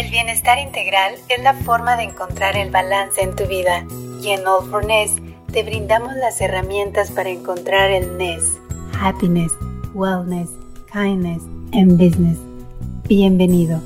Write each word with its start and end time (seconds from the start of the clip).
El 0.00 0.08
bienestar 0.08 0.58
integral 0.58 1.16
es 1.28 1.42
la 1.42 1.52
forma 1.52 1.94
de 1.94 2.04
encontrar 2.04 2.56
el 2.56 2.70
balance 2.70 3.20
en 3.20 3.36
tu 3.36 3.44
vida 3.44 3.86
y 4.22 4.30
en 4.30 4.46
All 4.46 4.66
for 4.70 4.82
Ness 4.82 5.12
te 5.52 5.62
brindamos 5.62 6.14
las 6.16 6.40
herramientas 6.40 7.10
para 7.10 7.28
encontrar 7.28 7.90
el 7.90 8.16
Ness, 8.16 8.58
happiness, 8.98 9.52
wellness, 9.92 10.48
kindness 10.90 11.42
and 11.74 11.98
business. 11.98 12.38
Bienvenido. 13.08 13.78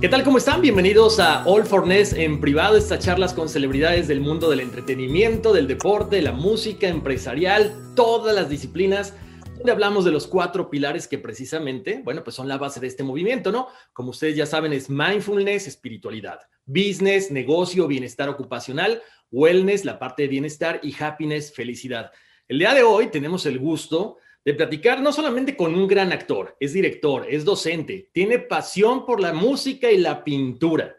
¿Qué 0.00 0.08
tal? 0.08 0.24
¿Cómo 0.24 0.38
están? 0.38 0.62
Bienvenidos 0.62 1.20
a 1.20 1.44
All 1.44 1.66
for 1.66 1.86
Ness 1.86 2.14
en 2.14 2.40
privado, 2.40 2.78
estas 2.78 3.00
charlas 3.00 3.34
con 3.34 3.50
celebridades 3.50 4.08
del 4.08 4.22
mundo 4.22 4.48
del 4.48 4.60
entretenimiento, 4.60 5.52
del 5.52 5.68
deporte, 5.68 6.22
la 6.22 6.32
música, 6.32 6.88
empresarial, 6.88 7.74
todas 7.94 8.34
las 8.34 8.48
disciplinas, 8.48 9.12
donde 9.58 9.72
hablamos 9.72 10.04
de 10.04 10.12
los 10.12 10.28
cuatro 10.28 10.70
pilares 10.70 11.08
que 11.08 11.18
precisamente, 11.18 12.00
bueno, 12.04 12.22
pues 12.22 12.36
son 12.36 12.46
la 12.46 12.58
base 12.58 12.78
de 12.78 12.86
este 12.86 13.02
movimiento, 13.02 13.50
¿no? 13.50 13.66
Como 13.92 14.10
ustedes 14.10 14.36
ya 14.36 14.46
saben, 14.46 14.72
es 14.72 14.88
mindfulness, 14.88 15.66
espiritualidad, 15.66 16.38
business, 16.64 17.32
negocio, 17.32 17.88
bienestar 17.88 18.28
ocupacional, 18.28 19.02
wellness, 19.32 19.84
la 19.84 19.98
parte 19.98 20.22
de 20.22 20.28
bienestar 20.28 20.78
y 20.84 20.94
happiness, 20.98 21.52
felicidad. 21.52 22.12
El 22.46 22.60
día 22.60 22.72
de 22.72 22.84
hoy 22.84 23.08
tenemos 23.08 23.46
el 23.46 23.58
gusto 23.58 24.18
de 24.44 24.54
platicar 24.54 25.00
no 25.00 25.12
solamente 25.12 25.56
con 25.56 25.74
un 25.74 25.88
gran 25.88 26.12
actor, 26.12 26.56
es 26.60 26.72
director, 26.72 27.26
es 27.28 27.44
docente, 27.44 28.10
tiene 28.12 28.38
pasión 28.38 29.04
por 29.04 29.20
la 29.20 29.32
música 29.32 29.90
y 29.90 29.98
la 29.98 30.22
pintura. 30.22 30.94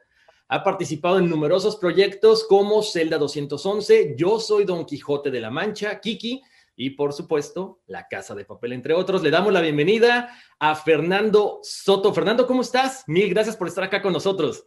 Ha 0.49 0.63
participado 0.65 1.19
en 1.19 1.29
numerosos 1.29 1.77
proyectos 1.77 2.43
como 2.43 2.83
Zelda 2.83 3.17
211, 3.17 4.15
Yo 4.17 4.37
soy 4.37 4.65
Don 4.65 4.85
Quijote 4.85 5.31
de 5.31 5.39
la 5.39 5.49
Mancha, 5.49 6.01
Kiki 6.01 6.41
y 6.79 6.91
por 6.91 7.11
supuesto 7.11 7.81
La 7.87 8.07
Casa 8.07 8.33
de 8.33 8.45
Papel, 8.45 8.71
entre 8.71 8.93
otros. 8.93 9.21
Le 9.21 9.29
damos 9.29 9.51
la 9.51 9.59
bienvenida 9.59 10.33
a 10.59 10.75
Fernando 10.75 11.59
Soto. 11.61 12.13
Fernando, 12.13 12.47
¿cómo 12.47 12.61
estás? 12.61 13.03
Mil 13.05 13.29
gracias 13.29 13.57
por 13.57 13.67
estar 13.67 13.83
acá 13.83 14.01
con 14.01 14.13
nosotros. 14.13 14.65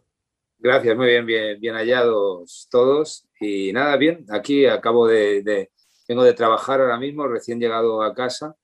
Gracias, 0.59 0.95
muy 0.95 1.07
bien, 1.07 1.25
bien, 1.25 1.59
bien 1.59 1.73
hallados 1.73 2.67
todos. 2.69 3.27
Y 3.39 3.73
nada, 3.73 3.97
bien, 3.97 4.27
aquí 4.29 4.67
acabo 4.67 5.07
de, 5.07 5.41
de, 5.41 5.71
vengo 6.07 6.23
de 6.23 6.33
trabajar 6.33 6.79
ahora 6.81 6.99
mismo, 6.99 7.27
recién 7.27 7.59
llegado 7.59 8.03
a 8.03 8.13
casa 8.13 8.55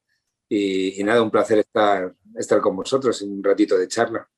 y, 0.47 1.02
y, 1.02 1.03
nada, 1.03 1.23
un 1.23 1.31
placer 1.31 1.58
estar, 1.58 2.14
estar 2.36 2.61
con 2.61 2.75
vosotros 2.75 3.20
en 3.23 3.31
un 3.31 3.44
ratito 3.44 3.75
de 3.80 3.88
charla. 3.88 4.30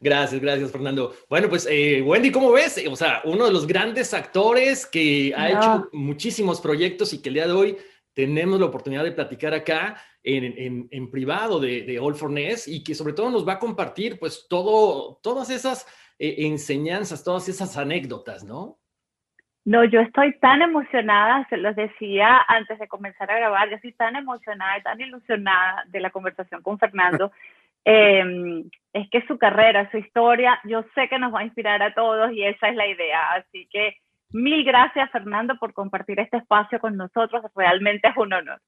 Gracias, 0.00 0.38
gracias, 0.42 0.70
Fernando. 0.70 1.14
Bueno, 1.30 1.48
pues, 1.48 1.66
eh, 1.70 2.02
Wendy, 2.02 2.30
¿cómo 2.30 2.52
ves? 2.52 2.78
O 2.90 2.94
sea, 2.94 3.22
uno 3.24 3.46
de 3.46 3.52
los 3.52 3.66
grandes 3.66 4.12
actores 4.12 4.84
que 4.84 5.32
ha 5.34 5.48
no. 5.48 5.58
hecho 5.58 5.88
muchísimos 5.92 6.60
proyectos 6.60 7.14
y 7.14 7.22
que 7.22 7.30
el 7.30 7.36
día 7.36 7.46
de 7.46 7.52
hoy 7.54 7.78
tenemos 8.14 8.60
la 8.60 8.66
oportunidad 8.66 9.04
de 9.04 9.12
platicar 9.12 9.52
acá 9.52 9.96
en, 10.22 10.44
en, 10.44 10.88
en 10.90 11.10
privado 11.10 11.60
de, 11.60 11.82
de, 11.82 11.98
All 11.98 12.14
for 12.14 12.30
Ness 12.30 12.66
y 12.66 12.82
que 12.82 12.94
sobre 12.94 13.12
todo 13.12 13.30
nos 13.30 13.46
va 13.46 13.54
a 13.54 13.58
compartir, 13.58 14.18
pues, 14.18 14.46
todo, 14.48 15.18
todas 15.22 15.50
esas 15.50 15.86
eh, 16.18 16.46
enseñanzas, 16.46 17.24
todas 17.24 17.48
esas 17.48 17.76
anécdotas, 17.76 18.44
¿no? 18.44 18.78
No, 19.66 19.82
yo 19.84 20.00
estoy 20.00 20.38
tan 20.40 20.60
emocionada, 20.62 21.46
se 21.48 21.56
los 21.56 21.74
decía 21.74 22.38
antes 22.48 22.78
de 22.78 22.86
comenzar 22.86 23.30
a 23.30 23.36
grabar, 23.36 23.68
yo 23.68 23.76
estoy 23.76 23.92
tan 23.92 24.14
emocionada 24.14 24.78
y 24.78 24.82
tan 24.82 25.00
ilusionada 25.00 25.84
de 25.88 26.00
la 26.00 26.10
conversación 26.10 26.62
con 26.62 26.78
Fernando. 26.78 27.32
eh, 27.84 28.64
es 28.92 29.10
que 29.10 29.26
su 29.26 29.38
carrera, 29.38 29.90
su 29.90 29.98
historia, 29.98 30.60
yo 30.64 30.84
sé 30.94 31.08
que 31.08 31.18
nos 31.18 31.34
va 31.34 31.40
a 31.40 31.44
inspirar 31.44 31.82
a 31.82 31.94
todos 31.94 32.32
y 32.32 32.44
esa 32.44 32.68
es 32.68 32.76
la 32.76 32.86
idea. 32.86 33.32
Así 33.32 33.66
que 33.70 33.96
mil 34.30 34.64
gracias, 34.64 35.10
Fernando, 35.10 35.54
por 35.58 35.72
compartir 35.72 36.20
este 36.20 36.38
espacio 36.38 36.78
con 36.80 36.96
nosotros. 36.96 37.42
Realmente 37.54 38.08
es 38.08 38.16
un 38.16 38.32
honor. 38.32 38.60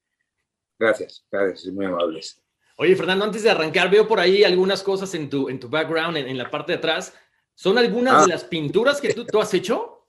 Gracias, 0.79 1.27
gracias, 1.31 1.73
muy 1.73 1.87
amables. 1.87 2.43
Oye, 2.77 2.95
Fernando, 2.95 3.25
antes 3.25 3.43
de 3.43 3.51
arrancar, 3.51 3.91
veo 3.91 4.07
por 4.07 4.21
ahí 4.21 4.45
algunas 4.45 4.83
cosas 4.83 5.15
en 5.15 5.31
tu, 5.31 5.49
en 5.49 5.59
tu 5.59 5.69
background, 5.69 6.17
en, 6.19 6.29
en 6.29 6.39
la 6.39 6.51
parte 6.51 6.73
de 6.73 6.79
atrás. 6.79 7.19
¿Son 7.55 7.79
algunas 7.79 8.15
ah. 8.15 8.21
de 8.23 8.29
las 8.29 8.45
pinturas 8.45 9.01
que 9.01 9.15
tú, 9.15 9.25
tú 9.25 9.41
has 9.41 9.53
hecho? 9.55 10.09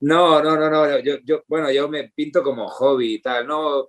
No, 0.00 0.42
no, 0.42 0.56
no, 0.56 0.68
no. 0.68 0.98
Yo, 1.00 1.18
yo, 1.24 1.42
bueno, 1.46 1.70
yo 1.70 1.88
me 1.88 2.10
pinto 2.10 2.42
como 2.42 2.68
hobby 2.68 3.14
y 3.14 3.22
tal. 3.22 3.46
No, 3.46 3.84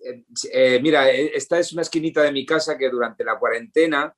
eh, 0.00 0.24
eh, 0.52 0.80
mira, 0.82 1.10
esta 1.10 1.58
es 1.58 1.72
una 1.72 1.82
esquinita 1.82 2.22
de 2.22 2.32
mi 2.32 2.46
casa 2.46 2.78
que 2.78 2.88
durante 2.88 3.22
la 3.22 3.38
cuarentena 3.38 4.14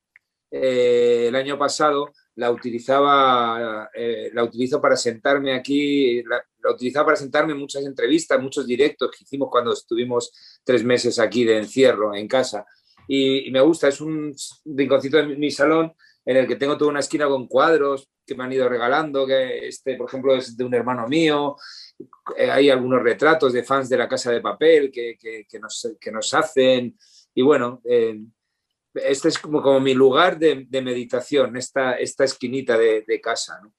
eh, 0.51 1.27
el 1.29 1.35
año 1.35 1.59
pasado 1.59 2.13
la 2.37 2.51
utilizaba, 2.51 3.91
eh, 3.95 4.31
la 4.33 4.45
utilizo 4.45 4.81
para 4.81 4.97
sentarme 4.97 5.55
aquí, 5.55 6.23
la, 6.23 6.43
utilizaba 6.71 7.07
para 7.07 7.17
sentarme 7.17 7.53
en 7.53 7.59
muchas 7.59 7.85
entrevistas, 7.85 8.41
muchos 8.41 8.67
directos 8.67 9.11
que 9.11 9.25
hicimos 9.25 9.49
cuando 9.51 9.73
estuvimos 9.73 10.33
tres 10.63 10.85
meses 10.85 11.19
aquí 11.19 11.45
de 11.45 11.59
encierro 11.59 12.15
en 12.15 12.29
casa. 12.29 12.65
Y, 13.09 13.51
me 13.51 13.61
gusta, 13.61 13.89
es 13.89 14.01
un 14.01 14.35
rinconcito 14.65 15.17
de 15.17 15.27
mi, 15.27 15.51
salón 15.51 15.93
en 16.25 16.37
el 16.37 16.47
que 16.47 16.57
tengo 16.57 16.77
toda 16.77 16.91
una 16.91 17.01
esquina 17.01 17.29
con 17.29 17.47
cuadros 17.47 18.11
que 18.27 18.35
me 18.35 18.45
han 18.45 18.53
ido 18.53 18.69
regalando, 18.69 19.27
que 19.27 19.69
este, 19.69 19.97
por 19.97 20.09
ejemplo, 20.09 20.35
es 20.35 20.57
de 20.57 20.65
un 20.65 20.75
hermano 20.75 21.07
mío. 21.07 21.57
Eh, 22.37 22.51
hay 22.51 22.69
algunos 22.69 23.03
retratos 23.03 23.53
de 23.53 23.63
fans 23.63 23.89
de 23.89 23.97
la 23.97 24.09
Casa 24.09 24.33
de 24.33 24.41
Papel 24.41 24.91
que, 24.91 25.47
nos, 25.61 26.35
hacen. 26.35 26.99
Y 27.33 27.43
bueno, 27.43 27.81
este 29.05 29.29
es 29.29 29.39
como, 29.39 29.63
como 29.63 29.81
mi 29.81 29.95
lugar 29.95 30.39
de, 30.39 30.67
de 30.69 30.83
meditación, 30.83 31.57
esta, 31.57 31.95
esta 31.95 32.25
esquinita 32.25 32.77
de, 32.79 33.05
de 33.07 33.21
casa. 33.21 33.61
¿no? 33.63 33.73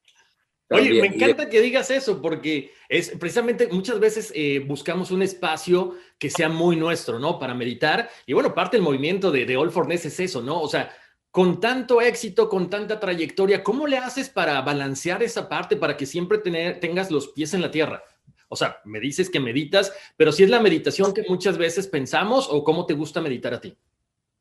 Oye, 0.70 1.02
me 1.02 1.08
encanta 1.08 1.50
que 1.50 1.62
digas 1.62 1.90
eso, 1.92 2.22
porque 2.22 2.74
es 2.90 3.12
precisamente 3.12 3.68
muchas 3.68 4.00
veces 4.00 4.34
eh, 4.36 4.60
buscamos 4.60 5.12
un 5.12 5.22
espacio 5.22 5.96
que 6.20 6.30
sea 6.30 6.50
muy 6.50 6.76
nuestro, 6.76 7.20
¿no? 7.20 7.40
Para 7.40 7.54
meditar. 7.54 8.10
Y 8.26 8.34
bueno, 8.34 8.54
parte 8.54 8.76
del 8.76 8.84
movimiento 8.84 9.32
de, 9.32 9.46
de 9.46 9.56
All 9.56 9.72
for 9.72 9.88
Ness 9.88 10.06
es 10.06 10.20
eso, 10.20 10.42
¿no? 10.42 10.62
O 10.62 10.68
sea, 10.68 10.94
con 11.32 11.62
tanto 11.62 12.02
éxito, 12.02 12.50
con 12.50 12.70
tanta 12.70 13.00
trayectoria, 13.00 13.64
¿cómo 13.64 13.88
le 13.88 13.98
haces 13.98 14.30
para 14.30 14.60
balancear 14.62 15.24
esa 15.24 15.48
parte 15.48 15.78
para 15.78 15.96
que 15.96 16.06
siempre 16.06 16.40
tener, 16.40 16.82
tengas 16.82 17.12
los 17.12 17.30
pies 17.30 17.54
en 17.54 17.62
la 17.62 17.72
tierra? 17.72 18.04
O 18.50 18.56
sea, 18.58 18.82
me 18.84 19.00
dices 19.00 19.30
que 19.30 19.40
meditas, 19.40 19.94
pero 20.18 20.34
si 20.34 20.44
es 20.44 20.50
la 20.50 20.60
meditación 20.60 21.14
que 21.14 21.24
muchas 21.30 21.58
veces 21.58 21.88
pensamos 21.88 22.48
o 22.50 22.64
cómo 22.64 22.86
te 22.86 22.94
gusta 22.94 23.22
meditar 23.22 23.54
a 23.54 23.62
ti. 23.62 23.78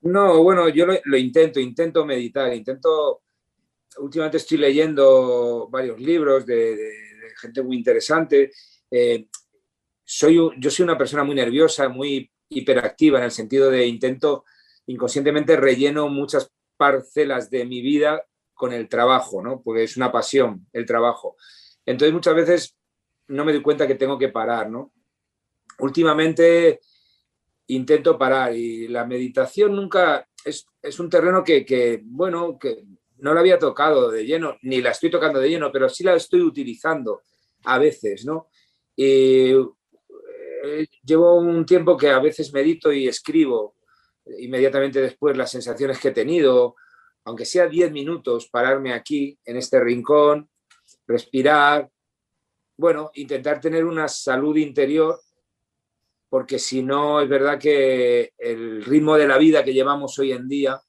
No, 0.02 0.42
bueno, 0.42 0.68
yo 0.68 0.86
lo, 0.86 1.16
intento, 1.16 1.58
intento 1.58 2.04
meditar, 2.04 2.52
intento, 2.54 3.22
últimamente 3.98 4.36
estoy 4.36 4.58
leyendo 4.58 5.68
varios 5.68 6.00
libros 6.00 6.46
de 6.46 6.76
gente 7.40 7.62
muy 7.62 7.76
interesante. 7.76 8.52
Eh, 8.90 9.28
soy, 10.04 10.36
yo 10.58 10.70
soy 10.70 10.84
una 10.84 10.98
persona 10.98 11.24
muy 11.24 11.34
nerviosa, 11.34 11.88
muy 11.88 12.30
hiperactiva 12.48 13.18
en 13.18 13.24
el 13.24 13.30
sentido 13.30 13.70
de 13.70 13.86
intento 13.86 14.44
inconscientemente 14.86 15.56
relleno 15.56 16.08
muchas 16.08 16.52
parcelas 16.76 17.50
de 17.50 17.64
mi 17.64 17.80
vida 17.80 18.24
con 18.54 18.72
el 18.72 18.88
trabajo, 18.88 19.42
¿no? 19.42 19.60
Porque 19.62 19.84
es 19.84 19.96
una 19.96 20.12
pasión 20.12 20.66
el 20.72 20.86
trabajo. 20.86 21.36
Entonces 21.84 22.12
muchas 22.12 22.34
veces 22.34 22.76
no 23.28 23.44
me 23.44 23.52
doy 23.52 23.62
cuenta 23.62 23.86
que 23.86 23.96
tengo 23.96 24.18
que 24.18 24.28
parar, 24.28 24.70
¿no? 24.70 24.92
Últimamente 25.78 26.80
intento 27.68 28.18
parar 28.18 28.54
y 28.54 28.88
la 28.88 29.04
meditación 29.04 29.74
nunca 29.74 30.28
es, 30.44 30.66
es 30.80 31.00
un 31.00 31.10
terreno 31.10 31.42
que, 31.42 32.00
bueno, 32.04 32.58
que 32.58 32.84
no 33.18 33.34
la 33.34 33.40
había 33.40 33.58
tocado 33.58 34.10
de 34.10 34.24
lleno, 34.24 34.56
ni 34.62 34.80
la 34.80 34.90
estoy 34.90 35.10
tocando 35.10 35.40
de 35.40 35.48
lleno, 35.48 35.72
pero 35.72 35.88
sí 35.88 36.04
la 36.04 36.14
estoy 36.14 36.42
utilizando 36.42 37.22
a 37.64 37.78
veces, 37.78 38.24
¿no? 38.24 38.48
Y, 38.94 39.52
eh, 40.64 40.86
llevo 41.04 41.34
un 41.36 41.64
tiempo 41.64 41.96
que 41.96 42.10
a 42.10 42.18
veces 42.18 42.52
medito 42.52 42.92
y 42.92 43.08
escribo 43.08 43.76
inmediatamente 44.38 45.00
después 45.00 45.36
las 45.36 45.50
sensaciones 45.50 45.98
que 45.98 46.08
he 46.08 46.12
tenido, 46.12 46.74
aunque 47.24 47.44
sea 47.44 47.66
10 47.68 47.92
minutos, 47.92 48.48
pararme 48.48 48.92
aquí, 48.92 49.38
en 49.44 49.56
este 49.56 49.80
rincón, 49.80 50.48
respirar, 51.06 51.88
bueno, 52.76 53.10
intentar 53.14 53.60
tener 53.60 53.84
una 53.84 54.08
salud 54.08 54.56
interior, 54.56 55.18
porque 56.28 56.58
si 56.58 56.82
no, 56.82 57.20
es 57.20 57.28
verdad 57.28 57.58
que 57.58 58.32
el 58.38 58.84
ritmo 58.84 59.16
de 59.16 59.28
la 59.28 59.38
vida 59.38 59.64
que 59.64 59.72
llevamos 59.72 60.18
hoy 60.18 60.32
en 60.32 60.48
día 60.48 60.80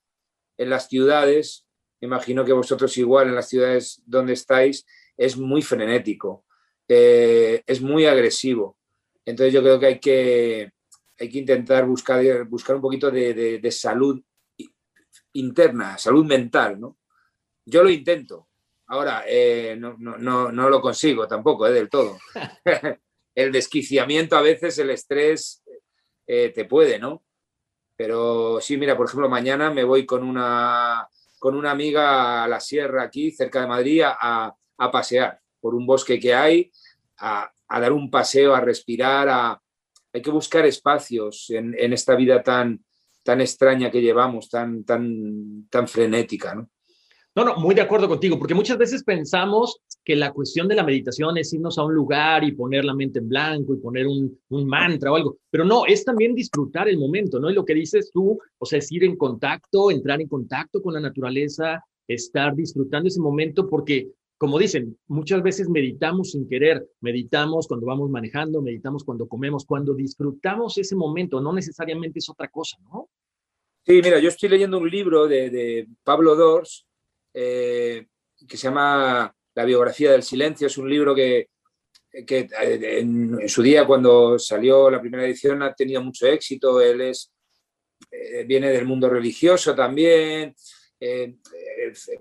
en 0.58 0.70
las 0.70 0.88
ciudades, 0.88 1.66
imagino 2.02 2.44
que 2.44 2.54
vosotros 2.54 2.98
igual 2.98 3.28
en 3.28 3.36
las 3.36 3.50
ciudades 3.50 4.02
donde 4.06 4.34
estáis, 4.34 4.86
es 5.16 5.38
muy 5.38 5.62
frenético, 5.62 6.46
eh, 6.88 7.62
es 7.66 7.82
muy 7.82 8.06
agresivo. 8.06 8.78
Entonces 9.26 9.54
yo 9.54 9.62
creo 9.62 9.80
que 9.80 9.86
hay 9.86 10.00
que 10.00 10.72
hay 11.20 11.30
que 11.30 11.40
intentar 11.40 11.86
buscar, 11.86 12.46
buscar 12.46 12.76
un 12.76 12.82
poquito 12.82 13.10
de, 13.10 13.34
de, 13.34 13.60
de 13.60 13.72
salud 13.72 14.22
interna, 15.34 15.98
salud 15.98 16.26
mental, 16.26 16.80
¿no? 16.80 16.98
Yo 17.66 17.84
lo 17.84 17.90
intento. 17.90 18.50
Ahora, 18.88 19.24
eh, 19.28 19.76
no, 19.78 19.96
no, 19.98 20.18
no, 20.18 20.52
no, 20.52 20.70
lo 20.70 20.80
consigo 20.80 21.28
tampoco, 21.28 21.68
eh, 21.68 21.74
del 21.74 21.90
todo. 21.90 22.18
el 23.38 23.52
desquiciamiento 23.52 24.36
a 24.36 24.42
veces, 24.42 24.80
el 24.80 24.90
estrés, 24.90 25.64
eh, 26.26 26.50
te 26.50 26.66
puede, 26.66 26.98
¿no? 26.98 27.24
Pero 27.96 28.60
sí, 28.60 28.78
mira, 28.78 28.98
por 28.98 29.06
ejemplo, 29.06 29.30
mañana 29.30 29.70
me 29.70 29.84
voy 29.84 30.08
con 30.08 30.24
una, 30.24 31.08
con 31.38 31.54
una 31.54 31.70
amiga 31.70 32.44
a 32.44 32.48
la 32.48 32.60
sierra 32.60 33.04
aquí, 33.04 33.30
cerca 33.30 33.62
de 33.62 33.68
Madrid, 33.68 34.02
a, 34.04 34.56
a 34.78 34.92
pasear 34.92 35.40
por 35.60 35.76
un 35.76 35.86
bosque 35.86 36.20
que 36.20 36.34
hay, 36.34 36.72
a, 37.18 37.52
a 37.68 37.80
dar 37.80 37.94
un 37.94 38.10
paseo, 38.10 38.56
a 38.56 38.62
respirar, 38.62 39.30
a, 39.30 39.62
hay 40.12 40.22
que 40.24 40.32
buscar 40.32 40.66
espacios 40.66 41.52
en, 41.52 41.76
en, 41.78 41.94
esta 41.94 42.16
vida 42.16 42.42
tan, 42.42 42.84
tan 43.22 43.40
extraña 43.40 43.92
que 43.92 44.02
llevamos, 44.02 44.50
tan, 44.50 44.84
tan, 44.84 45.68
tan 45.70 45.88
frenética, 45.88 46.56
¿no? 46.56 46.72
No, 47.38 47.46
no, 47.46 47.56
muy 47.56 47.76
de 47.76 47.82
acuerdo 47.82 48.08
contigo, 48.08 48.40
porque 48.40 48.56
muchas 48.56 48.80
veces 48.80 49.04
pensamos 49.04 49.80
que 50.04 50.16
la 50.16 50.34
cuestión 50.34 50.68
de 50.68 50.74
la 50.74 50.82
meditación 50.82 51.38
es 51.38 51.54
irnos 51.54 51.78
a 51.78 51.84
un 51.84 51.94
lugar 51.94 52.44
y 52.44 52.54
poner 52.54 52.84
la 52.84 52.96
mente 52.96 53.20
en 53.20 53.30
blanco 53.30 53.76
y 53.76 53.78
poner 53.78 54.08
un, 54.08 54.40
mantra 54.50 55.12
o 55.12 55.16
algo, 55.16 55.38
pero 55.52 55.64
no, 55.64 55.86
es 55.86 56.04
también 56.04 56.34
disfrutar 56.34 56.90
el 56.90 56.98
momento, 56.98 57.40
¿no? 57.40 57.52
Y 57.52 57.54
lo 57.54 57.64
que 57.64 57.76
dices 57.76 58.10
tú, 58.12 58.40
o 58.58 58.66
sea, 58.66 58.80
es 58.80 58.92
ir 58.92 59.04
en 59.04 59.16
contacto, 59.16 59.92
entrar 59.92 60.20
en 60.20 60.28
contacto 60.28 60.82
con 60.82 60.96
la 60.96 61.00
naturaleza, 61.00 61.86
estar 62.08 62.56
disfrutando 62.56 63.08
ese 63.08 63.22
momento, 63.22 63.70
porque, 63.70 64.08
como 64.40 64.58
dicen, 64.58 64.98
muchas 65.06 65.44
veces 65.44 65.70
meditamos 65.70 66.32
sin 66.32 66.50
querer, 66.50 66.88
meditamos 67.02 67.68
cuando 67.68 67.86
vamos 67.86 68.10
manejando, 68.10 68.64
meditamos 68.64 69.04
cuando 69.04 69.28
comemos, 69.28 69.64
cuando 69.64 69.94
disfrutamos 69.94 70.76
ese 70.80 70.96
momento, 70.96 71.40
no 71.40 71.54
necesariamente 71.54 72.18
es 72.18 72.30
otra 72.30 72.48
cosa, 72.48 72.78
¿no? 72.82 73.10
Sí, 73.86 74.02
mira, 74.04 74.18
yo 74.20 74.30
estoy 74.30 74.50
leyendo 74.50 74.80
un 74.80 74.90
libro 74.90 75.28
de, 75.28 75.52
de 75.52 75.88
Pablo 76.04 76.36
Dors, 76.36 76.87
eh, 77.40 78.08
que 78.48 78.58
se 78.58 78.64
llama 78.64 79.32
La 79.54 79.64
biografía 79.64 80.12
del 80.12 80.24
silencio. 80.24 80.66
Es 80.66 80.78
un 80.80 80.90
libro 80.90 81.14
que, 81.14 81.50
eh, 82.12 82.48
en, 83.00 83.48
su 83.48 83.62
día, 83.62 83.86
cuando 83.86 84.40
salió 84.40 84.90
la 84.90 85.00
primera 85.00 85.24
edición, 85.24 85.62
ha 85.62 85.72
tenido 85.76 86.02
mucho 86.02 86.26
éxito. 86.26 86.82
Él 86.82 87.02
es, 87.02 87.32
eh, 88.10 88.44
viene 88.44 88.72
del 88.72 88.86
mundo 88.86 89.08
religioso 89.08 89.76
también, 89.76 90.56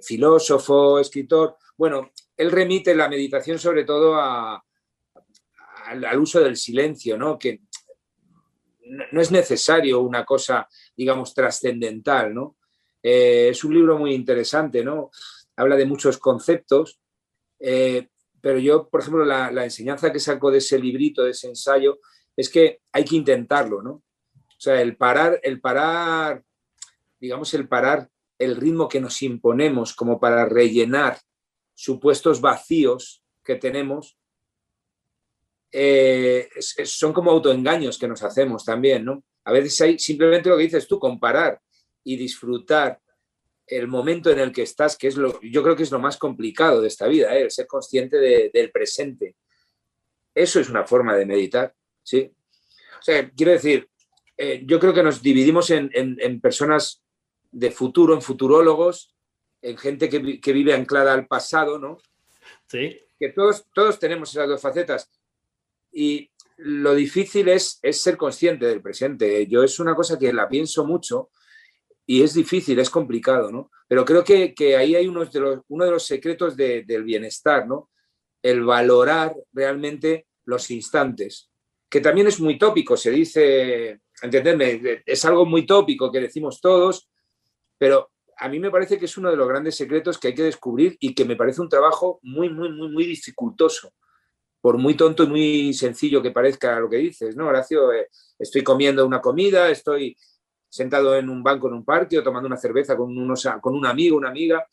filósofo, 0.03 1.01
escritor. 1.01 1.57
Bueno, 1.79 2.11
él 2.37 2.51
remite 2.51 2.95
la 2.95 3.09
meditación 3.09 3.59
sobre 3.59 3.85
todo 3.85 4.17
al, 4.17 4.53
uso 6.19 6.41
del 6.41 6.59
silencio, 6.59 7.17
¿no? 7.17 7.39
que 7.39 7.63
no 9.13 9.21
es 9.23 9.31
necesario 9.31 10.01
una 10.01 10.27
cosa, 10.27 10.69
digamos, 10.95 11.33
trascendental, 11.33 12.35
¿no? 12.35 12.57
Eh, 13.09 13.51
es 13.51 13.63
un 13.63 13.73
libro 13.73 13.97
muy 13.97 14.13
interesante, 14.13 14.83
¿no? 14.83 15.13
Habla 15.55 15.77
de 15.77 15.87
muchos 15.87 16.19
conceptos, 16.19 16.99
eh, 17.61 18.09
pero 18.41 18.59
yo, 18.59 18.89
por 18.89 19.01
ejemplo, 19.01 19.25
la, 19.25 19.63
enseñanza 19.63 20.13
que 20.13 20.19
saco 20.19 20.51
de 20.51 20.59
ese 20.59 20.77
librito, 20.77 21.23
de 21.23 21.31
ese 21.31 21.47
ensayo, 21.47 22.01
es 22.37 22.51
que 22.51 22.81
hay 22.91 23.05
que 23.05 23.15
intentarlo, 23.15 23.81
¿no? 23.81 23.91
O 23.93 24.59
sea, 24.59 24.83
el 24.83 24.97
parar, 24.97 25.39
el 25.45 25.61
parar, 25.61 26.43
digamos, 27.21 27.55
el 27.55 27.69
parar 27.69 28.11
el 28.41 28.57
ritmo 28.57 28.89
que 28.89 29.01
nos 29.01 29.23
imponemos 29.23 29.95
como 29.95 30.19
para 30.19 30.45
rellenar 30.45 31.21
supuestos 31.75 32.41
vacíos 32.41 33.23
que 33.45 33.55
tenemos, 33.55 34.19
eh, 35.71 36.49
son 36.59 37.13
como 37.13 37.31
autoengaños 37.31 37.99
que 37.99 38.09
nos 38.09 38.25
hacemos 38.25 38.65
también, 38.65 39.05
¿no? 39.05 39.23
A 39.45 39.53
veces 39.53 39.81
hay 39.81 39.97
simplemente 39.97 40.49
lo 40.49 40.57
que 40.57 40.65
dices 40.65 40.89
tú, 40.89 40.99
comparar 40.99 41.61
y 42.07 42.17
disfrutar 42.17 43.01
el 43.67 43.89
momento 43.89 44.31
en 44.31 44.39
el 44.39 44.53
que 44.53 44.63
estás, 44.63 44.97
que 44.97 45.09
es 45.09 45.17
lo, 45.17 45.41
yo 45.41 45.61
creo 45.65 45.75
que 45.75 45.83
es 45.83 45.91
lo 45.91 45.99
más 45.99 46.17
complicado 46.17 46.81
de 46.81 46.87
esta 46.87 47.09
vida, 47.09 47.37
¿eh? 47.37 47.51
ser 47.51 47.67
consciente 47.67 48.17
del 48.53 48.71
presente. 48.71 49.35
Eso 50.33 50.61
es 50.61 50.71
una 50.71 50.87
forma 50.87 51.17
de 51.17 51.27
meditar, 51.27 51.75
¿sí? 52.05 52.31
O 53.01 53.03
sea, 53.03 53.29
quiero 53.31 53.51
decir, 53.51 53.89
eh, 54.37 54.63
yo 54.65 54.79
creo 54.79 54.95
que 54.95 55.03
nos 55.03 55.21
dividimos 55.21 55.71
en, 55.71 56.41
personas 56.41 57.03
de 57.51 57.73
futuro, 57.73 58.15
en 58.15 58.23
futurólogos, 58.23 59.13
en 59.61 59.77
gente 59.77 60.09
que, 60.09 60.41
que, 60.41 60.53
vive 60.53 60.75
anclada 60.75 61.13
al 61.13 61.27
pasado, 61.27 61.77
¿no? 61.81 61.99
Sí. 62.69 63.01
Que 63.19 63.31
todos, 63.31 63.67
todos 63.75 63.99
tenemos 63.99 64.31
esas 64.31 64.49
dos 64.49 64.63
facetas. 64.63 65.11
Y 65.91 66.31
lo 66.59 66.95
difícil 66.95 67.49
es, 67.49 67.81
es 67.83 68.01
ser 68.01 68.17
consciente 68.17 68.67
del 68.67 68.81
presente. 68.81 69.45
Yo 69.49 69.65
es 69.65 69.81
una 69.81 69.97
cosa 69.97 70.17
que 70.17 70.33
la 70.33 70.49
pienso 70.49 70.85
mucho 70.85 71.31
y 72.07 72.23
es 72.23 72.35
difícil, 72.35 72.79
es 72.79 72.89
complicado, 72.89 73.51
¿no? 73.51 73.71
Pero 73.89 74.05
creo 74.05 74.23
que, 74.25 74.55
ahí 74.77 74.95
hay 74.95 75.09
uno 75.09 75.25
de 75.25 75.41
los, 75.41 75.61
uno 75.69 75.85
de 75.85 75.91
los 75.91 76.07
secretos 76.07 76.57
del 76.57 77.05
bienestar, 77.05 77.67
¿no? 77.67 77.91
El 78.43 78.65
valorar 78.65 79.35
realmente 79.53 80.27
los 80.45 80.71
instantes, 80.71 81.51
que 81.89 82.01
también 82.01 82.29
es 82.29 82.41
muy 82.41 82.59
tópico, 82.59 82.97
se 82.97 83.11
dice, 83.11 84.01
entenderme, 84.23 85.03
es 85.05 85.25
algo 85.25 85.45
muy 85.45 85.67
tópico 85.67 86.11
que 86.13 86.21
decimos 86.21 86.61
todos, 86.61 87.09
pero 87.77 88.11
a 88.39 88.49
mí 88.49 88.61
me 88.61 88.71
parece 88.71 88.99
que 88.99 89.07
es 89.07 89.17
uno 89.17 89.31
de 89.31 89.37
los 89.37 89.49
grandes 89.49 89.77
secretos 89.77 90.19
que 90.19 90.29
hay 90.29 90.35
que 90.35 90.45
descubrir 90.45 90.97
y 91.01 91.15
que 91.15 91.25
me 91.25 91.37
parece 91.37 91.61
un 91.61 91.69
trabajo 91.69 92.21
muy, 92.23 92.49
muy, 92.51 92.71
muy, 92.71 92.89
muy 92.89 93.05
dificultoso, 93.05 93.93
por 94.61 94.79
muy 94.79 94.95
tonto 94.95 95.25
y 95.25 95.29
muy 95.29 95.75
sencillo 95.75 96.23
que 96.23 96.31
parezca 96.31 96.79
lo 96.79 96.89
que 96.89 96.99
dices, 96.99 97.37
¿no, 97.37 97.47
Horacio? 97.47 97.93
Eh, 97.93 98.09
estoy 98.39 98.63
comiendo 98.63 99.07
una 99.07 99.21
comida, 99.21 99.71
estoy 99.71 100.17
sentado 100.69 101.17
en 101.17 101.29
un 101.29 101.43
banco 101.43 101.69
en 101.69 101.75
un 101.75 101.85
parque 101.85 102.19
o 102.19 102.23
tomando 102.23 102.47
una 102.47 102.57
cerveza 102.57 102.97
con, 102.97 103.17
unos, 103.17 103.49
con 103.61 103.75
un 103.75 103.87
amigo, 103.87 104.17
una 104.17 104.29
amiga. 104.29 104.67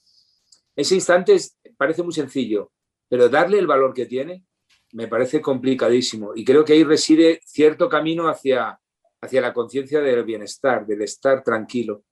Ese 0.75 0.95
instante 0.95 1.37
parece 1.77 2.03
muy 2.03 2.13
sencillo, 2.13 2.71
pero 3.07 3.29
darle 3.29 3.59
el 3.59 3.67
valor 3.67 3.93
que 3.93 4.05
tiene 4.05 4.43
me 4.93 5.07
parece 5.07 5.41
complicadísimo. 5.41 6.33
Y 6.35 6.45
creo 6.45 6.63
que 6.63 6.73
ahí 6.73 6.83
reside 6.83 7.41
cierto 7.43 7.89
camino 7.89 8.27
hacia, 8.27 8.79
hacia 9.21 9.41
la 9.41 9.53
conciencia 9.53 10.01
del 10.01 10.23
bienestar, 10.23 10.85
del 10.85 11.01
estar 11.01 11.43
tranquilo. 11.43 12.03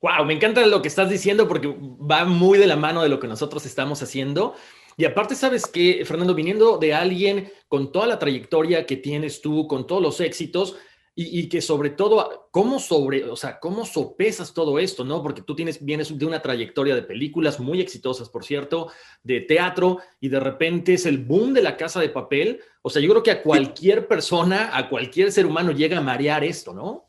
Wow, 0.00 0.26
me 0.26 0.34
encanta 0.34 0.66
lo 0.66 0.82
que 0.82 0.88
estás 0.88 1.08
diciendo 1.08 1.48
porque 1.48 1.68
va 1.68 2.24
muy 2.24 2.58
de 2.58 2.66
la 2.66 2.76
mano 2.76 3.02
de 3.02 3.08
lo 3.08 3.18
que 3.18 3.26
nosotros 3.26 3.64
estamos 3.64 4.02
haciendo. 4.02 4.54
Y 4.96 5.06
aparte, 5.06 5.34
sabes 5.34 5.66
que, 5.66 6.04
Fernando, 6.04 6.34
viniendo 6.34 6.78
de 6.78 6.94
alguien 6.94 7.50
con 7.68 7.90
toda 7.90 8.06
la 8.06 8.18
trayectoria 8.18 8.86
que 8.86 8.96
tienes 8.96 9.40
tú, 9.40 9.66
con 9.66 9.86
todos 9.86 10.02
los 10.02 10.20
éxitos, 10.20 10.76
y, 11.16 11.48
que 11.48 11.60
sobre 11.60 11.90
todo, 11.90 12.48
¿cómo 12.50 12.80
sobre, 12.80 13.24
o 13.24 13.36
sea, 13.36 13.60
cómo 13.60 13.86
sopesas 13.86 14.52
todo 14.52 14.80
esto, 14.80 15.04
no? 15.04 15.22
Porque 15.22 15.42
tú 15.42 15.54
tienes, 15.54 15.84
vienes 15.84 16.18
de 16.18 16.26
una 16.26 16.42
trayectoria 16.42 16.96
de 16.96 17.04
películas 17.04 17.60
muy 17.60 17.80
exitosas, 17.80 18.28
por 18.28 18.44
cierto, 18.44 18.90
de 19.22 19.40
teatro, 19.40 19.98
y 20.18 20.28
de 20.28 20.40
repente 20.40 20.94
es 20.94 21.06
el 21.06 21.18
boom 21.18 21.54
de 21.54 21.62
la 21.62 21.76
casa 21.76 22.00
de 22.00 22.08
papel. 22.08 22.60
O 22.82 22.90
sea, 22.90 23.00
yo 23.00 23.10
creo 23.10 23.22
que 23.22 23.30
a 23.30 23.42
cualquier 23.44 24.08
persona, 24.08 24.76
a 24.76 24.88
cualquier 24.88 25.30
ser 25.30 25.46
humano 25.46 25.70
llega 25.70 25.98
a 25.98 26.02
marear 26.02 26.42
esto, 26.42 26.74
¿no? 26.74 27.08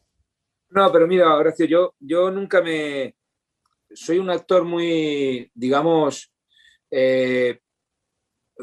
No, 0.69 0.91
pero 0.91 1.07
mira, 1.07 1.35
Horacio, 1.35 1.65
yo, 1.65 1.95
yo 1.99 2.29
nunca 2.29 2.61
me... 2.61 3.15
Soy 3.91 4.19
un 4.19 4.29
actor 4.29 4.65
muy, 4.65 5.49
digamos, 5.55 6.31
eh, 6.91 7.59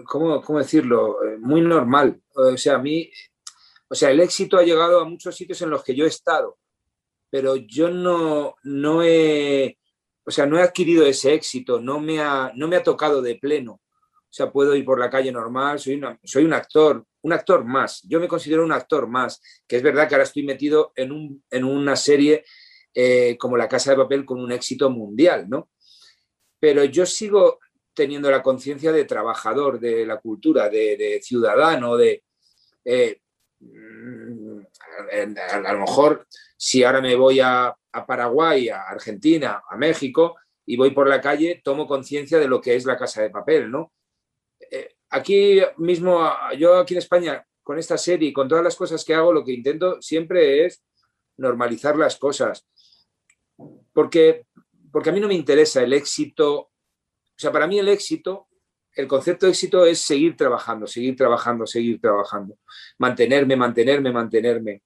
¿cómo, 0.04 0.40
¿cómo, 0.40 0.60
decirlo? 0.60 1.24
Eh, 1.24 1.38
muy 1.38 1.62
normal. 1.62 2.20
O 2.34 2.56
sea, 2.56 2.76
a 2.76 2.78
mí 2.78 3.10
o 3.92 3.94
sea, 3.94 4.10
el 4.10 4.20
éxito 4.20 4.56
ha 4.56 4.62
llegado 4.62 5.00
a 5.00 5.04
muchos 5.04 5.36
sitios 5.36 5.60
en 5.60 5.68
los 5.68 5.84
que 5.84 5.94
yo 5.94 6.06
he 6.06 6.08
estado, 6.08 6.56
pero 7.28 7.56
yo 7.56 7.90
no, 7.90 8.54
no 8.62 9.02
he, 9.02 9.78
o 10.24 10.30
sea, 10.30 10.46
no 10.46 10.58
he 10.58 10.62
adquirido 10.62 11.04
ese 11.04 11.34
éxito, 11.34 11.78
no 11.78 12.00
me 12.00 12.18
ha, 12.18 12.52
no 12.54 12.68
me 12.68 12.76
ha 12.76 12.82
tocado 12.82 13.20
de 13.20 13.34
pleno. 13.34 13.72
O 13.74 14.34
sea, 14.34 14.50
puedo 14.50 14.74
ir 14.74 14.86
por 14.86 14.98
la 14.98 15.10
calle 15.10 15.30
normal, 15.30 15.78
soy, 15.78 16.00
soy 16.24 16.46
un 16.46 16.54
actor, 16.54 17.04
un 17.20 17.34
actor 17.34 17.66
más. 17.66 18.00
Yo 18.08 18.18
me 18.18 18.28
considero 18.28 18.64
un 18.64 18.72
actor 18.72 19.08
más, 19.08 19.42
que 19.68 19.76
es 19.76 19.82
verdad 19.82 20.08
que 20.08 20.14
ahora 20.14 20.24
estoy 20.24 20.44
metido 20.44 20.92
en, 20.96 21.12
un, 21.12 21.44
en 21.50 21.62
una 21.62 21.94
serie 21.94 22.46
eh, 22.94 23.36
como 23.38 23.58
La 23.58 23.68
Casa 23.68 23.90
de 23.90 23.98
Papel 23.98 24.24
con 24.24 24.40
un 24.40 24.52
éxito 24.52 24.88
mundial, 24.88 25.50
¿no? 25.50 25.68
Pero 26.58 26.82
yo 26.84 27.04
sigo 27.04 27.58
teniendo 27.92 28.30
la 28.30 28.42
conciencia 28.42 28.90
de 28.90 29.04
trabajador 29.04 29.78
de 29.78 30.06
la 30.06 30.18
cultura, 30.18 30.70
de, 30.70 31.20
ciudadano, 31.22 31.98
de... 31.98 32.24
Eh, 32.86 33.18
Mm, 33.62 34.60
a, 35.64 35.72
lo 35.72 35.80
mejor 35.80 36.26
si 36.56 36.82
ahora 36.82 37.00
me 37.00 37.14
voy 37.14 37.40
a, 37.40 37.74
Paraguay, 38.06 38.68
a 38.68 38.82
Argentina, 38.82 39.62
a 39.68 39.76
México 39.76 40.36
y 40.64 40.76
voy 40.76 40.90
por 40.90 41.08
la 41.08 41.20
calle, 41.20 41.60
tomo 41.62 41.86
conciencia 41.86 42.38
de 42.38 42.48
lo 42.48 42.60
que 42.60 42.74
es 42.74 42.84
la 42.84 42.96
casa 42.96 43.22
de 43.22 43.30
papel, 43.30 43.70
¿no? 43.70 43.92
Eh, 44.70 44.94
aquí 45.10 45.60
mismo, 45.76 46.28
yo 46.58 46.78
aquí 46.78 46.94
en 46.94 46.98
España, 46.98 47.46
con 47.62 47.78
esta 47.78 47.98
serie 47.98 48.30
y 48.30 48.32
con 48.32 48.48
todas 48.48 48.64
las 48.64 48.76
cosas 48.76 49.04
que 49.04 49.14
hago, 49.14 49.32
lo 49.32 49.44
que 49.44 49.52
intento 49.52 50.00
siempre 50.00 50.64
es 50.64 50.82
normalizar 51.36 51.96
las 51.96 52.16
cosas. 52.16 52.66
Porque, 53.92 54.46
porque 54.90 55.10
a 55.10 55.12
mí 55.12 55.20
no 55.20 55.28
me 55.28 55.34
interesa 55.34 55.82
el 55.82 55.92
éxito. 55.92 56.54
O 56.54 56.70
sea, 57.36 57.52
para 57.52 57.66
mí 57.66 57.78
el 57.78 57.88
éxito 57.88 58.48
el 58.94 59.06
concepto 59.06 59.46
de 59.46 59.52
éxito 59.52 59.84
es 59.86 60.00
seguir 60.00 60.36
trabajando, 60.36 60.86
seguir 60.86 61.16
trabajando, 61.16 61.66
seguir 61.66 62.00
trabajando, 62.00 62.58
mantenerme, 62.98 63.56
mantenerme, 63.56 64.12
mantenerme. 64.12 64.82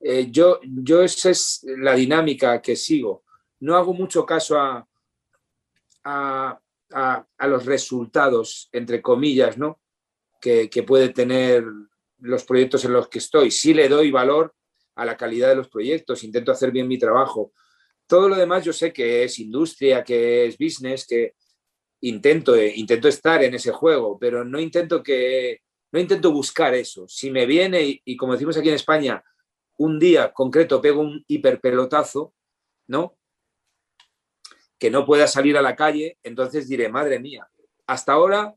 Eh, 0.00 0.28
yo, 0.30 0.60
yo 0.62 1.02
esa 1.02 1.30
es 1.30 1.64
la 1.64 1.94
dinámica 1.94 2.60
que 2.60 2.74
sigo. 2.74 3.24
No 3.60 3.76
hago 3.76 3.94
mucho 3.94 4.26
caso 4.26 4.58
a, 4.58 4.86
a, 6.04 6.58
los 7.46 7.66
resultados, 7.66 8.68
entre 8.72 9.00
comillas, 9.00 9.58
¿no? 9.58 9.80
Que, 10.40 10.68
que, 10.68 10.82
puede 10.82 11.10
tener 11.10 11.64
los 12.18 12.44
proyectos 12.44 12.84
en 12.84 12.94
los 12.94 13.08
que 13.08 13.18
estoy. 13.18 13.50
Sí 13.50 13.74
le 13.74 13.88
doy 13.88 14.10
valor 14.10 14.54
a 14.96 15.04
la 15.04 15.16
calidad 15.16 15.50
de 15.50 15.56
los 15.56 15.68
proyectos, 15.68 16.24
intento 16.24 16.50
hacer 16.50 16.72
bien 16.72 16.88
mi 16.88 16.98
trabajo. 16.98 17.52
Todo 18.06 18.28
lo 18.28 18.36
demás 18.36 18.64
yo 18.64 18.72
sé 18.72 18.92
que 18.92 19.24
es 19.24 19.38
industria, 19.38 20.02
que 20.02 20.46
es 20.46 20.58
business, 20.58 21.06
que, 21.06 21.34
intento, 22.02 22.54
eh, 22.54 22.72
intento 22.76 23.08
estar 23.08 23.42
en 23.42 23.54
ese 23.54 23.72
juego, 23.72 24.18
pero 24.18 24.44
no 24.44 24.60
intento 24.60 25.02
que 25.02 25.60
no 25.92 26.00
intento 26.00 26.32
buscar 26.32 26.74
eso. 26.74 27.06
Si 27.06 27.30
me 27.30 27.46
viene 27.46 28.00
y, 28.04 28.16
como 28.16 28.32
decimos 28.32 28.56
aquí 28.56 28.68
en 28.68 28.76
España, 28.76 29.22
un 29.78 29.98
día 29.98 30.32
concreto 30.32 30.80
pego 30.80 31.02
un 31.02 31.22
hiperpelotazo, 31.26 32.34
¿no? 32.88 33.18
que 34.78 34.90
no 34.90 35.06
pueda 35.06 35.28
salir 35.28 35.56
a 35.56 35.62
la 35.62 35.76
calle, 35.76 36.18
entonces 36.24 36.68
diré, 36.68 36.88
madre 36.88 37.20
mía, 37.20 37.48
hasta 37.86 38.14
ahora 38.14 38.52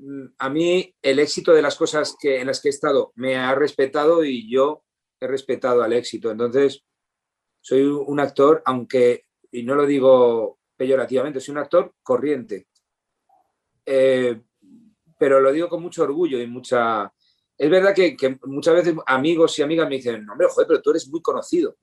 mm, 0.00 0.24
a 0.38 0.50
mí 0.50 0.92
el 1.00 1.20
éxito 1.20 1.52
de 1.52 1.62
las 1.62 1.76
cosas 1.76 2.16
en 2.22 2.48
las 2.48 2.60
que 2.60 2.70
he 2.70 2.70
estado 2.70 3.12
me 3.14 3.36
ha 3.36 3.54
respetado 3.54 4.24
y 4.24 4.50
yo 4.50 4.82
he 5.20 5.28
respetado 5.28 5.82
al 5.82 5.92
éxito. 5.92 6.30
Entonces, 6.30 6.82
soy 7.60 7.82
un 7.82 8.18
actor, 8.18 8.62
aunque, 8.64 9.26
y 9.52 9.62
no 9.62 9.74
lo 9.74 9.86
digo 9.86 10.58
peyorativamente, 10.76 11.40
soy 11.40 11.52
un 11.52 11.58
actor 11.58 11.94
corriente. 12.02 12.66
Eh, 13.84 14.40
pero 15.18 15.40
lo 15.40 15.52
digo 15.52 15.68
con 15.68 15.82
mucho 15.82 16.02
orgullo 16.02 16.40
y 16.40 16.46
mucha... 16.46 17.12
Es 17.56 17.68
verdad 17.68 17.94
que, 17.94 18.16
muchas 18.44 18.74
veces 18.74 18.94
amigos 19.06 19.58
y 19.58 19.62
amigas 19.62 19.88
me 19.88 19.96
dicen, 19.96 20.28
hombre, 20.30 20.48
joder, 20.48 20.66
pero 20.66 20.80
tú 20.80 20.90
eres 20.90 21.08
muy 21.08 21.20
conocido. 21.20 21.76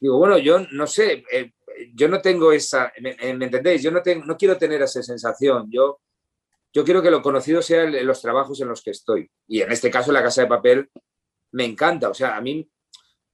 Digo, 0.00 0.16
bueno, 0.18 0.38
yo 0.38 0.60
no 0.72 0.86
sé, 0.86 1.22
eh, 1.30 1.52
yo 1.94 2.08
no 2.08 2.20
tengo 2.20 2.52
esa, 2.52 2.92
¿me, 3.00 3.16
entendéis? 3.20 3.82
Yo 3.82 3.90
no, 3.90 4.00
tengo, 4.02 4.24
no 4.24 4.36
quiero 4.36 4.56
tener 4.56 4.80
esa 4.80 5.02
sensación. 5.02 5.66
Yo, 5.70 6.00
yo 6.72 6.84
quiero 6.84 7.02
que 7.02 7.10
lo 7.10 7.20
conocido 7.20 7.60
sea 7.60 7.84
los 7.84 8.22
trabajos 8.22 8.60
en 8.62 8.68
los 8.68 8.82
que 8.82 8.92
estoy. 8.92 9.30
Y 9.46 9.60
en 9.60 9.72
este 9.72 9.90
caso, 9.90 10.12
la 10.12 10.22
Casa 10.22 10.42
de 10.42 10.48
Papel 10.48 10.90
me 11.52 11.64
encanta. 11.64 12.08
O 12.08 12.14
sea, 12.14 12.36
a 12.36 12.40
mí 12.40 12.66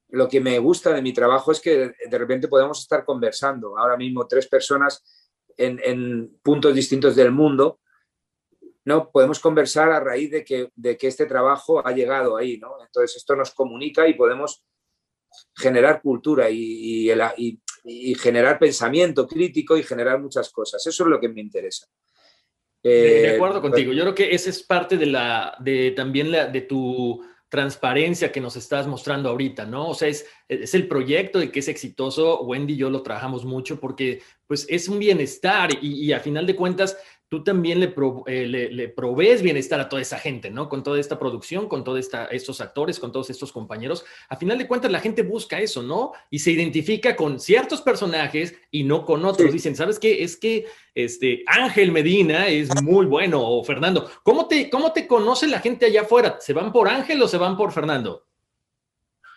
lo 0.08 0.28
que 0.28 0.40
me 0.40 0.58
gusta 0.58 0.92
de 0.92 1.02
mi 1.02 1.12
trabajo 1.12 1.52
es 1.52 1.60
que 1.60 1.92
de 2.08 2.18
repente 2.18 2.48
podemos 2.48 2.80
estar 2.80 3.04
conversando. 3.04 3.78
Ahora 3.78 3.96
mismo 3.96 4.26
tres 4.26 4.46
personas 4.46 5.02
en, 5.56 6.38
puntos 6.42 6.75
distintos 6.75 7.16
del 7.16 7.30
mundo, 7.30 7.80
¿no? 8.85 9.11
Podemos 9.11 9.38
conversar 9.38 9.90
a 9.90 10.00
raíz 10.00 10.30
de 10.30 10.44
que, 10.44 10.71
de 10.75 10.97
que 10.97 11.09
este 11.09 11.26
trabajo 11.26 11.87
ha 11.87 11.92
llegado 11.92 12.37
ahí, 12.37 12.59
¿no? 12.59 12.75
Entonces 12.85 13.16
esto 13.16 13.37
nos 13.37 13.52
comunica 13.52 14.09
y 14.09 14.14
podemos 14.14 14.64
generar 15.56 16.02
cultura 16.02 16.50
y, 16.50 17.11
y, 17.85 18.14
generar 18.14 18.59
pensamiento 18.59 19.26
crítico 19.26 19.76
y 19.76 19.82
generar 19.82 20.21
muchas 20.21 20.50
cosas. 20.50 20.87
Eso 20.87 21.04
es 21.04 21.09
lo 21.09 21.21
que 21.21 21.28
me 21.28 21.40
interesa. 21.40 21.87
de, 22.82 23.26
eh, 23.26 23.35
acuerdo 23.35 23.61
contigo. 23.61 23.92
Yo 23.92 24.02
creo 24.02 24.14
que 24.14 24.35
esa 24.35 24.50
es 24.50 24.62
parte 24.62 24.97
de 24.97 25.06
la, 25.06 25.56
de 25.61 25.92
también 25.92 26.30
la, 26.30 26.47
de 26.47 26.62
tu 26.62 27.23
transparencia 27.52 28.32
que 28.32 28.40
nos 28.40 28.56
estás 28.56 28.87
mostrando 28.87 29.28
ahorita, 29.28 29.66
¿no? 29.66 29.90
O 29.90 29.94
sea, 29.94 30.09
es, 30.09 30.25
es 30.49 30.73
el 30.73 30.88
proyecto 30.88 31.38
de 31.38 31.52
que 31.52 31.59
es 31.59 31.68
exitoso. 31.68 32.40
Wendy 32.44 32.73
y 32.73 32.76
yo 32.78 32.88
lo 32.88 33.02
trabajamos 33.02 33.44
mucho 33.44 33.78
porque 33.78 34.23
pues 34.47 34.64
es 34.71 34.88
un 34.88 34.99
bienestar 34.99 35.68
y, 35.82 36.02
y 36.02 36.14
a 36.14 36.21
final 36.21 36.47
de 36.47 36.56
cuentas 36.56 36.97
tú 37.32 37.42
también 37.42 37.82
eh, 37.82 38.46
le, 38.46 38.70
le, 38.70 38.88
provees 38.90 39.40
bienestar 39.40 39.80
a 39.80 39.88
toda 39.88 40.02
esa 40.02 40.18
gente, 40.18 40.50
¿no? 40.50 40.68
Con 40.68 40.82
toda 40.82 41.00
esta 41.00 41.18
producción, 41.18 41.66
con 41.66 41.82
todos 41.82 42.10
estos 42.30 42.60
actores, 42.60 43.00
con 43.00 43.10
todos 43.10 43.30
estos 43.30 43.52
compañeros. 43.52 44.04
A 44.28 44.36
final 44.36 44.58
de 44.58 44.68
cuentas, 44.68 44.92
la 44.92 45.00
gente 45.00 45.22
busca 45.22 45.58
eso, 45.58 45.82
¿no? 45.82 46.12
Y 46.28 46.40
se 46.40 46.50
identifica 46.50 47.16
con 47.16 47.40
ciertos 47.40 47.80
personajes 47.80 48.54
y 48.70 48.84
no 48.84 49.06
con 49.06 49.24
otros. 49.24 49.50
Dicen, 49.50 49.74
¿sabes 49.74 49.98
qué? 49.98 50.22
Es 50.22 50.36
que 50.36 50.66
este 50.94 51.42
Ángel 51.46 51.90
Medina 51.90 52.48
es 52.48 52.68
muy 52.82 53.06
bueno, 53.06 53.40
o 53.42 53.64
Fernando. 53.64 54.10
¿Cómo 54.22 54.46
te, 54.46 54.68
¿Cómo 54.68 54.92
te 54.92 55.06
conoce 55.06 55.46
la 55.46 55.60
gente 55.60 55.86
allá 55.86 56.02
afuera? 56.02 56.36
¿Se 56.38 56.52
van 56.52 56.70
por 56.70 56.86
Ángel 56.86 57.22
o 57.22 57.28
se 57.28 57.38
van 57.38 57.56
por 57.56 57.72
Fernando? 57.72 58.26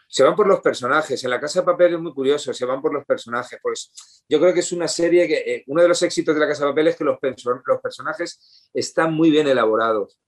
Se 0.07 0.23
van 0.23 0.35
por 0.35 0.47
los 0.47 0.61
personajes. 0.61 1.23
En 1.23 1.29
la 1.29 1.39
Casa 1.39 1.59
de 1.59 1.65
Papel 1.65 1.95
es 1.95 1.99
muy 1.99 2.13
curioso, 2.13 2.53
se 2.53 2.65
van 2.65 2.81
por 2.81 2.93
los 2.93 3.05
personajes. 3.05 3.59
Pues 3.61 4.23
yo 4.29 4.39
creo 4.39 4.53
que 4.53 4.59
es 4.59 4.71
una 4.71 4.87
serie 4.87 5.27
que 5.27 5.37
eh, 5.37 5.63
uno 5.67 5.81
de 5.81 5.87
los 5.87 6.01
éxitos 6.01 6.33
de 6.33 6.41
la 6.41 6.47
Casa 6.47 6.65
de 6.65 6.71
Papel 6.71 6.87
es 6.87 6.95
que 6.95 7.03
los, 7.03 7.17
los 7.21 7.81
personajes 7.81 8.69
están 8.73 9.13
muy 9.13 9.29
bien 9.29 9.47
elaborados. 9.47 10.19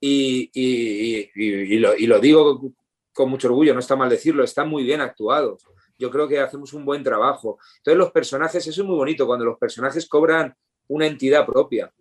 Y, 0.00 0.50
y, 0.54 1.78
lo, 1.78 1.96
y, 1.96 2.06
lo, 2.06 2.20
digo 2.20 2.72
con 3.12 3.30
mucho 3.30 3.48
orgullo, 3.48 3.74
no 3.74 3.80
está 3.80 3.96
mal 3.96 4.08
decirlo, 4.08 4.44
están 4.44 4.68
muy 4.68 4.84
bien 4.84 5.00
actuados. 5.00 5.64
Yo 5.98 6.08
creo 6.10 6.28
que 6.28 6.38
hacemos 6.38 6.72
un 6.72 6.84
buen 6.84 7.02
trabajo. 7.02 7.58
Entonces 7.78 7.98
los 7.98 8.12
personajes, 8.12 8.64
eso 8.64 8.80
es 8.80 8.86
muy 8.86 8.96
bonito, 8.96 9.26
cuando 9.26 9.44
los 9.44 9.58
personajes 9.58 10.08
cobran 10.08 10.54
una 10.86 11.06
entidad 11.06 11.44
propia. 11.44 11.92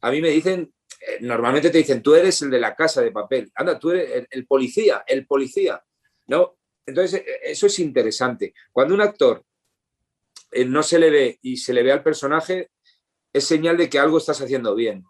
A 0.00 0.10
mí 0.10 0.20
me 0.20 0.30
dicen, 0.30 0.72
eh, 1.00 1.18
normalmente 1.20 1.70
te 1.70 1.78
dicen, 1.78 2.02
tú 2.02 2.14
eres 2.16 2.42
el 2.42 2.50
de 2.50 2.58
la 2.58 2.74
casa 2.74 3.00
de 3.00 3.12
papel, 3.12 3.50
anda, 3.54 3.78
tú 3.78 3.90
eres 3.92 4.26
el 4.28 4.46
policía, 4.46 5.04
el 5.06 5.24
policía. 5.26 5.80
¿No? 6.26 6.56
Entonces, 6.86 7.22
e, 7.26 7.50
eso 7.50 7.66
es 7.66 7.78
interesante. 7.78 8.54
Cuando 8.72 8.94
un 8.94 9.00
actor 9.00 9.44
eh, 10.52 10.64
no 10.64 10.82
se 10.82 10.98
le 10.98 11.10
ve 11.10 11.38
y 11.42 11.56
se 11.56 11.74
le 11.74 11.82
ve 11.82 11.92
al 11.92 12.02
personaje, 12.02 12.70
es 13.32 13.44
señal 13.44 13.76
de 13.76 13.90
que 13.90 13.98
algo 13.98 14.18
estás 14.18 14.40
haciendo 14.40 14.74
bien. 14.74 15.04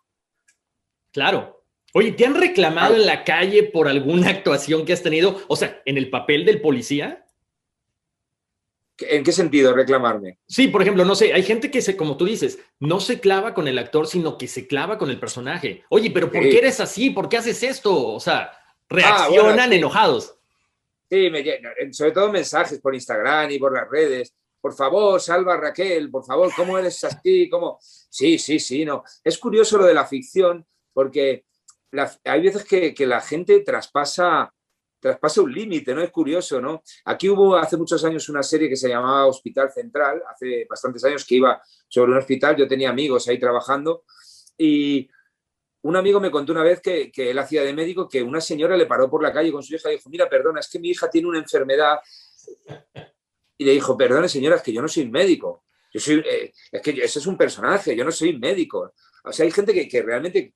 Claro. 1.12 1.64
Oye, 1.92 2.12
¿te 2.12 2.26
han 2.26 2.34
reclamado 2.34 2.94
en 2.94 3.06
la 3.06 3.24
calle 3.24 3.62
por 3.62 3.88
alguna 3.88 4.28
actuación 4.30 4.84
que 4.84 4.92
has 4.92 5.02
tenido? 5.02 5.40
O 5.48 5.56
sea, 5.56 5.82
en 5.84 5.96
el 5.96 6.10
papel 6.10 6.44
del 6.44 6.60
policía. 6.60 7.24
¿En 8.98 9.24
qué 9.24 9.32
sentido 9.32 9.74
reclamarme? 9.74 10.38
Sí, 10.46 10.68
por 10.68 10.80
ejemplo, 10.80 11.04
no 11.04 11.14
sé, 11.14 11.34
hay 11.34 11.42
gente 11.42 11.70
que 11.70 11.82
se, 11.82 11.98
como 11.98 12.16
tú 12.16 12.24
dices, 12.24 12.58
no 12.80 12.98
se 12.98 13.20
clava 13.20 13.52
con 13.52 13.68
el 13.68 13.78
actor, 13.78 14.06
sino 14.06 14.38
que 14.38 14.48
se 14.48 14.66
clava 14.66 14.96
con 14.96 15.10
el 15.10 15.20
personaje. 15.20 15.84
Oye, 15.90 16.10
pero 16.10 16.32
¿por 16.32 16.42
qué 16.42 16.58
eres 16.58 16.80
así? 16.80 17.10
¿Por 17.10 17.28
qué 17.28 17.36
haces 17.36 17.62
esto? 17.62 18.08
O 18.14 18.20
sea, 18.20 18.52
ah, 18.52 18.76
reaccionan 18.88 19.74
enojados. 19.74 20.36
Sí, 21.08 21.30
me, 21.30 21.44
sobre 21.92 22.12
todo 22.12 22.32
mensajes 22.32 22.80
por 22.80 22.94
Instagram 22.94 23.50
y 23.50 23.58
por 23.58 23.72
las 23.72 23.88
redes. 23.88 24.34
Por 24.60 24.74
favor, 24.74 25.20
salva 25.20 25.56
Raquel, 25.56 26.10
por 26.10 26.24
favor, 26.24 26.50
¿cómo 26.56 26.76
eres 26.76 27.02
así? 27.04 27.48
¿Cómo? 27.48 27.78
Sí, 27.80 28.38
sí, 28.38 28.58
sí, 28.58 28.84
no. 28.84 29.04
Es 29.22 29.38
curioso 29.38 29.78
lo 29.78 29.84
de 29.84 29.94
la 29.94 30.06
ficción 30.06 30.66
porque 30.92 31.44
hay 32.24 32.42
veces 32.42 32.64
que, 32.64 33.06
la 33.06 33.20
gente 33.20 33.60
traspasa, 33.60 34.52
traspasa 34.98 35.42
un 35.42 35.52
límite, 35.52 35.94
¿no? 35.94 36.02
Es 36.02 36.10
curioso, 36.10 36.60
¿no? 36.60 36.82
Aquí 37.04 37.28
hubo 37.28 37.56
hace 37.56 37.76
muchos 37.76 38.04
años 38.04 38.28
una 38.28 38.42
serie 38.42 38.68
que 38.68 38.76
se 38.76 38.88
llamaba 38.88 39.26
Hospital 39.26 39.70
Central, 39.70 40.22
hace 40.28 40.66
bastantes 40.68 41.04
años 41.04 41.24
que 41.24 41.36
iba 41.36 41.60
sobre 41.86 42.12
un 42.12 42.18
hospital, 42.18 42.56
yo 42.56 42.66
tenía 42.66 42.90
amigos 42.90 43.28
ahí 43.28 43.38
trabajando 43.38 44.04
y 44.58 45.08
un 45.86 45.94
amigo 45.94 46.18
me 46.18 46.32
contó 46.32 46.52
una 46.52 46.64
vez 46.64 46.80
que, 46.80 47.12
él 47.14 47.38
hacía 47.38 47.62
de 47.62 47.72
médico 47.72 48.08
que 48.08 48.20
una 48.20 48.40
señora 48.40 48.76
le 48.76 48.86
paró 48.86 49.08
por 49.08 49.22
la 49.22 49.32
calle 49.32 49.52
con 49.52 49.62
su 49.62 49.74
hija 49.74 49.88
y 49.88 49.96
dijo, 49.96 50.10
mira, 50.10 50.28
perdona, 50.28 50.58
es 50.58 50.68
que 50.68 50.80
mi 50.80 50.88
hija 50.88 51.08
tiene 51.08 51.28
una 51.28 51.38
enfermedad. 51.38 51.98
Y 53.56 53.64
le 53.64 53.72
dijo, 53.72 53.96
perdone 53.96 54.28
señora, 54.28 54.56
es 54.56 54.62
que 54.62 54.72
yo 54.72 54.82
no 54.82 54.88
soy 54.88 55.08
médico. 55.08 55.64
Yo 55.92 56.00
soy, 56.00 56.24
eh, 56.28 56.52
es 56.72 56.82
que 56.82 56.90
ese 56.90 57.20
es 57.20 57.26
un 57.26 57.36
personaje, 57.36 57.94
yo 57.94 58.04
no 58.04 58.10
soy 58.10 58.36
médico. 58.36 58.94
O 59.24 59.32
sea, 59.32 59.44
hay 59.44 59.52
gente 59.52 59.72
que, 59.88 60.02
realmente 60.02 60.54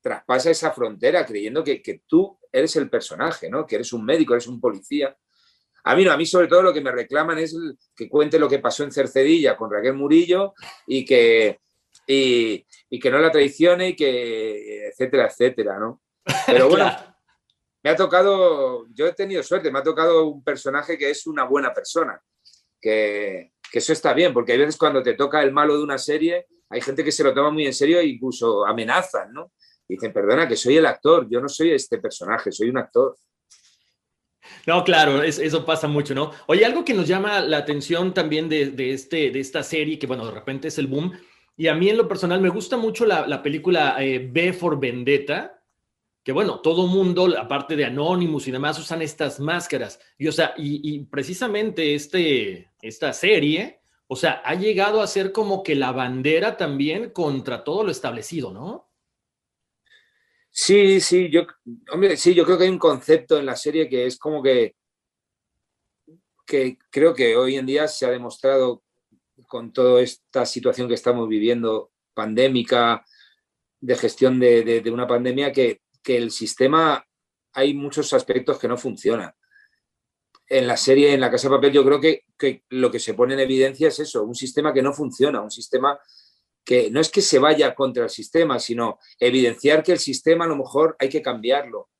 traspasa 0.00 0.50
esa 0.50 0.70
frontera 0.70 1.26
creyendo 1.26 1.64
que, 1.64 2.02
tú 2.06 2.38
eres 2.52 2.76
el 2.76 2.88
personaje, 2.88 3.50
¿no? 3.50 3.66
Que 3.66 3.74
eres 3.74 3.92
un 3.92 4.04
médico, 4.04 4.34
eres 4.34 4.46
un 4.46 4.60
policía. 4.60 5.16
A 5.84 5.96
mí 5.96 6.04
no, 6.04 6.12
a 6.12 6.16
mí 6.16 6.24
sobre 6.24 6.46
todo 6.46 6.62
lo 6.62 6.72
que 6.72 6.80
me 6.80 6.92
reclaman 6.92 7.38
es 7.38 7.56
que 7.96 8.08
cuente 8.08 8.38
lo 8.38 8.48
que 8.48 8.60
pasó 8.60 8.84
en 8.84 8.92
Cercedilla 8.92 9.56
con 9.56 9.72
Raquel 9.72 9.94
Murillo 9.94 10.54
y 10.86 11.04
que, 11.04 11.58
y, 12.08 13.00
que 13.00 13.10
no 13.10 13.18
la 13.18 13.30
traicione 13.30 13.90
y 13.90 13.96
que, 13.96 14.88
etcétera, 14.88 15.26
etcétera, 15.26 15.78
¿no? 15.78 16.02
Pero 16.46 16.68
bueno, 16.70 16.90
me 17.82 17.90
ha 17.90 17.96
tocado, 17.96 18.86
yo 18.92 19.06
he 19.06 19.12
tenido 19.12 19.42
suerte, 19.42 19.70
me 19.70 19.78
ha 19.78 19.82
tocado 19.82 20.26
un 20.26 20.42
personaje 20.42 20.96
que 20.96 21.10
es 21.10 21.26
una 21.26 21.44
buena 21.44 21.72
persona, 21.72 22.20
que, 22.80 23.52
eso 23.70 23.92
está 23.92 24.14
bien, 24.14 24.32
porque 24.32 24.52
hay 24.52 24.58
veces 24.58 24.78
cuando 24.78 25.02
te 25.02 25.12
toca 25.12 25.42
el 25.42 25.52
malo 25.52 25.76
de 25.76 25.82
una 25.82 25.98
serie, 25.98 26.46
hay 26.70 26.80
gente 26.80 27.04
que 27.04 27.12
se 27.12 27.22
lo 27.22 27.34
toma 27.34 27.50
muy 27.50 27.66
en 27.66 27.74
serio 27.74 28.00
e 28.00 28.06
incluso 28.06 28.64
amenazan, 28.66 29.32
¿no? 29.32 29.52
dicen, 29.86 30.12
perdona, 30.12 30.46
que 30.46 30.56
soy 30.56 30.76
el 30.76 30.84
actor, 30.84 31.26
yo 31.30 31.40
no 31.40 31.48
soy 31.48 31.72
este 31.72 31.98
personaje, 31.98 32.52
soy 32.52 32.68
un 32.68 32.76
actor. 32.76 33.16
No, 34.66 34.84
claro, 34.84 35.22
eso 35.22 35.64
pasa 35.64 35.88
mucho, 35.88 36.14
¿no? 36.14 36.30
Oye, 36.46 36.64
algo 36.64 36.84
que 36.84 36.92
nos 36.92 37.08
llama 37.08 37.40
la 37.40 37.58
atención 37.58 38.12
también 38.12 38.50
de, 38.50 38.70
de, 38.70 38.92
este, 38.92 39.30
de 39.30 39.40
esta 39.40 39.62
serie, 39.62 39.98
que 39.98 40.06
bueno, 40.06 40.26
de 40.26 40.32
repente 40.32 40.68
es 40.68 40.78
el 40.78 40.88
boom, 40.88 41.12
y 41.58 41.66
a 41.66 41.74
mí 41.74 41.90
en 41.90 41.96
lo 41.96 42.06
personal 42.06 42.40
me 42.40 42.50
gusta 42.50 42.76
mucho 42.76 43.04
la, 43.04 43.42
película 43.42 43.96
eh, 43.98 44.30
B 44.30 44.52
for 44.52 44.78
Vendetta, 44.78 45.60
que 46.22 46.30
bueno, 46.30 46.60
todo 46.60 46.86
mundo, 46.86 47.34
aparte 47.36 47.74
de 47.74 47.84
Anonymous 47.84 48.46
y 48.46 48.52
demás, 48.52 48.78
usan 48.78 49.02
estas 49.02 49.40
máscaras. 49.40 49.98
Y 50.16 50.28
o 50.28 50.32
sea, 50.32 50.54
y, 50.56 51.00
precisamente 51.06 51.96
este, 51.96 52.70
esta 52.80 53.12
serie, 53.12 53.80
o 54.06 54.14
sea, 54.14 54.40
ha 54.44 54.54
llegado 54.54 55.02
a 55.02 55.08
ser 55.08 55.32
como 55.32 55.64
que 55.64 55.74
la 55.74 55.90
bandera 55.90 56.56
también 56.56 57.10
contra 57.10 57.64
todo 57.64 57.82
lo 57.82 57.90
establecido, 57.90 58.52
¿no? 58.52 58.88
Sí, 60.48 61.00
sí, 61.00 61.28
yo, 61.28 61.44
hombre, 61.92 62.16
sí, 62.16 62.34
yo 62.34 62.44
creo 62.44 62.56
que 62.56 62.64
hay 62.64 62.70
un 62.70 62.78
concepto 62.78 63.36
en 63.36 63.46
la 63.46 63.56
serie 63.56 63.88
que 63.88 64.06
es 64.06 64.16
como 64.16 64.40
que, 64.44 64.76
que 66.46 66.78
creo 66.88 67.12
que 67.12 67.36
hoy 67.36 67.56
en 67.56 67.66
día 67.66 67.88
se 67.88 68.06
ha 68.06 68.10
demostrado 68.10 68.84
con 69.48 69.72
toda 69.72 70.00
esta 70.02 70.46
situación 70.46 70.86
que 70.86 70.94
estamos 70.94 71.28
viviendo, 71.28 71.90
pandémica, 72.14 73.04
de 73.80 73.96
gestión 73.96 74.38
de, 74.38 74.82
una 74.92 75.06
pandemia, 75.06 75.52
que, 75.52 75.80
el 76.04 76.30
sistema 76.30 77.04
hay 77.52 77.74
muchos 77.74 78.14
aspectos 78.14 78.58
que 78.58 78.66
no 78.66 78.78
funcionan. 78.78 79.30
En 80.46 80.66
la 80.66 80.78
serie, 80.78 81.12
en 81.12 81.20
la 81.20 81.30
Casa 81.30 81.48
de 81.48 81.56
Papel, 81.56 81.72
yo 81.72 81.84
creo 81.84 82.00
que, 82.00 82.22
que 82.38 82.64
lo 82.70 82.90
que 82.90 82.98
se 82.98 83.12
pone 83.12 83.34
en 83.34 83.40
evidencia 83.40 83.88
es 83.88 83.98
eso, 83.98 84.22
un 84.22 84.34
sistema 84.34 84.72
que 84.72 84.80
no 84.80 84.94
funciona, 84.94 85.42
un 85.42 85.50
sistema 85.50 86.00
que 86.64 86.90
no 86.90 87.00
es 87.00 87.10
que 87.10 87.20
se 87.20 87.38
vaya 87.38 87.74
contra 87.74 88.04
el 88.04 88.10
sistema, 88.10 88.58
sino 88.58 88.98
evidenciar 89.18 89.82
que 89.82 89.92
el 89.92 89.98
sistema 89.98 90.46
a 90.46 90.48
lo 90.48 90.56
mejor 90.56 90.96
hay 90.98 91.10
que 91.10 91.20
cambiarlo, 91.20 91.90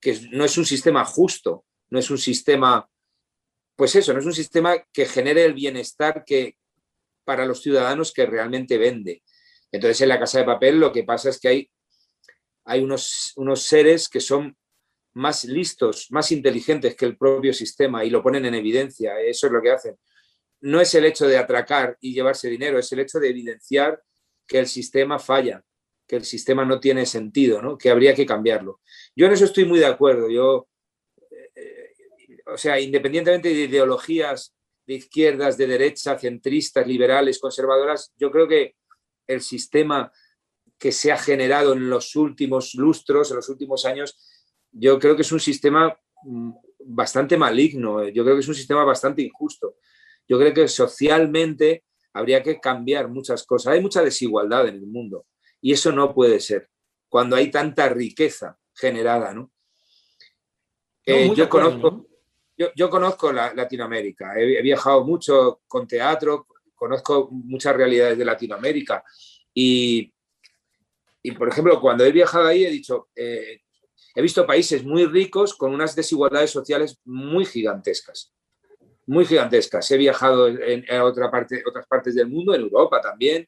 que 0.00 0.20
no 0.32 0.44
es 0.44 0.58
un 0.58 0.66
sistema 0.66 1.04
justo, 1.06 1.64
no 1.88 1.98
es 1.98 2.10
un 2.10 2.18
sistema, 2.18 2.88
pues 3.74 3.94
eso, 3.96 4.12
no 4.12 4.20
es 4.20 4.26
un 4.26 4.34
sistema 4.34 4.76
que 4.92 5.06
genere 5.06 5.44
el 5.44 5.54
bienestar 5.54 6.24
que, 6.26 6.56
para 7.26 7.44
los 7.44 7.60
ciudadanos 7.60 8.12
que 8.12 8.24
realmente 8.24 8.78
vende. 8.78 9.22
Entonces, 9.72 10.00
en 10.00 10.08
la 10.08 10.18
casa 10.18 10.38
de 10.38 10.44
papel 10.44 10.78
lo 10.78 10.92
que 10.92 11.02
pasa 11.02 11.28
es 11.28 11.40
que 11.40 11.48
hay, 11.48 11.70
hay 12.64 12.82
unos, 12.82 13.32
unos 13.36 13.62
seres 13.62 14.08
que 14.08 14.20
son 14.20 14.56
más 15.14 15.44
listos, 15.44 16.06
más 16.10 16.30
inteligentes 16.30 16.94
que 16.94 17.04
el 17.04 17.16
propio 17.16 17.52
sistema 17.52 18.04
y 18.04 18.10
lo 18.10 18.22
ponen 18.22 18.44
en 18.44 18.54
evidencia. 18.54 19.20
Eso 19.20 19.48
es 19.48 19.52
lo 19.52 19.60
que 19.60 19.70
hacen. 19.70 19.96
No 20.60 20.80
es 20.80 20.94
el 20.94 21.04
hecho 21.04 21.26
de 21.26 21.36
atracar 21.36 21.98
y 22.00 22.14
llevarse 22.14 22.48
dinero, 22.48 22.78
es 22.78 22.90
el 22.92 23.00
hecho 23.00 23.18
de 23.18 23.30
evidenciar 23.30 24.02
que 24.46 24.58
el 24.58 24.66
sistema 24.66 25.18
falla, 25.18 25.62
que 26.06 26.16
el 26.16 26.24
sistema 26.24 26.64
no 26.64 26.80
tiene 26.80 27.04
sentido, 27.06 27.60
¿no? 27.60 27.76
que 27.76 27.90
habría 27.90 28.14
que 28.14 28.24
cambiarlo. 28.24 28.80
Yo 29.14 29.26
en 29.26 29.32
eso 29.32 29.44
estoy 29.44 29.64
muy 29.64 29.78
de 29.78 29.86
acuerdo. 29.86 30.30
Yo, 30.30 30.68
eh, 31.54 31.94
o 32.46 32.56
sea, 32.56 32.78
independientemente 32.80 33.48
de 33.48 33.64
ideologías 33.64 34.55
de 34.86 34.94
izquierdas, 34.94 35.56
de 35.56 35.66
derecha, 35.66 36.18
centristas, 36.18 36.86
liberales, 36.86 37.38
conservadoras, 37.38 38.12
yo 38.16 38.30
creo 38.30 38.46
que 38.46 38.76
el 39.26 39.40
sistema 39.40 40.12
que 40.78 40.92
se 40.92 41.10
ha 41.10 41.18
generado 41.18 41.72
en 41.72 41.88
los 41.90 42.14
últimos 42.16 42.74
lustros, 42.74 43.30
en 43.30 43.36
los 43.36 43.48
últimos 43.48 43.84
años, 43.84 44.16
yo 44.70 44.98
creo 44.98 45.16
que 45.16 45.22
es 45.22 45.32
un 45.32 45.40
sistema 45.40 45.98
mm, 46.24 46.50
bastante 46.84 47.36
maligno, 47.36 48.06
yo 48.08 48.22
creo 48.22 48.36
que 48.36 48.40
es 48.40 48.48
un 48.48 48.54
sistema 48.54 48.84
bastante 48.84 49.22
injusto. 49.22 49.76
Yo 50.28 50.38
creo 50.38 50.52
que 50.52 50.68
socialmente 50.68 51.84
habría 52.12 52.42
que 52.42 52.60
cambiar 52.60 53.08
muchas 53.08 53.44
cosas. 53.44 53.72
Hay 53.72 53.80
mucha 53.80 54.02
desigualdad 54.02 54.68
en 54.68 54.76
el 54.76 54.86
mundo 54.86 55.26
y 55.60 55.72
eso 55.72 55.92
no 55.92 56.14
puede 56.14 56.40
ser 56.40 56.68
cuando 57.08 57.36
hay 57.36 57.50
tanta 57.50 57.88
riqueza 57.88 58.58
generada, 58.74 59.32
¿no? 59.32 59.52
Eh, 61.04 61.32
yo, 61.34 61.48
conozco, 61.48 62.05
yo, 62.56 62.90
conozco 62.90 63.32
Latinoamérica, 63.32 64.38
he, 64.38 64.62
viajado 64.62 65.04
mucho 65.04 65.60
con 65.68 65.86
teatro, 65.86 66.46
conozco 66.74 67.28
muchas 67.30 67.76
realidades 67.76 68.16
de 68.16 68.24
Latinoamérica 68.24 69.04
y, 69.52 70.12
por 71.38 71.48
ejemplo, 71.48 71.80
cuando 71.80 72.04
he 72.04 72.12
viajado 72.12 72.46
ahí 72.46 72.64
he 72.64 72.70
dicho, 72.70 73.08
eh, 73.14 73.62
he 74.14 74.22
visto 74.22 74.46
países 74.46 74.84
muy 74.84 75.06
ricos 75.06 75.54
con 75.54 75.74
unas 75.74 75.94
desigualdades 75.94 76.50
sociales 76.50 77.00
muy 77.04 77.44
gigantescas, 77.44 78.32
muy 79.06 79.26
gigantescas. 79.26 79.90
He 79.90 79.98
viajado 79.98 80.48
en, 80.48 80.84
otras 81.00 81.86
partes 81.86 82.14
del 82.14 82.28
mundo, 82.28 82.54
en 82.54 82.62
Europa 82.62 83.00
también. 83.00 83.46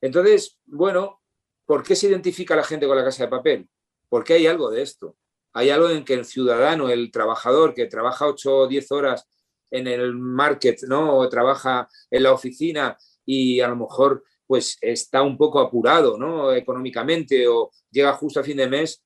Entonces, 0.00 0.58
bueno, 0.64 1.20
¿por 1.66 1.82
qué 1.82 1.94
se 1.96 2.08
identifica 2.08 2.56
la 2.56 2.64
gente 2.64 2.86
con 2.86 2.96
la 2.96 3.04
casa 3.04 3.24
de 3.24 3.30
papel? 3.30 3.68
Porque 4.08 4.34
hay 4.34 4.46
algo 4.46 4.70
de 4.70 4.82
esto. 4.82 5.16
Hay 5.54 5.70
algo 5.70 5.88
en 5.88 6.04
que 6.04 6.14
el 6.14 6.24
ciudadano, 6.24 6.88
el 6.90 7.10
trabajador 7.10 7.74
que 7.74 7.86
trabaja 7.86 8.26
8 8.26 8.56
o 8.56 8.66
10 8.66 8.92
horas 8.92 9.26
en 9.70 9.86
el 9.86 10.14
market, 10.14 10.82
¿no? 10.88 11.16
O 11.16 11.28
trabaja 11.28 11.88
en 12.10 12.22
la 12.22 12.32
oficina 12.32 12.96
y 13.24 13.60
a 13.60 13.68
lo 13.68 13.76
mejor 13.76 14.24
pues 14.46 14.76
está 14.80 15.22
un 15.22 15.38
poco 15.38 15.60
apurado, 15.60 16.18
¿no? 16.18 16.52
Económicamente 16.52 17.48
o 17.48 17.70
llega 17.90 18.12
justo 18.12 18.40
a 18.40 18.44
fin 18.44 18.58
de 18.58 18.68
mes, 18.68 19.02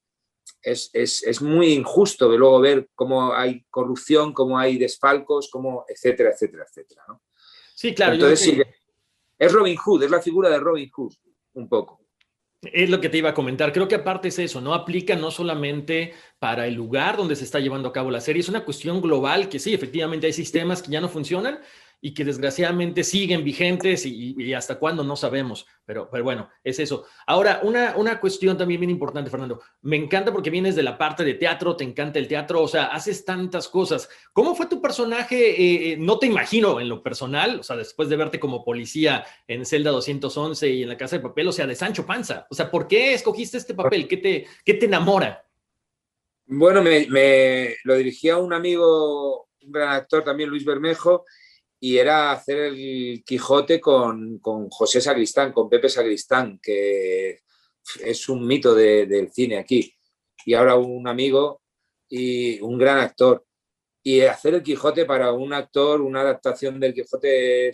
es, 0.63 1.43
muy 1.43 1.73
injusto 1.73 2.31
de 2.31 2.39
luego 2.39 2.61
ver 2.61 2.89
cómo 2.95 3.33
hay 3.33 3.65
corrupción, 3.71 4.33
cómo 4.33 4.59
hay 4.59 4.79
desfalcos, 4.79 5.49
cómo, 5.51 5.85
etcétera, 5.89 6.31
etcétera, 6.31 6.65
etcétera. 6.69 7.05
¿no? 7.09 7.23
Sí, 7.75 7.95
claro. 7.95 8.15
Entonces, 8.15 8.59
es 9.39 9.53
Robin 9.53 9.77
Hood, 9.77 10.03
es 10.05 10.11
la 10.11 10.21
figura 10.21 10.51
de 10.51 10.59
Robin 10.59 10.91
Hood, 10.91 11.15
un 11.55 11.69
poco. 11.69 12.08
Es 12.63 12.91
lo 12.91 13.01
que 13.01 13.09
te 13.09 13.19
iba 13.19 13.31
a 13.31 13.35
comentar. 13.35 13.73
Creo 13.73 13.87
que 13.87 13.95
aparte 13.95 14.29
es 14.29 14.39
eso, 14.41 14.61
no 14.61 14.75
aplica 14.75 15.15
no 15.15 15.31
solamente 15.31 16.15
para 16.41 16.67
el 16.67 16.75
lugar 16.75 17.17
donde 17.17 17.37
se 17.37 17.45
está 17.45 17.61
llevando 17.61 17.89
a 17.89 17.93
cabo 17.93 18.11
la 18.11 18.21
serie, 18.21 18.41
es 18.41 18.49
una 18.49 18.65
cuestión 18.65 19.01
global 19.01 19.49
que 19.49 19.61
sí, 19.61 19.73
efectivamente 19.75 20.27
hay 20.27 20.33
sistemas 20.33 20.83
que 20.83 20.91
ya 20.91 21.01
no 21.01 21.09
funcionan 21.09 21.61
y 22.01 22.15
que 22.15 22.25
desgraciadamente 22.25 23.03
siguen 23.03 23.43
vigentes 23.43 24.07
y, 24.07 24.55
hasta 24.55 24.79
cuándo 24.79 25.03
no 25.03 25.17
sabemos, 25.17 25.67
pero, 25.85 26.09
pero 26.11 26.23
bueno, 26.23 26.49
es 26.63 26.79
eso. 26.79 27.07
Ahora, 27.27 27.61
una, 27.63 27.97
una 27.97 28.21
cuestión 28.21 28.57
también 28.57 28.81
bien 28.81 28.91
importante, 28.91 29.31
Fernando. 29.31 29.61
Me 29.83 29.97
encanta 29.97 30.33
porque 30.33 30.51
vienes 30.51 30.77
de 30.77 30.85
la 30.85 30.97
parte 30.97 31.25
de 31.25 31.35
teatro, 31.35 31.75
te 31.75 31.85
encanta 31.85 32.19
el 32.19 32.29
teatro, 32.29 32.63
o 32.63 32.69
sea, 32.69 32.87
haces 32.87 33.25
tantas 33.25 33.69
cosas. 33.69 34.09
¿Cómo 34.33 34.55
fue 34.55 34.67
tu 34.67 34.81
personaje? 34.81 35.51
Eh, 35.51 35.93
eh, 35.93 35.97
no 35.99 36.19
te 36.19 36.27
imagino 36.27 36.81
en 36.81 36.89
lo 36.89 37.03
personal, 37.03 37.61
o 37.61 37.63
sea, 37.63 37.77
después 37.77 38.09
de 38.09 38.17
verte 38.17 38.39
como 38.39 38.65
policía 38.65 39.25
en 39.49 39.67
Celda 39.67 39.91
211 39.91 40.69
y 40.69 40.83
en 40.85 40.89
la 40.89 40.97
Casa 40.97 41.17
de 41.17 41.23
Papel, 41.23 41.49
o 41.49 41.53
sea, 41.53 41.67
de 41.67 41.75
Sancho 41.75 42.07
Panza. 42.07 42.47
O 42.49 42.55
sea, 42.55 42.71
¿por 42.71 42.87
qué 42.87 43.15
escogiste 43.15 43.59
este 43.59 43.75
papel? 43.75 44.07
¿Qué 44.07 44.19
te, 44.19 44.47
qué 44.65 44.75
te 44.75 44.87
enamora? 44.87 45.45
Bueno, 46.47 46.81
me, 46.81 47.07
me 47.09 47.75
lo 47.85 47.95
dirigía 47.97 48.39
un 48.39 48.53
amigo, 48.53 49.49
un 49.63 49.73
gran 49.73 49.91
actor 49.91 50.23
también, 50.23 50.49
Luis 50.49 50.65
Bermejo, 50.65 51.25
y 51.81 51.99
era 51.99 52.33
hacer 52.33 52.59
el 52.59 53.23
Quijote 53.25 53.81
con, 53.81 54.41
José 54.71 55.01
Sagristán, 55.01 55.53
con 55.53 55.69
Pepe 55.69 55.89
Sagristán, 55.89 56.59
que 56.63 57.41
es 58.01 58.29
un 58.29 58.47
mito 58.47 58.75
del 58.75 59.31
cine 59.33 59.59
aquí. 59.59 59.95
Y 60.45 60.55
ahora 60.55 60.77
un 60.77 61.07
amigo 61.07 61.63
y 62.09 62.61
un 62.61 62.79
gran 62.79 62.99
actor. 62.99 63.45
Y 64.03 64.21
hacer 64.23 64.55
el 64.55 64.63
Quijote 64.63 65.05
para 65.05 65.33
un 65.33 65.53
actor, 65.53 66.01
una 66.01 66.23
adaptación 66.23 66.81
del 66.81 66.95
Quijote 66.95 67.73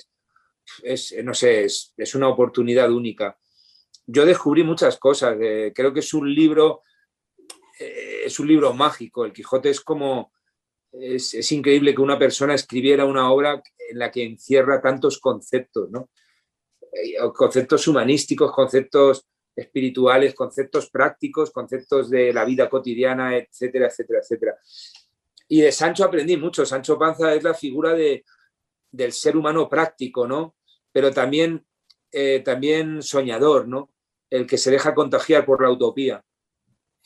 es, 0.82 1.14
no 1.22 1.34
sé, 1.34 1.64
es, 1.64 2.14
una 2.14 2.28
oportunidad 2.28 2.90
única. 2.90 3.38
Yo 4.06 4.26
descubrí 4.26 4.64
muchas 4.64 4.98
cosas. 4.98 5.36
Eh, 5.40 5.72
creo 5.74 5.92
que 5.92 6.00
es 6.00 6.12
un 6.12 6.32
libro, 6.32 6.82
eh, 7.78 8.22
es 8.24 8.38
un 8.38 8.48
libro 8.48 8.74
mágico. 8.74 9.24
El 9.24 9.32
Quijote 9.32 9.70
es 9.70 9.80
como, 9.80 10.32
es, 11.00 11.52
increíble 11.52 11.94
que 11.94 12.00
una 12.00 12.18
persona 12.18 12.54
escribiera 12.54 13.04
una 13.04 13.30
obra 13.30 13.62
en 13.90 13.98
la 13.98 14.10
que 14.10 14.24
encierra 14.24 14.80
tantos 14.80 15.18
conceptos, 15.18 15.90
¿no? 15.90 16.10
Eh, 16.92 17.16
conceptos 17.34 17.86
humanísticos, 17.88 18.52
conceptos 18.52 19.26
espirituales, 19.54 20.34
conceptos 20.34 20.90
prácticos, 20.90 21.50
conceptos 21.50 22.10
de 22.10 22.32
la 22.32 22.44
vida 22.44 22.68
cotidiana, 22.68 23.36
etcétera, 23.36 23.86
etcétera, 23.86 24.20
etcétera. 24.20 24.56
Y 25.48 25.60
de 25.60 25.72
Sancho 25.72 26.04
aprendí 26.04 26.36
mucho. 26.36 26.64
Sancho 26.64 26.98
Panza 26.98 27.34
es 27.34 27.42
la 27.42 27.54
figura 27.54 27.94
de, 27.94 28.24
del 28.90 29.12
ser 29.12 29.36
humano 29.36 29.68
práctico, 29.68 30.26
¿no? 30.26 30.56
Pero 30.92 31.10
también, 31.12 31.64
eh, 32.10 32.40
también 32.44 33.02
soñador, 33.02 33.68
¿no? 33.68 33.90
El 34.30 34.46
que 34.46 34.58
se 34.58 34.70
deja 34.70 34.94
contagiar 34.94 35.44
por 35.44 35.62
la 35.62 35.70
utopía. 35.70 36.24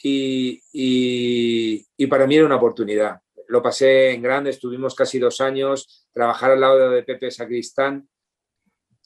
y, 0.01 0.63
y 0.73 2.07
para 2.07 2.27
mí 2.27 2.37
era 2.37 2.47
una 2.47 2.57
oportunidad 2.57 3.21
lo 3.49 3.63
pasé 3.63 4.11
en 4.11 4.23
grande, 4.23 4.51
estuvimos 4.51 4.95
casi 4.95 5.19
dos 5.19 5.41
años, 5.41 6.07
trabajar 6.13 6.53
al 6.53 6.61
lado 6.61 6.91
de 6.91 7.03
Pepe 7.03 7.31
Sacristán, 7.31 8.09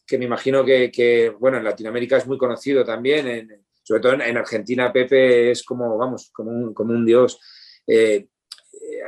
que 0.06 0.18
me 0.18 0.24
imagino 0.24 0.64
que, 0.64 1.34
bueno, 1.38 1.58
en 1.58 1.64
Latinoamérica 1.64 2.16
es 2.16 2.26
muy 2.26 2.36
conocido 2.36 2.84
también, 2.84 3.64
sobre 3.82 4.00
todo 4.00 4.12
en, 4.14 4.36
Argentina 4.36 4.92
Pepe 4.92 5.50
es 5.50 5.62
como, 5.62 5.96
vamos, 5.96 6.30
como 6.32 6.50
un, 6.50 6.74
como 6.74 6.92
un 6.92 7.06
dios. 7.06 7.40
Eh, 7.86 8.28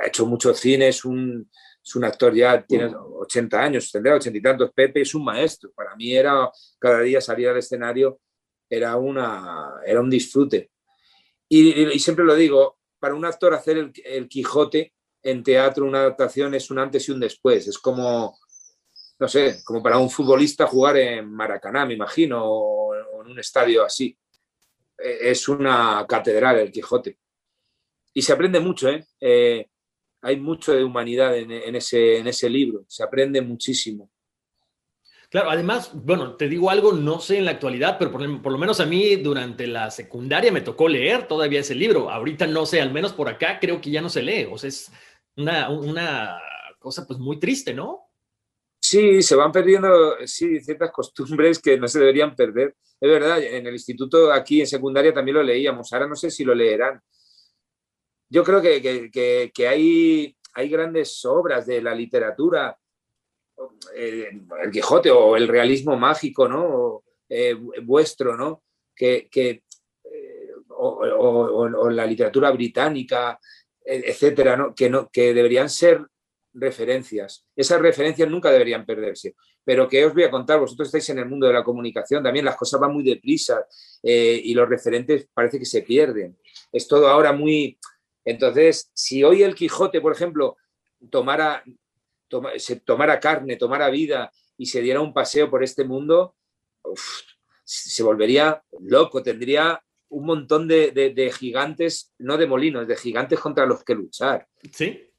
ha 0.03 0.07
hecho 0.07 0.25
mucho 0.27 0.55
cine, 0.55 0.89
es 0.89 1.05
un, 1.05 1.51
es 1.85 1.97
un 1.97 2.05
actor 2.05 2.33
ya, 2.33 2.65
tiene 2.65 2.87
80 2.87 3.63
años, 3.63 3.91
tendrá 3.91 4.15
80 4.15 4.39
y 4.39 4.43
tantos. 4.43 4.73
Pepe 4.73 5.03
es 5.03 5.15
un 5.15 5.25
maestro. 5.25 5.73
Para 5.75 5.95
mí 5.97 6.15
era, 6.15 6.51
cada 6.79 7.01
día 7.01 7.21
salir 7.21 7.49
al 7.49 7.59
escenario 7.59 8.21
era, 8.71 8.97
una, 8.97 9.75
era 9.85 10.01
un 10.01 10.09
disfrute. 10.09 10.71
Y, 11.49 11.99
siempre 11.99 12.25
lo 12.25 12.35
digo, 12.35 12.79
para 12.99 13.15
un 13.15 13.25
actor 13.25 13.53
hacer 13.53 13.77
el, 13.77 13.93
el 14.05 14.29
Quijote 14.29 14.94
en 15.25 15.43
teatro 15.43 15.87
una 15.87 16.01
adaptación 16.01 16.55
es 16.55 16.71
un 16.71 16.79
antes 16.79 17.09
y 17.09 17.13
un 17.13 17.21
después. 17.21 17.67
Es 17.67 17.79
como, 17.79 18.39
no 19.19 19.29
sé, 19.29 19.63
como 19.65 19.83
para 19.83 19.99
un 19.99 20.11
futbolista 20.11 20.67
jugar 20.67 20.99
en 20.99 21.33
Maracaná, 21.33 21.87
me 21.87 21.95
imagino, 21.95 22.45
o 22.45 22.95
en 22.95 23.31
un 23.31 23.39
estadio 23.39 23.85
así. 23.85 24.17
E, 24.99 25.31
es 25.31 25.49
una 25.49 26.05
catedral 26.07 26.59
el 26.59 26.71
Quijote. 26.71 27.19
Y 28.13 28.23
se 28.23 28.33
aprende 28.33 28.61
mucho, 28.61 28.89
¿eh? 28.89 29.07
eh 29.21 29.69
hay 30.25 30.41
mucho 30.41 30.73
de 30.73 30.83
humanidad 30.83 31.37
en, 31.37 31.77
ese, 31.77 32.17
en 32.17 32.27
ese 32.27 32.49
libro, 32.49 32.87
se 32.89 33.03
aprende 33.03 33.43
muchísimo. 33.43 34.11
Claro, 35.29 35.51
además, 35.51 35.91
bueno, 35.93 36.37
te 36.37 36.49
digo 36.49 36.71
algo, 36.71 36.93
no 36.93 37.21
sé 37.21 37.37
en 37.37 37.45
la 37.45 37.51
actualidad, 37.51 37.99
pero 37.99 38.11
por, 38.11 38.41
por, 38.41 38.53
lo 38.53 38.57
menos 38.57 38.81
a 38.81 38.87
mí 38.87 39.17
durante 39.17 39.67
la 39.67 39.91
secundaria 39.91 40.51
me 40.51 40.63
tocó 40.63 40.89
leer 40.89 41.29
todavía 41.29 41.61
ese 41.61 41.75
libro. 41.75 42.09
Ahorita 42.09 42.47
no 42.47 42.65
sé, 42.65 42.81
al 42.81 42.91
menos 42.91 43.13
por 43.13 43.29
acá 43.29 43.59
creo 43.61 43.83
que 43.83 43.91
ya 43.91 44.01
no 44.01 44.09
se 44.09 44.23
lee. 44.23 44.49
O 44.51 44.57
sea, 44.57 44.69
es, 44.69 44.91
una, 45.37 46.41
cosa 46.79 47.07
pues 47.07 47.19
muy 47.19 47.39
triste, 47.39 47.75
¿no? 47.75 48.11
Sí, 48.81 49.23
se 49.23 49.35
van 49.35 49.51
perdiendo 49.51 50.17
sí, 50.27 50.61
ciertas 50.61 50.91
costumbres 50.93 51.59
que 51.59 51.79
no 51.79 51.89
se 51.89 51.99
deberían 51.99 52.35
perder. 52.37 52.77
Es 53.01 53.11
verdad, 53.11 53.43
en 53.43 53.67
el 53.67 53.73
instituto 53.73 54.33
aquí 54.33 54.61
en 54.61 54.67
secundaria 54.67 55.13
también 55.13 55.37
lo 55.37 55.43
leíamos, 55.43 55.93
ahora 55.93 56.07
no 56.07 56.17
sé 56.17 56.31
si 56.31 56.45
lo 56.45 56.55
leerán. 56.55 57.01
Yo 58.29 58.43
creo 58.43 58.61
que, 58.61 59.53
hay, 59.69 60.37
hay 60.55 60.69
grandes 60.69 61.25
obras 61.25 61.67
de 61.67 61.81
la 61.81 61.95
literatura, 61.95 62.77
eh, 63.95 64.29
el 64.63 64.71
Quijote 64.71 65.11
o 65.11 65.37
el 65.37 65.49
realismo 65.49 65.97
mágico, 65.97 66.49
¿no? 66.49 67.05
Eh, 67.29 67.55
vuestro, 67.83 68.37
¿no? 68.37 68.65
Que, 68.95 69.29
eh, 69.33 69.63
o, 70.71 71.91
la 71.91 72.07
literatura 72.07 72.51
británica, 72.51 73.39
etcétera, 73.85 74.57
¿no? 74.57 74.75
Que, 74.75 74.89
no, 74.89 75.09
que 75.11 75.35
deberían 75.35 75.69
ser 75.69 76.01
referencias. 76.55 77.45
Esas 77.55 77.81
referencias 77.81 78.29
nunca 78.31 78.51
deberían 78.51 78.87
perderse. 78.87 79.35
Pero 79.65 79.89
que 79.89 80.05
os 80.05 80.15
voy 80.15 80.25
a 80.25 80.31
contar, 80.31 80.61
vosotros 80.61 80.89
estáis 80.89 81.09
en 81.11 81.19
el 81.19 81.27
mundo 81.27 81.47
de 81.47 81.53
la 81.53 81.65
comunicación, 81.65 82.23
también 82.23 82.45
las 82.45 82.57
cosas 82.57 82.81
van 82.81 82.93
muy 82.93 83.03
deprisa 83.03 83.67
eh, 84.03 84.41
y 84.43 84.55
los 84.55 84.69
referentes 84.69 85.29
parece 85.33 85.59
que 85.59 85.65
se 85.65 85.83
pierden. 85.83 86.39
Es 86.73 86.87
todo 86.87 87.09
ahora 87.09 87.33
muy... 87.33 87.79
Entonces, 88.25 88.91
si 88.95 89.23
hoy 89.23 89.43
el 89.43 89.55
Quijote, 89.55 90.01
por 90.01 90.13
ejemplo, 90.13 90.57
tomara, 91.11 91.63
tomara 92.85 93.21
carne, 93.21 93.57
tomara 93.57 93.91
vida 93.91 94.31
y 94.57 94.67
se 94.67 94.81
diera 94.81 95.01
un 95.01 95.13
paseo 95.13 95.51
por 95.51 95.63
este 95.63 95.85
mundo, 95.85 96.37
se 97.65 98.03
volvería 98.03 98.63
loco, 98.81 99.23
tendría 99.23 99.84
un 100.15 100.27
montón 100.27 100.69
de, 100.69 101.33
gigantes, 101.37 102.15
no 102.19 102.37
de 102.37 102.47
molinos, 102.47 102.87
de 102.87 102.97
gigantes 102.97 103.39
contra 103.41 103.67
los 103.67 103.85
que 103.85 103.95
luchar. 103.95 104.47
Sí. 104.73 105.11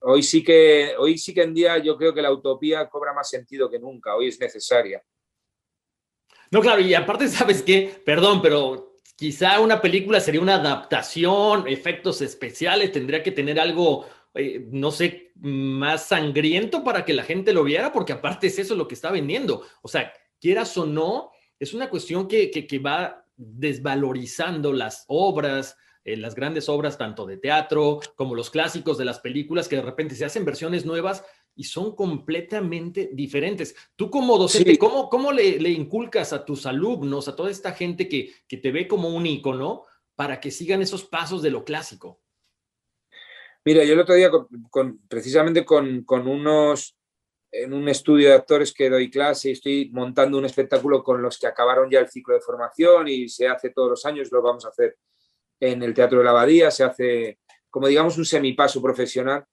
Hoy 0.00 0.22
sí 0.22 0.44
que, 0.44 0.94
hoy 0.98 1.18
sí 1.18 1.32
que 1.32 1.42
en 1.42 1.54
día 1.54 1.78
yo 1.78 1.96
creo 1.96 2.14
que 2.14 2.22
la 2.22 2.32
utopía 2.32 2.88
cobra 2.88 3.12
más 3.12 3.28
sentido 3.28 3.70
que 3.70 3.78
nunca, 3.78 4.14
hoy 4.14 4.28
es 4.28 4.38
necesaria. 4.38 5.02
No, 6.50 6.60
claro, 6.60 6.80
y 6.80 6.94
aparte, 6.94 7.28
¿sabes 7.28 7.62
qué? 7.62 8.02
Perdón, 8.04 8.42
pero 8.42 8.96
quizá 9.16 9.60
una 9.60 9.80
película 9.80 10.20
sería 10.20 10.40
una 10.40 10.56
adaptación, 10.56 11.66
efectos 11.66 12.20
especiales, 12.22 12.92
tendría 12.92 13.22
que 13.22 13.32
tener 13.32 13.58
algo, 13.58 14.06
eh, 14.34 14.66
no 14.70 14.90
sé, 14.90 15.32
más 15.36 16.06
sangriento 16.06 16.84
para 16.84 17.04
que 17.04 17.14
la 17.14 17.24
gente 17.24 17.52
lo 17.52 17.64
viera, 17.64 17.92
porque 17.92 18.12
aparte 18.12 18.48
es 18.48 18.58
eso 18.58 18.74
lo 18.74 18.86
que 18.86 18.94
está 18.94 19.10
vendiendo. 19.10 19.64
O 19.82 19.88
sea, 19.88 20.12
quieras 20.40 20.76
o 20.76 20.86
no, 20.86 21.30
es 21.58 21.72
una 21.72 21.88
cuestión 21.88 22.28
que, 22.28 22.50
que 22.50 22.78
va 22.78 23.25
desvalorizando 23.36 24.72
las 24.72 25.04
obras, 25.08 25.76
eh, 26.04 26.16
las 26.16 26.34
grandes 26.34 26.68
obras 26.68 26.98
tanto 26.98 27.26
de 27.26 27.36
teatro 27.36 28.00
como 28.14 28.34
los 28.34 28.50
clásicos 28.50 28.98
de 28.98 29.04
las 29.04 29.20
películas 29.20 29.68
que 29.68 29.76
de 29.76 29.82
repente 29.82 30.14
se 30.14 30.24
hacen 30.24 30.44
versiones 30.44 30.86
nuevas 30.86 31.24
y 31.56 31.64
son 31.64 31.96
completamente 31.96 33.10
diferentes. 33.12 33.74
Tú 33.96 34.10
como 34.10 34.36
docente, 34.36 34.78
¿cómo, 34.78 35.32
le, 35.32 35.70
inculcas 35.70 36.32
a 36.32 36.44
tus 36.44 36.66
alumnos, 36.66 37.28
a 37.28 37.34
toda 37.34 37.50
esta 37.50 37.72
gente 37.72 38.08
que, 38.08 38.34
te 38.46 38.70
ve 38.70 38.86
como 38.86 39.08
un 39.08 39.26
ícono 39.26 39.84
para 40.14 40.38
que 40.38 40.50
sigan 40.50 40.82
esos 40.82 41.04
pasos 41.04 41.42
de 41.42 41.50
lo 41.50 41.64
clásico? 41.64 42.20
Mira, 43.64 43.84
yo 43.84 43.94
el 43.94 44.00
otro 44.00 44.14
día, 44.14 44.30
con, 44.70 45.00
precisamente 45.08 45.64
con, 45.64 46.04
con, 46.04 46.28
unos 46.28 46.95
en 47.62 47.72
un 47.72 47.88
estudio 47.88 48.28
de 48.28 48.34
actores 48.34 48.72
que 48.72 48.90
doy 48.90 49.10
clase 49.10 49.48
y 49.48 49.52
estoy 49.52 49.90
montando 49.92 50.38
un 50.38 50.44
espectáculo 50.44 51.02
con 51.02 51.22
los 51.22 51.38
que 51.38 51.46
acabaron 51.46 51.90
ya 51.90 52.00
el 52.00 52.08
ciclo 52.08 52.34
de 52.34 52.40
formación 52.40 53.08
y 53.08 53.28
se 53.28 53.48
hace 53.48 53.70
todos 53.70 53.90
los 53.90 54.06
años, 54.06 54.30
lo 54.30 54.42
vamos 54.42 54.64
a 54.64 54.68
hacer 54.68 54.96
en 55.60 55.82
el 55.82 55.94
Teatro 55.94 56.18
de 56.18 56.24
la 56.24 56.30
Abadía, 56.30 56.70
se 56.70 56.84
hace 56.84 57.38
como 57.70 57.88
digamos 57.88 58.16
un 58.18 58.24
semipaso 58.24 58.80
profesional. 58.80 59.44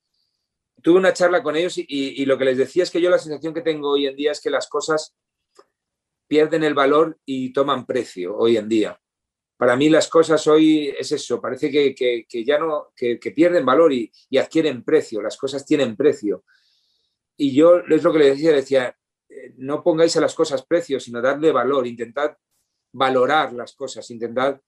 Tuve 0.82 0.98
una 0.98 1.14
charla 1.14 1.44
con 1.44 1.56
ellos 1.56 1.76
y, 1.78 2.26
lo 2.26 2.38
que 2.38 2.46
les 2.46 2.58
decía 2.58 2.84
es 2.84 2.92
que 2.92 3.02
yo 3.02 3.10
la 3.10 3.18
sensación 3.18 3.54
que 3.54 3.62
tengo 3.62 3.92
hoy 3.92 4.08
en 4.08 4.16
día 4.16 4.32
es 4.32 4.42
que 4.42 4.50
las 4.50 4.68
cosas 4.68 5.16
pierden 6.28 6.64
el 6.64 6.74
valor 6.74 7.20
y 7.26 7.54
toman 7.54 7.86
precio 7.86 8.36
hoy 8.36 8.58
en 8.58 8.68
día. 8.68 9.00
Para 9.56 9.76
mí 9.76 9.90
las 9.90 10.10
cosas 10.10 10.46
hoy 10.48 10.94
es 10.98 11.12
eso, 11.12 11.40
parece 11.40 11.70
que, 11.72 12.26
ya 12.46 12.58
no, 12.58 12.92
que, 12.96 13.18
pierden 13.18 13.66
valor 13.66 13.94
y 13.94 14.12
adquieren 14.38 14.84
precio, 14.84 15.22
las 15.22 15.38
cosas 15.38 15.66
tienen 15.66 15.96
precio 15.96 16.44
y 17.38 17.54
yo 17.56 17.80
es 17.80 18.04
lo 18.04 18.12
que 18.12 18.20
le 18.20 18.30
decía, 18.32 18.52
decía, 18.52 18.98
eh, 19.30 19.54
no 19.58 19.84
pongáis 19.84 20.16
a 20.18 20.22
las 20.22 20.36
cosas 20.36 20.66
precios, 20.66 21.04
sino 21.04 21.22
darle 21.22 21.52
valor, 21.52 21.88
intentad 21.88 22.36
valorar 22.94 23.54
las 23.54 23.74
cosas, 23.76 24.10
intentad... 24.12 24.60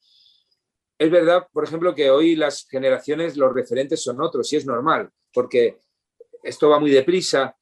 Es 0.97 1.11
verdad, 1.11 1.47
por 1.51 1.65
ejemplo, 1.65 1.93
que 1.93 2.09
hoy 2.09 2.35
las 2.35 2.65
generaciones, 2.69 3.35
los 3.35 3.53
referentes 3.53 4.01
son 4.01 4.21
otros, 4.21 4.51
y 4.53 4.55
es 4.55 4.65
normal, 4.65 5.09
porque 5.33 5.81
esto 6.41 6.69
va 6.69 6.79
muy 6.79 6.89
deprisa, 6.89 7.55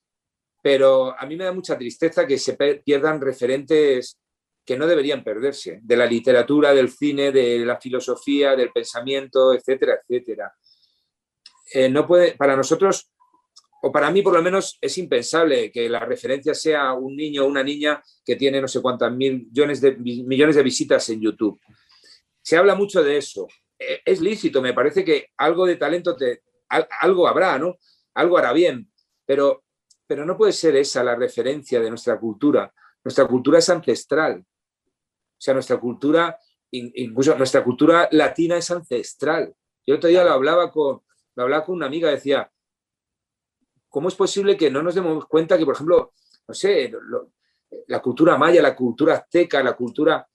pero 0.62 1.20
a 1.20 1.26
mí 1.26 1.36
me 1.36 1.46
da 1.46 1.52
mucha 1.52 1.78
tristeza 1.78 2.28
que 2.28 2.38
se 2.38 2.56
pierdan 2.56 3.20
referentes 3.20 4.20
que 4.66 4.78
no 4.78 4.88
deberían 4.88 5.24
perderse, 5.24 5.80
de 5.82 5.98
la 5.98 6.06
literatura, 6.06 6.74
del 6.74 6.90
cine, 6.90 7.32
de 7.32 7.60
la 7.66 7.80
filosofía, 7.82 8.56
del 8.56 8.72
pensamiento, 8.72 9.54
etcétera, 9.54 10.00
etcétera. 10.02 10.54
Eh, 11.74 11.90
no 11.90 12.08
puede, 12.08 12.34
para 12.38 12.56
nosotros 12.56 13.12
o 13.86 13.92
para 13.92 14.10
mí 14.12 14.22
por 14.22 14.34
lo 14.34 14.42
menos 14.42 14.78
es 14.80 14.98
impensable 14.98 15.70
que 15.70 15.90
la 15.90 16.00
referencia 16.00 16.54
sea 16.54 16.94
un 16.94 17.18
niño 17.18 17.44
o 17.44 17.48
una 17.48 17.62
niña 17.62 18.02
que 18.24 18.38
tiene 18.38 18.62
no 18.62 18.68
sé 18.70 18.82
cuántas 18.82 19.12
millones 19.12 19.82
de, 19.82 19.98
millones 19.98 20.56
de 20.56 20.64
visitas 20.64 21.10
en 21.10 21.20
YouTube. 21.20 21.60
Se 22.42 22.56
habla 22.56 22.76
mucho 22.76 23.04
de 23.04 23.18
eso. 23.18 23.46
E, 23.78 24.00
es 24.06 24.22
lícito, 24.22 24.62
me 24.62 24.74
parece 24.74 25.04
que 25.04 25.32
algo 25.36 25.66
de 25.66 25.76
talento, 25.76 26.16
te, 26.16 26.44
algo 27.02 27.28
habrá, 27.28 27.60
¿no? 27.60 27.76
Algo 28.14 28.38
hará 28.38 28.54
bien, 28.54 28.90
pero, 29.26 29.66
pero 30.08 30.26
no 30.26 30.38
puede 30.38 30.54
ser 30.54 30.78
esa 30.78 31.04
la 31.04 31.18
referencia 31.18 31.82
de 31.82 31.90
nuestra 31.90 32.18
cultura. 32.18 32.74
Nuestra 33.04 33.28
cultura 33.28 33.60
es 33.60 33.68
ancestral. 33.68 34.40
O 34.40 35.38
sea, 35.38 35.54
nuestra 35.56 35.78
cultura, 35.78 36.38
incluso 36.72 37.36
nuestra 37.38 37.62
cultura 37.66 38.08
latina 38.14 38.56
es 38.56 38.72
ancestral. 38.72 39.54
Yo 39.86 39.96
otro 39.96 40.08
día 40.08 40.24
lo 40.24 40.32
hablaba 40.32 40.72
con, 40.72 41.02
lo 41.36 41.44
hablaba 41.44 41.66
con 41.66 41.76
una 41.76 41.88
amiga, 41.88 42.10
decía, 42.10 42.50
¿cómo 43.94 44.08
es 44.08 44.16
posible 44.16 44.58
que 44.58 44.72
no 44.72 44.82
nos 44.82 44.96
demos 44.96 45.28
cuenta 45.28 45.56
que, 45.56 45.66
por 45.66 45.76
ejemplo, 45.76 46.14
no 46.48 46.54
sé, 46.56 46.92
la 47.86 48.02
cultura 48.02 48.40
maya, 48.40 48.60
la 48.60 48.76
cultura 48.76 49.14
azteca, 49.14 49.62
la 49.62 49.76
cultura 49.76 50.28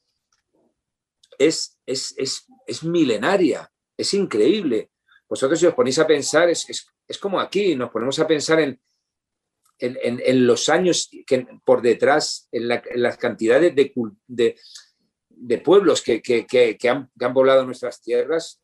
es, 1.36 1.76
es, 1.84 2.84
milenaria, 2.84 3.68
es 3.96 4.14
increíble. 4.14 4.92
Vosotros 5.28 5.58
si 5.58 5.66
os 5.66 5.74
ponéis 5.74 5.98
a 5.98 6.06
pensar, 6.06 6.48
es, 6.48 6.86
como 7.20 7.40
aquí, 7.40 7.74
nos 7.74 7.90
ponemos 7.90 8.16
a 8.20 8.28
pensar 8.28 8.60
en, 8.60 8.80
en, 9.80 10.46
los 10.46 10.68
años 10.68 11.10
que 11.26 11.44
por 11.64 11.82
detrás, 11.82 12.46
en, 12.52 12.68
las 12.68 13.18
cantidades 13.18 13.74
de, 13.74 14.54
de, 15.28 15.58
pueblos 15.58 16.00
que, 16.00 16.22
han, 16.88 17.10
que 17.18 17.24
han 17.24 17.34
poblado 17.34 17.66
nuestras 17.66 18.00
tierras, 18.00 18.60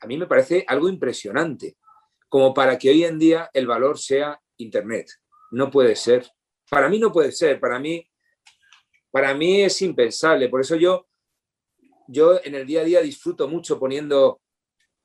a 0.00 0.06
mí 0.06 0.18
me 0.18 0.26
parece 0.26 0.66
algo 0.68 0.90
impresionante 0.90 1.78
como 2.34 2.52
para 2.52 2.76
que 2.76 2.90
hoy 2.90 3.04
en 3.04 3.16
día 3.16 3.48
el 3.52 3.68
valor 3.68 3.96
sea 3.96 4.40
Internet. 4.56 5.06
No 5.52 5.70
puede 5.70 5.94
ser. 5.94 6.28
Para 6.68 6.88
mí 6.88 6.98
no 6.98 7.12
puede 7.12 7.30
ser. 7.30 7.60
Para 7.60 7.78
mí, 7.78 8.04
para 9.12 9.32
mí 9.34 9.62
es 9.62 9.80
impensable. 9.82 10.48
Por 10.48 10.60
eso 10.60 10.74
yo, 10.74 11.06
yo 12.08 12.40
en 12.42 12.56
el 12.56 12.66
día 12.66 12.80
a 12.80 12.84
día 12.84 13.02
disfruto 13.02 13.46
mucho 13.46 13.78
poniendo, 13.78 14.40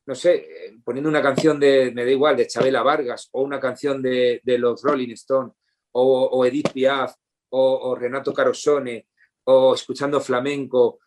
no 0.06 0.14
sé, 0.16 0.74
poniendo 0.84 1.08
una 1.08 1.22
canción 1.22 1.60
de, 1.60 1.92
me 1.94 2.04
da 2.04 2.10
igual, 2.10 2.36
de 2.36 2.48
Chabela 2.48 2.82
Vargas 2.82 3.28
o 3.30 3.42
una 3.42 3.60
canción 3.60 4.02
de, 4.02 4.42
los 4.44 4.82
Rolling 4.82 5.12
Stones 5.12 5.54
o, 5.92 6.44
Edith 6.44 6.72
Piaf 6.72 7.14
o, 7.50 7.94
Renato 7.94 8.34
Carosone 8.34 9.06
o 9.44 9.76
escuchando 9.76 10.20
flamenco 10.20 10.98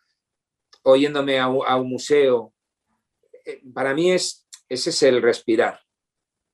o 0.84 0.96
yéndome 0.96 1.38
a, 1.38 1.44
a 1.44 1.76
un 1.76 1.90
museo. 1.90 2.54
Eh, 3.44 3.60
para 3.74 3.92
mí 3.92 4.10
es, 4.10 4.48
ese 4.70 4.88
es 4.88 5.02
el 5.02 5.20
respirar. 5.20 5.83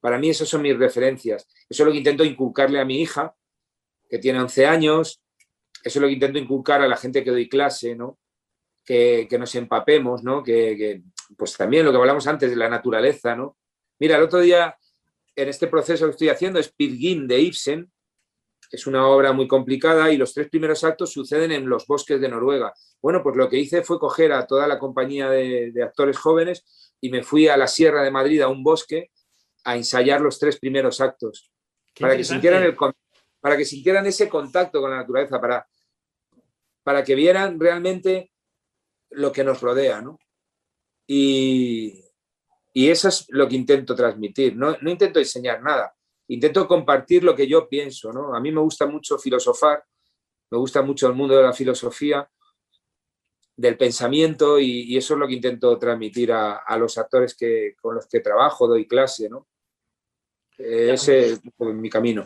Para 0.00 0.18
mí 0.18 0.30
esas 0.30 0.48
son 0.48 0.62
mis 0.62 0.78
referencias. 0.78 1.46
Eso 1.68 1.82
es 1.82 1.86
lo 1.86 1.92
que 1.92 1.98
intento 1.98 2.24
inculcarle 2.24 2.80
a 2.80 2.84
mi 2.84 3.00
hija, 3.00 3.34
que 4.08 4.18
tiene 4.18 4.40
11 4.40 4.66
años. 4.66 5.22
Eso 5.84 5.98
es 5.98 6.02
lo 6.02 6.08
que 6.08 6.14
intento 6.14 6.38
inculcar 6.38 6.82
a 6.82 6.88
la 6.88 6.96
gente 6.96 7.22
que 7.22 7.30
doy 7.30 7.48
clase, 7.48 7.94
¿no? 7.94 8.18
Que, 8.84 9.28
nos 9.38 9.54
empapemos, 9.54 10.24
¿no? 10.24 10.42
Que, 10.42 11.02
pues 11.36 11.56
también 11.56 11.84
lo 11.84 11.92
que 11.92 11.98
hablamos 11.98 12.26
antes 12.26 12.50
de 12.50 12.56
la 12.56 12.68
naturaleza, 12.68 13.36
¿no? 13.36 13.56
Mira, 13.98 14.16
el 14.16 14.22
otro 14.22 14.40
día, 14.40 14.76
en 15.36 15.48
este 15.48 15.68
proceso 15.68 16.06
que 16.06 16.12
estoy 16.12 16.28
haciendo, 16.30 16.58
es 16.58 16.74
de 16.76 17.40
Ibsen, 17.40 17.90
es 18.72 18.86
una 18.86 19.06
obra 19.06 19.32
muy 19.32 19.46
complicada 19.46 20.10
y 20.10 20.16
los 20.16 20.32
tres 20.32 20.48
primeros 20.48 20.84
actos 20.84 21.12
suceden 21.12 21.52
en 21.52 21.68
los 21.68 21.86
bosques 21.86 22.20
de 22.20 22.28
Noruega. 22.28 22.72
Bueno, 23.02 23.22
pues 23.22 23.36
lo 23.36 23.48
que 23.48 23.58
hice 23.58 23.82
fue 23.82 23.98
coger 23.98 24.32
a 24.32 24.46
toda 24.46 24.66
la 24.66 24.78
compañía 24.78 25.28
de, 25.28 25.72
de 25.72 25.82
actores 25.82 26.16
jóvenes 26.18 26.64
y 27.00 27.10
me 27.10 27.22
fui 27.22 27.48
a 27.48 27.56
la 27.56 27.66
Sierra 27.66 28.02
de 28.02 28.10
Madrid, 28.10 28.40
a 28.42 28.48
un 28.48 28.62
bosque, 28.62 29.10
a 29.64 29.76
ensayar 29.76 30.20
los 30.20 30.38
tres 30.38 30.58
primeros 30.58 31.00
actos, 31.00 31.50
para 31.98 32.16
que, 32.16 32.24
sintieran 32.24 32.62
el, 32.62 32.76
para 33.40 33.56
que 33.56 33.64
sintieran 33.64 34.06
ese 34.06 34.28
contacto 34.28 34.80
con 34.80 34.90
la 34.90 34.98
naturaleza, 34.98 35.40
para, 35.40 35.66
para 36.82 37.04
que 37.04 37.14
vieran 37.14 37.58
realmente 37.58 38.32
lo 39.10 39.32
que 39.32 39.44
nos 39.44 39.60
rodea, 39.60 40.00
¿no? 40.00 40.18
Y, 41.06 42.04
eso 42.72 43.08
es 43.08 43.26
lo 43.30 43.48
que 43.48 43.56
intento 43.56 43.94
transmitir, 43.94 44.56
no, 44.56 44.76
no 44.80 44.90
intento 44.90 45.18
enseñar 45.18 45.60
nada, 45.60 45.92
intento 46.28 46.66
compartir 46.66 47.24
lo 47.24 47.34
que 47.34 47.46
yo 47.46 47.68
pienso, 47.68 48.12
¿no? 48.12 48.34
A 48.34 48.40
mí 48.40 48.52
me 48.52 48.60
gusta 48.60 48.86
mucho 48.86 49.18
filosofar, 49.18 49.84
me 50.50 50.58
gusta 50.58 50.80
mucho 50.80 51.08
el 51.08 51.14
mundo 51.14 51.36
de 51.36 51.42
la 51.42 51.52
filosofía, 51.52 52.28
del 53.56 53.76
pensamiento 53.76 54.58
y, 54.58 54.96
eso 54.96 55.14
es 55.14 55.20
lo 55.20 55.26
que 55.28 55.34
intento 55.34 55.78
transmitir 55.78 56.32
a, 56.32 56.56
a, 56.56 56.78
los 56.78 56.96
actores 56.96 57.34
que, 57.34 57.74
con 57.80 57.96
los 57.96 58.06
que 58.06 58.20
trabajo, 58.20 58.66
doy 58.66 58.86
clase, 58.86 59.28
¿no? 59.28 59.48
Ese 60.60 61.32
es 61.32 61.40
mi 61.58 61.88
camino. 61.88 62.24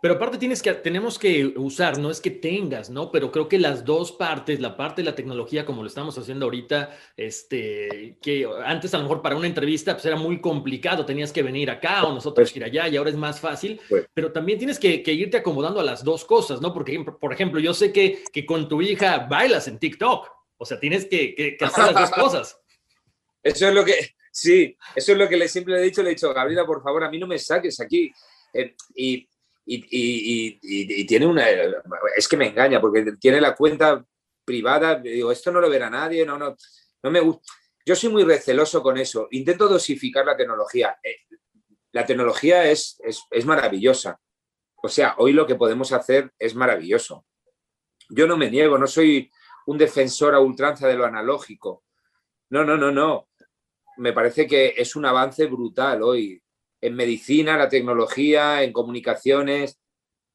Pero 0.00 0.14
aparte 0.14 0.38
tienes 0.38 0.62
que, 0.62 0.72
tenemos 0.74 1.18
que 1.18 1.44
usar, 1.56 1.98
no 1.98 2.08
es 2.08 2.20
que 2.20 2.30
tengas, 2.30 2.88
¿no? 2.88 3.10
Pero 3.10 3.32
creo 3.32 3.48
que 3.48 3.58
las 3.58 3.84
dos 3.84 4.12
partes, 4.12 4.60
la 4.60 4.76
parte 4.76 5.02
de 5.02 5.06
la 5.06 5.16
tecnología, 5.16 5.66
como 5.66 5.82
lo 5.82 5.88
estamos 5.88 6.16
haciendo 6.16 6.46
ahorita, 6.46 6.96
este, 7.16 8.16
que 8.22 8.48
antes 8.64 8.94
a 8.94 8.98
lo 8.98 9.04
mejor 9.04 9.22
para 9.22 9.36
una 9.36 9.48
entrevista 9.48 9.94
pues 9.94 10.04
era 10.04 10.14
muy 10.14 10.40
complicado, 10.40 11.04
tenías 11.04 11.32
que 11.32 11.42
venir 11.42 11.68
acá 11.68 12.04
o 12.04 12.14
nosotros 12.14 12.54
ir 12.54 12.62
allá 12.62 12.86
y 12.86 12.96
ahora 12.96 13.10
es 13.10 13.16
más 13.16 13.40
fácil, 13.40 13.80
pero 14.14 14.30
también 14.30 14.58
tienes 14.58 14.78
que, 14.78 15.02
irte 15.04 15.38
acomodando 15.38 15.80
a 15.80 15.84
las 15.84 16.04
dos 16.04 16.24
cosas, 16.24 16.60
¿no? 16.60 16.72
Porque, 16.72 17.04
por 17.20 17.32
ejemplo, 17.32 17.58
yo 17.58 17.74
sé 17.74 17.92
que, 17.92 18.22
que 18.32 18.46
con 18.46 18.68
tu 18.68 18.80
hija 18.80 19.26
bailas 19.28 19.66
en 19.66 19.80
TikTok, 19.80 20.28
o 20.58 20.64
sea, 20.64 20.78
tienes 20.78 21.06
que, 21.06 21.34
que 21.34 21.64
hacer 21.64 21.92
las 21.92 21.94
dos 21.94 22.10
cosas. 22.10 22.60
Eso 23.42 23.68
es 23.68 23.74
lo 23.74 23.84
que, 23.84 24.14
sí, 24.30 24.76
eso 24.94 25.12
es 25.12 25.18
lo 25.18 25.28
que 25.28 25.36
le 25.36 25.48
siempre 25.48 25.74
le 25.74 25.80
he 25.80 25.84
dicho, 25.84 26.02
le 26.02 26.10
he 26.10 26.14
dicho, 26.14 26.32
Gabriela, 26.32 26.66
por 26.66 26.82
favor, 26.82 27.04
a 27.04 27.10
mí 27.10 27.18
no 27.18 27.26
me 27.26 27.38
saques 27.38 27.80
aquí. 27.80 28.12
Eh, 28.52 28.74
y, 28.94 29.28
y, 29.66 31.06
tiene 31.06 31.26
una, 31.26 31.44
es 32.16 32.26
que 32.26 32.36
me 32.36 32.48
engaña, 32.48 32.80
porque 32.80 33.12
tiene 33.20 33.40
la 33.40 33.54
cuenta 33.54 34.04
privada, 34.44 34.96
digo, 34.96 35.30
esto 35.30 35.52
no 35.52 35.60
lo 35.60 35.68
verá 35.68 35.90
nadie, 35.90 36.24
no, 36.24 36.38
no, 36.38 36.56
no 37.02 37.10
me 37.10 37.20
gusta. 37.20 37.42
Yo 37.84 37.94
soy 37.94 38.10
muy 38.10 38.24
receloso 38.24 38.82
con 38.82 38.96
eso, 38.98 39.28
intento 39.30 39.68
dosificar 39.68 40.24
la 40.24 40.36
tecnología. 40.36 40.98
Eh, 41.02 41.16
la 41.92 42.06
tecnología 42.06 42.70
es, 42.70 42.98
es, 43.04 43.22
es 43.30 43.44
maravillosa. 43.44 44.20
O 44.82 44.88
sea, 44.88 45.14
hoy 45.18 45.32
lo 45.32 45.46
que 45.46 45.56
podemos 45.56 45.92
hacer 45.92 46.32
es 46.38 46.54
maravilloso. 46.54 47.26
Yo 48.10 48.26
no 48.26 48.36
me 48.36 48.50
niego, 48.50 48.78
no 48.78 48.86
soy 48.86 49.30
un 49.66 49.76
defensor 49.76 50.34
a 50.34 50.40
ultranza 50.40 50.88
de 50.88 50.94
lo 50.94 51.04
analógico. 51.04 51.84
No, 52.50 52.64
no, 52.64 52.76
no, 52.78 52.90
no. 52.90 53.27
Me 53.98 54.12
parece 54.12 54.46
que 54.46 54.74
es 54.76 54.96
un 54.96 55.04
avance 55.04 55.46
brutal 55.46 56.02
hoy 56.02 56.40
en 56.80 56.94
medicina, 56.94 57.56
la 57.56 57.68
tecnología, 57.68 58.62
en 58.62 58.72
comunicaciones, 58.72 59.78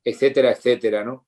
etcétera, 0.04 0.52
etcétera, 0.52 1.04
¿no? 1.04 1.28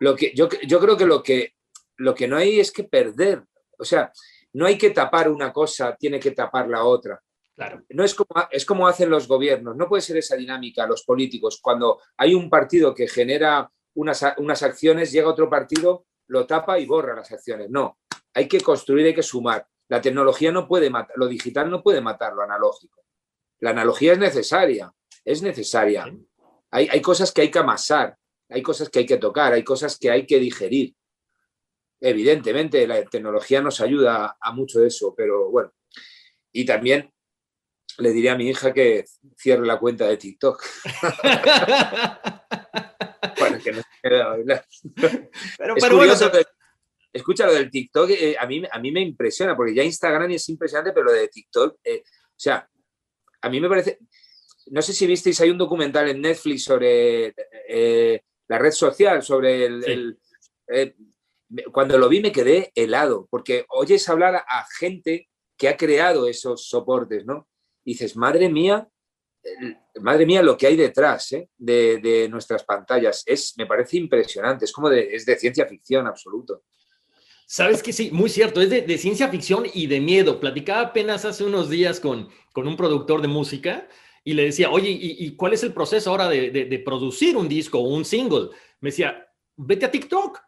Lo 0.00 0.14
que, 0.14 0.32
yo, 0.34 0.48
yo 0.66 0.80
creo 0.80 0.96
que 0.96 1.06
lo, 1.06 1.22
que 1.22 1.54
lo 1.96 2.14
que 2.14 2.28
no 2.28 2.36
hay 2.36 2.60
es 2.60 2.72
que 2.72 2.84
perder. 2.84 3.44
O 3.78 3.84
sea, 3.84 4.12
no 4.52 4.66
hay 4.66 4.76
que 4.76 4.90
tapar 4.90 5.30
una 5.30 5.52
cosa, 5.52 5.96
tiene 5.96 6.20
que 6.20 6.32
tapar 6.32 6.68
la 6.68 6.84
otra. 6.84 7.22
Claro. 7.54 7.84
No 7.90 8.04
es 8.04 8.14
como, 8.14 8.28
es 8.50 8.64
como 8.64 8.88
hacen 8.88 9.10
los 9.10 9.28
gobiernos, 9.28 9.76
no 9.76 9.88
puede 9.88 10.02
ser 10.02 10.16
esa 10.16 10.36
dinámica, 10.36 10.86
los 10.86 11.04
políticos. 11.04 11.60
Cuando 11.62 12.00
hay 12.16 12.34
un 12.34 12.50
partido 12.50 12.94
que 12.94 13.06
genera 13.06 13.70
unas, 13.94 14.24
unas 14.38 14.62
acciones, 14.62 15.12
llega 15.12 15.28
otro 15.28 15.48
partido, 15.48 16.06
lo 16.28 16.46
tapa 16.46 16.78
y 16.78 16.86
borra 16.86 17.14
las 17.14 17.30
acciones. 17.30 17.70
No, 17.70 17.98
hay 18.34 18.48
que 18.48 18.60
construir, 18.60 19.06
hay 19.06 19.14
que 19.14 19.22
sumar. 19.22 19.66
La 19.92 20.00
tecnología 20.00 20.50
no 20.50 20.66
puede 20.66 20.88
matar, 20.88 21.14
lo 21.18 21.28
digital 21.28 21.68
no 21.68 21.82
puede 21.82 22.00
matar 22.00 22.32
lo 22.32 22.40
analógico. 22.40 23.04
La 23.60 23.72
analogía 23.72 24.14
es 24.14 24.18
necesaria, 24.18 24.90
es 25.22 25.42
necesaria. 25.42 26.10
Hay, 26.70 26.88
hay 26.90 27.02
cosas 27.02 27.30
que 27.30 27.42
hay 27.42 27.50
que 27.50 27.58
amasar, 27.58 28.16
hay 28.48 28.62
cosas 28.62 28.88
que 28.88 29.00
hay 29.00 29.06
que 29.06 29.18
tocar, 29.18 29.52
hay 29.52 29.62
cosas 29.62 29.98
que 29.98 30.10
hay 30.10 30.24
que 30.24 30.38
digerir. 30.38 30.94
Evidentemente, 32.00 32.86
la 32.86 33.04
tecnología 33.04 33.60
nos 33.60 33.82
ayuda 33.82 34.38
a 34.40 34.52
mucho 34.52 34.80
de 34.80 34.86
eso, 34.86 35.12
pero 35.14 35.50
bueno. 35.50 35.74
Y 36.52 36.64
también 36.64 37.12
le 37.98 38.12
diría 38.12 38.32
a 38.32 38.38
mi 38.38 38.48
hija 38.48 38.72
que 38.72 39.04
cierre 39.36 39.66
la 39.66 39.78
cuenta 39.78 40.06
de 40.06 40.16
TikTok. 40.16 40.64
bueno, 43.38 43.58
que 43.62 43.72
no 43.72 43.82
Pero, 44.00 44.42
escucha 47.12 47.46
lo 47.46 47.52
del 47.52 47.70
TikTok, 47.70 48.10
eh, 48.10 48.36
a, 48.38 48.46
mí, 48.46 48.62
a 48.70 48.78
mí 48.78 48.90
me 48.90 49.02
impresiona, 49.02 49.56
porque 49.56 49.74
ya 49.74 49.82
Instagram 49.82 50.30
es 50.30 50.48
impresionante, 50.48 50.92
pero 50.92 51.06
lo 51.06 51.12
de 51.12 51.28
TikTok, 51.28 51.78
eh, 51.84 52.02
o 52.04 52.38
sea, 52.38 52.68
a 53.42 53.50
mí 53.50 53.60
me 53.60 53.68
parece, 53.68 53.98
no 54.66 54.80
sé 54.80 54.92
si 54.92 55.06
visteis, 55.06 55.40
hay 55.40 55.50
un 55.50 55.58
documental 55.58 56.08
en 56.08 56.20
Netflix 56.20 56.64
sobre 56.64 57.34
eh, 57.68 58.22
la 58.48 58.58
red 58.58 58.70
social, 58.70 59.22
sobre 59.22 59.66
el... 59.66 60.18
cuando 61.70 61.98
lo 61.98 62.08
vi 62.08 62.20
me 62.20 62.32
quedé 62.32 62.72
helado, 62.74 63.26
porque 63.30 63.66
oyes 63.68 64.08
hablar 64.08 64.36
a 64.36 64.64
gente 64.78 65.28
que 65.56 65.68
ha 65.68 65.76
creado 65.76 66.26
esos 66.26 66.66
soportes, 66.66 67.26
¿no? 67.26 67.48
Y 67.84 67.92
dices, 67.92 68.16
madre 68.16 68.48
mía, 68.48 68.88
madre 70.00 70.24
mía, 70.24 70.42
lo 70.42 70.56
que 70.56 70.68
hay 70.68 70.76
detrás 70.76 71.34
de, 71.58 72.28
nuestras 72.30 72.64
pantallas 72.64 73.22
es, 73.26 73.54
me 73.58 73.66
parece 73.66 73.96
impresionante, 73.96 74.64
es 74.64 74.72
como 74.72 74.88
de, 74.88 75.14
es 75.14 75.26
de 75.26 75.36
ciencia 75.36 75.66
ficción 75.66 76.06
absoluto. 76.06 76.62
Sabes 77.52 77.82
que 77.82 77.92
sí, 77.92 78.08
muy 78.10 78.30
cierto, 78.30 78.62
es 78.62 78.70
de, 78.70 78.96
ciencia 78.96 79.28
ficción 79.28 79.66
y 79.74 79.86
de 79.86 80.00
miedo. 80.00 80.40
Platicaba 80.40 80.80
apenas 80.80 81.26
hace 81.26 81.44
unos 81.44 81.68
días 81.68 82.00
con, 82.00 82.30
con 82.54 82.66
un 82.66 82.78
productor 82.78 83.20
de 83.20 83.28
música 83.28 83.86
y 84.24 84.32
le 84.32 84.44
decía, 84.44 84.70
oye, 84.70 84.88
¿y, 84.88 85.36
cuál 85.36 85.52
es 85.52 85.62
el 85.62 85.74
proceso 85.74 86.08
ahora 86.08 86.30
de, 86.30 86.82
producir 86.82 87.36
un 87.36 87.50
disco 87.50 87.78
o 87.78 87.88
un 87.88 88.06
single? 88.06 88.48
Me 88.80 88.88
decía, 88.88 89.28
vete 89.54 89.84
a 89.84 89.90
TikTok. 89.90 90.40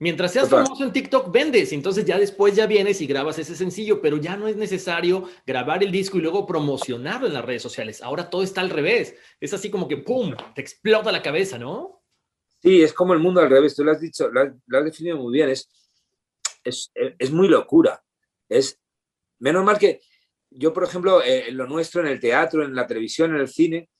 Mientras 0.00 0.34
seas 0.34 0.50
famoso 0.50 0.84
en 0.84 0.92
TikTok, 0.92 1.32
vendes. 1.32 1.72
Entonces 1.72 2.04
ya 2.04 2.18
después 2.18 2.54
ya 2.54 2.66
vienes 2.66 3.00
y 3.00 3.06
grabas 3.06 3.38
ese 3.38 3.56
sencillo, 3.56 4.02
pero 4.02 4.18
ya 4.18 4.36
no 4.36 4.48
es 4.48 4.56
necesario 4.56 5.26
grabar 5.46 5.82
el 5.82 5.90
disco 5.90 6.18
y 6.18 6.20
luego 6.20 6.44
promocionarlo 6.44 7.26
en 7.26 7.32
las 7.32 7.44
redes 7.46 7.62
sociales. 7.62 8.02
Ahora 8.02 8.28
todo 8.28 8.42
está 8.42 8.60
al 8.60 8.68
revés. 8.68 9.14
Es 9.40 9.54
así 9.54 9.70
como 9.70 9.88
que, 9.88 9.96
¡pum!, 9.96 10.34
te 10.54 10.60
explota 10.60 11.10
la 11.10 11.22
cabeza, 11.22 11.56
¿no? 11.56 12.02
Sí, 12.60 12.82
es 12.82 12.92
como 12.92 13.14
el 13.14 13.20
mundo 13.20 13.40
al 13.40 13.48
revés. 13.48 13.74
Tú 13.74 13.82
lo 13.82 13.92
has 13.92 14.00
dicho, 14.02 14.28
lo 14.28 14.42
has 14.42 14.84
definido 14.84 15.16
muy 15.16 15.32
bien. 15.32 15.48
Es, 15.48 15.70
es, 16.64 16.90
muy 17.30 17.48
locura. 17.48 18.02
Es, 18.48 18.80
menos 19.38 19.64
mal 19.64 19.78
que 19.78 20.00
yo, 20.50 20.72
por 20.72 20.84
ejemplo, 20.84 21.22
eh, 21.22 21.48
en 21.48 21.56
lo 21.56 21.66
nuestro, 21.66 22.00
en 22.00 22.08
el 22.08 22.20
teatro, 22.20 22.64
en 22.64 22.74
la 22.74 22.86
televisión, 22.86 23.34
en 23.34 23.40
el 23.40 23.48
cine, 23.48 23.90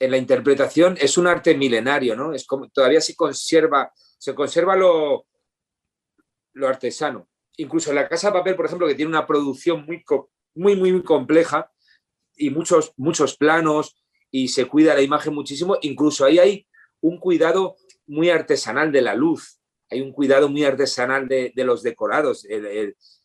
en 0.00 0.10
la 0.10 0.16
interpretación, 0.16 0.96
es 1.00 1.18
un 1.18 1.26
arte 1.26 1.56
milenario, 1.56 2.14
¿no? 2.14 2.32
Es 2.32 2.46
como, 2.46 2.68
todavía 2.68 3.00
se 3.00 3.16
conserva, 3.16 3.92
se 3.96 4.34
conserva 4.34 4.76
lo, 4.76 5.26
lo 6.52 6.68
artesano. 6.68 7.28
Incluso 7.56 7.90
en 7.90 7.96
la 7.96 8.08
Casa 8.08 8.28
de 8.28 8.34
Papel, 8.34 8.56
por 8.56 8.66
ejemplo, 8.66 8.86
que 8.86 8.94
tiene 8.94 9.08
una 9.08 9.26
producción 9.26 9.84
muy, 9.84 10.04
muy, 10.54 10.76
muy 10.76 11.02
compleja 11.02 11.70
y 12.36 12.50
muchos, 12.50 12.92
muchos 12.96 13.36
planos 13.36 13.96
y 14.30 14.48
se 14.48 14.66
cuida 14.66 14.94
la 14.94 15.02
imagen 15.02 15.34
muchísimo, 15.34 15.78
incluso 15.80 16.24
ahí 16.24 16.38
hay 16.38 16.66
un 17.00 17.18
cuidado 17.18 17.76
muy 18.06 18.30
artesanal 18.30 18.92
de 18.92 19.02
la 19.02 19.14
luz, 19.14 19.57
hay 19.90 20.00
un 20.00 20.12
cuidado 20.12 20.48
muy 20.48 20.64
artesanal 20.64 21.28
de, 21.28 21.52
los 21.56 21.82
decorados. 21.82 22.46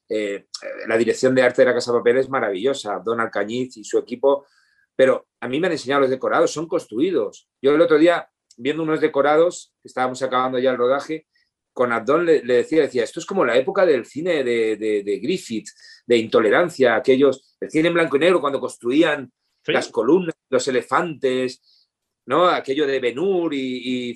Eh, 0.09 0.45
la 0.87 0.97
dirección 0.97 1.33
de 1.33 1.41
arte 1.41 1.61
de 1.61 1.67
la 1.67 1.73
Casa 1.73 1.91
de 1.91 1.99
Papel 1.99 2.17
es 2.17 2.29
maravillosa, 2.29 3.01
Don 3.03 3.19
Alcañiz 3.19 3.77
y 3.77 3.83
su 3.83 3.97
equipo, 3.97 4.45
pero 4.95 5.27
a 5.39 5.47
mí 5.47 5.59
me 5.59 5.67
han 5.67 5.73
enseñado 5.73 6.01
los 6.01 6.09
decorados, 6.09 6.51
son 6.51 6.67
construidos. 6.67 7.49
Yo 7.61 7.73
el 7.73 7.81
otro 7.81 7.97
día, 7.97 8.29
viendo 8.57 8.83
unos 8.83 9.01
decorados, 9.01 9.73
estábamos 9.83 10.21
acabando 10.21 10.59
ya 10.59 10.71
el 10.71 10.77
rodaje, 10.77 11.27
con 11.73 11.91
Abdón 11.91 12.25
le, 12.25 12.41
decía, 12.41 12.83
decía, 12.83 13.03
esto 13.03 13.19
es 13.19 13.25
como 13.25 13.43
la 13.43 13.57
época 13.57 13.85
del 13.85 14.05
cine 14.05 14.43
de, 14.43 15.19
Griffith, 15.23 15.69
de 16.05 16.17
intolerancia, 16.17 16.95
aquellos, 16.95 17.57
el 17.59 17.71
cine 17.71 17.87
en 17.87 17.95
blanco 17.95 18.17
y 18.17 18.19
negro, 18.19 18.39
cuando 18.39 18.59
construían 18.59 19.31
las 19.65 19.87
columnas, 19.87 20.35
los 20.49 20.67
elefantes, 20.67 21.89
¿no? 22.27 22.47
Aquello 22.47 22.85
de 22.85 22.99
Benur 22.99 23.53
y, 23.55 24.15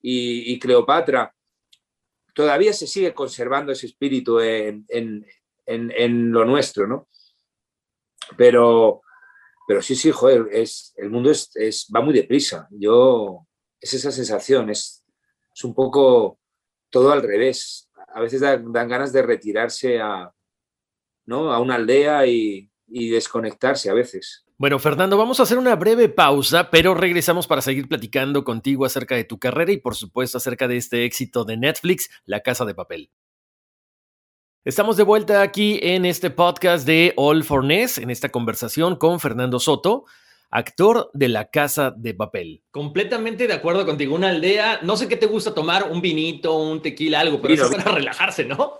y 0.00 0.58
Cleopatra 0.58 1.30
todavía 2.34 2.72
se 2.72 2.86
sigue 2.86 3.14
conservando 3.14 3.72
ese 3.72 3.86
espíritu 3.86 4.40
en, 4.40 5.24
lo 6.32 6.44
nuestro, 6.44 6.86
¿no? 6.86 7.08
Pero, 8.36 9.02
pero 9.66 9.80
sí, 9.80 9.94
sí, 9.94 10.10
joder, 10.10 10.48
es, 10.50 10.92
el 10.96 11.10
mundo 11.10 11.30
es, 11.30 11.88
va 11.94 12.00
muy 12.00 12.12
deprisa. 12.12 12.68
Yo, 12.70 13.46
es 13.80 13.94
esa 13.94 14.10
sensación, 14.10 14.68
es, 14.70 15.04
es 15.54 15.64
un 15.64 15.74
poco 15.74 16.38
todo 16.90 17.12
al 17.12 17.22
revés. 17.22 17.88
A 18.08 18.20
veces 18.20 18.40
dan, 18.40 18.72
ganas 18.72 19.12
de 19.12 19.22
retirarse 19.22 20.00
a, 20.00 20.32
¿no? 21.26 21.52
a 21.52 21.60
una 21.60 21.76
aldea 21.76 22.26
y, 22.26 22.70
y 22.88 23.10
desconectarse 23.10 23.90
a 23.90 23.94
veces. 23.94 24.43
Bueno, 24.56 24.78
Fernando, 24.78 25.16
vamos 25.16 25.40
a 25.40 25.42
hacer 25.42 25.58
una 25.58 25.74
breve 25.74 26.08
pausa, 26.08 26.70
pero 26.70 26.94
regresamos 26.94 27.48
para 27.48 27.60
seguir 27.60 27.88
platicando 27.88 28.44
contigo 28.44 28.84
acerca 28.84 29.16
de 29.16 29.24
tu 29.24 29.40
carrera 29.40 29.72
y 29.72 29.78
por 29.78 29.96
supuesto 29.96 30.38
acerca 30.38 30.68
de 30.68 30.76
este 30.76 31.04
éxito 31.04 31.44
de 31.44 31.56
Netflix, 31.56 32.08
La 32.24 32.40
Casa 32.40 32.64
de 32.64 32.72
Papel. 32.72 33.10
Estamos 34.64 34.96
de 34.96 35.02
vuelta 35.02 35.42
aquí 35.42 35.80
en 35.82 36.04
este 36.04 36.30
podcast 36.30 36.86
de 36.86 37.12
All 37.16 37.42
for 37.42 37.64
Ness, 37.64 37.98
en 37.98 38.10
esta 38.10 38.28
conversación 38.28 38.94
con 38.94 39.18
Fernando 39.18 39.58
Soto, 39.58 40.04
actor 40.50 41.10
de 41.14 41.28
La 41.30 41.50
Casa 41.50 41.90
de 41.90 42.14
Papel. 42.14 42.62
Completamente 42.70 43.48
de 43.48 43.54
acuerdo 43.54 43.84
contigo, 43.84 44.14
una 44.14 44.28
aldea, 44.28 44.78
no 44.82 44.96
sé 44.96 45.08
qué 45.08 45.16
te 45.16 45.26
gusta 45.26 45.52
tomar, 45.52 45.90
un 45.90 46.00
vinito, 46.00 46.56
un 46.56 46.80
tequila, 46.80 47.18
algo, 47.18 47.42
pero 47.42 47.54
es 47.54 47.60
para 47.72 47.90
relajarse, 47.90 48.44
¿no? 48.44 48.74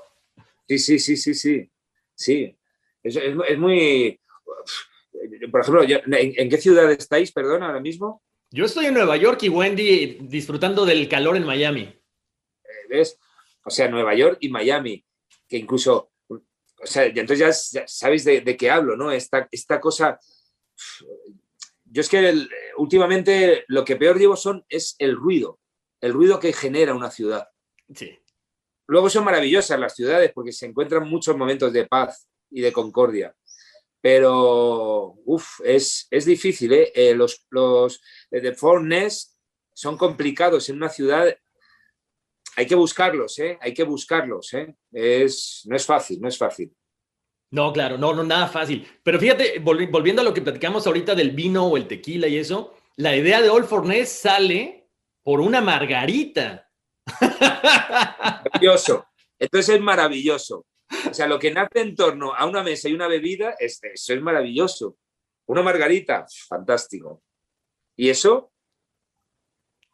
Sí, 0.69 0.79
sí, 0.79 1.01
sí, 1.01 1.17
sí, 1.17 1.35
sí, 1.35 1.69
sí. 2.15 2.57
es 3.03 3.59
muy 3.59 4.21
por 5.51 5.61
ejemplo, 5.61 5.83
¿en, 5.85 6.51
qué 6.51 6.59
ciudad 6.59 6.91
estáis, 6.91 7.33
perdón, 7.33 7.63
ahora 7.63 7.81
mismo? 7.81 8.23
Yo 8.51 8.65
estoy 8.65 8.87
en 8.87 8.95
Nueva 8.95 9.17
York 9.17 9.43
y 9.43 9.49
Wendy 9.49 10.19
disfrutando 10.23 10.85
del 10.85 11.09
calor 11.09 11.37
en 11.37 11.45
Miami. 11.45 11.83
Eh, 11.83 12.87
¿Ves? 12.89 13.19
O 13.65 13.71
sea, 13.71 13.89
Nueva 13.89 14.15
York 14.15 14.39
y 14.41 14.49
Miami, 14.49 15.05
que 15.49 15.57
incluso, 15.57 16.13
o 16.29 16.87
sea, 16.87 17.05
entonces 17.07 17.71
ya, 17.73 17.87
sabéis 17.87 18.25
de, 18.25 18.57
qué 18.57 18.71
hablo, 18.71 18.97
¿no? 18.97 19.11
Esta, 19.11 19.49
esta 19.51 19.81
cosa, 19.81 20.19
yo 21.85 22.01
es 22.01 22.09
que 22.09 22.47
últimamente 22.77 23.65
lo 23.69 23.85
que 23.85 23.97
peor 23.97 24.19
llevo 24.19 24.37
son, 24.37 24.65
es 24.69 24.97
el 24.99 25.17
ruido, 25.17 25.59
el 26.01 26.13
ruido 26.13 26.39
que 26.39 26.53
genera 26.53 26.95
una 26.95 27.11
ciudad. 27.11 27.49
Sí. 27.95 28.19
Luego 28.87 29.09
son 29.09 29.25
maravillosas 29.25 29.81
las 29.81 29.95
ciudades 29.95 30.31
porque 30.35 30.53
se 30.53 30.67
encuentran 30.67 31.09
muchos 31.09 31.37
momentos 31.37 31.73
de 31.73 31.87
paz 31.87 32.29
y 32.51 32.61
de 32.61 32.73
concordia. 32.73 33.35
Pero, 34.05 35.15
uff, 35.25 35.63
es, 35.65 36.07
es, 36.11 36.27
difícil. 36.27 36.75
¿eh? 36.75 36.93
eh 36.95 37.15
los, 37.15 37.47
los 37.49 38.03
de 38.31 38.53
Forness 38.53 39.35
son 39.73 39.97
complicados 39.97 40.69
en 40.69 40.77
una 40.77 40.91
ciudad. 40.91 41.35
Hay 42.55 42.67
que 42.67 42.75
buscarlos, 42.75 43.39
¿eh? 43.39 43.59
hay 43.63 43.73
que 43.73 43.83
buscarlos. 43.83 44.53
¿eh? 44.53 44.77
Es, 44.93 45.63
no 45.65 45.75
es 45.75 45.87
fácil, 45.87 46.21
no 46.21 46.29
es 46.29 46.37
fácil. 46.37 46.71
No, 47.51 47.73
claro, 47.73 47.97
no, 47.97 48.13
no, 48.13 48.23
nada 48.23 48.47
fácil. 48.47 48.87
Pero 49.03 49.19
fíjate, 49.19 49.59
volviendo 49.61 50.21
a 50.21 50.25
lo 50.27 50.35
que 50.35 50.43
platicamos 50.43 50.87
ahorita 50.87 51.15
del 51.15 51.31
vino 51.31 51.65
o 51.65 51.79
el 51.79 51.89
tequila 51.89 52.29
y 52.29 52.37
eso, 52.37 52.75
la 52.97 53.17
idea 53.17 53.41
de 53.41 53.49
All 53.49 53.65
Forness 53.65 54.11
sale 54.11 54.91
por 55.23 55.41
una 55.41 55.63
margarita. 55.63 56.71
Maravilloso. 57.21 59.07
Entonces 59.39 59.77
es 59.77 59.81
maravilloso. 59.81 60.67
O 61.11 61.15
sea, 61.15 61.27
lo 61.27 61.39
que 61.39 61.51
nace 61.51 61.81
en 61.81 61.95
torno 61.95 62.35
a 62.35 62.47
una 62.47 62.63
mesa 62.63 62.89
y 62.89 62.95
una 62.95 63.09
bebida, 63.09 63.55
es, 63.59 63.81
eso 63.83 64.15
es 64.15 64.23
maravilloso. 64.23 64.97
Una 65.47 65.63
margarita, 65.63 66.27
fantástico. 66.49 67.23
¿Y 67.97 68.09
eso? 68.09 68.53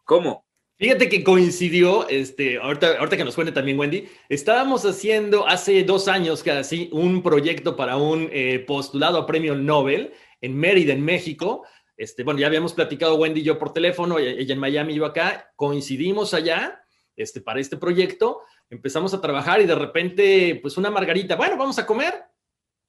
¿Cómo? 0.04 0.46
Fíjate 0.80 1.10
que 1.10 1.22
coincidió, 1.22 2.08
este, 2.08 2.56
ahorita, 2.56 3.16
que 3.16 3.24
nos 3.24 3.34
cuente 3.34 3.52
también 3.52 3.78
Wendy, 3.78 4.08
estábamos 4.30 4.86
haciendo 4.86 5.46
hace 5.46 5.84
dos 5.84 6.08
años 6.08 6.42
casi 6.42 6.88
un 6.90 7.22
proyecto 7.22 7.76
para 7.76 7.98
un 7.98 8.30
eh, 8.32 8.60
postulado 8.60 9.18
a 9.18 9.26
premio 9.26 9.54
Nobel 9.54 10.14
en 10.40 10.56
Mérida, 10.56 10.94
en 10.94 11.04
México. 11.04 11.66
Este, 11.98 12.24
bueno, 12.24 12.40
ya 12.40 12.46
habíamos 12.46 12.72
platicado 12.72 13.16
Wendy 13.16 13.42
y 13.42 13.44
yo 13.44 13.58
por 13.58 13.74
teléfono, 13.74 14.18
ella 14.18 14.54
en 14.54 14.58
Miami 14.58 14.94
yo 14.94 15.04
acá, 15.04 15.52
coincidimos 15.54 16.32
allá 16.32 16.82
este, 17.14 17.42
para 17.42 17.60
este 17.60 17.76
proyecto, 17.76 18.40
empezamos 18.70 19.12
a 19.12 19.20
trabajar 19.20 19.60
y 19.60 19.66
de 19.66 19.74
repente, 19.74 20.58
pues 20.62 20.76
una 20.76 20.90
margarita, 20.90 21.36
bueno, 21.36 21.56
vamos 21.56 21.78
a 21.78 21.86
comer. 21.86 22.14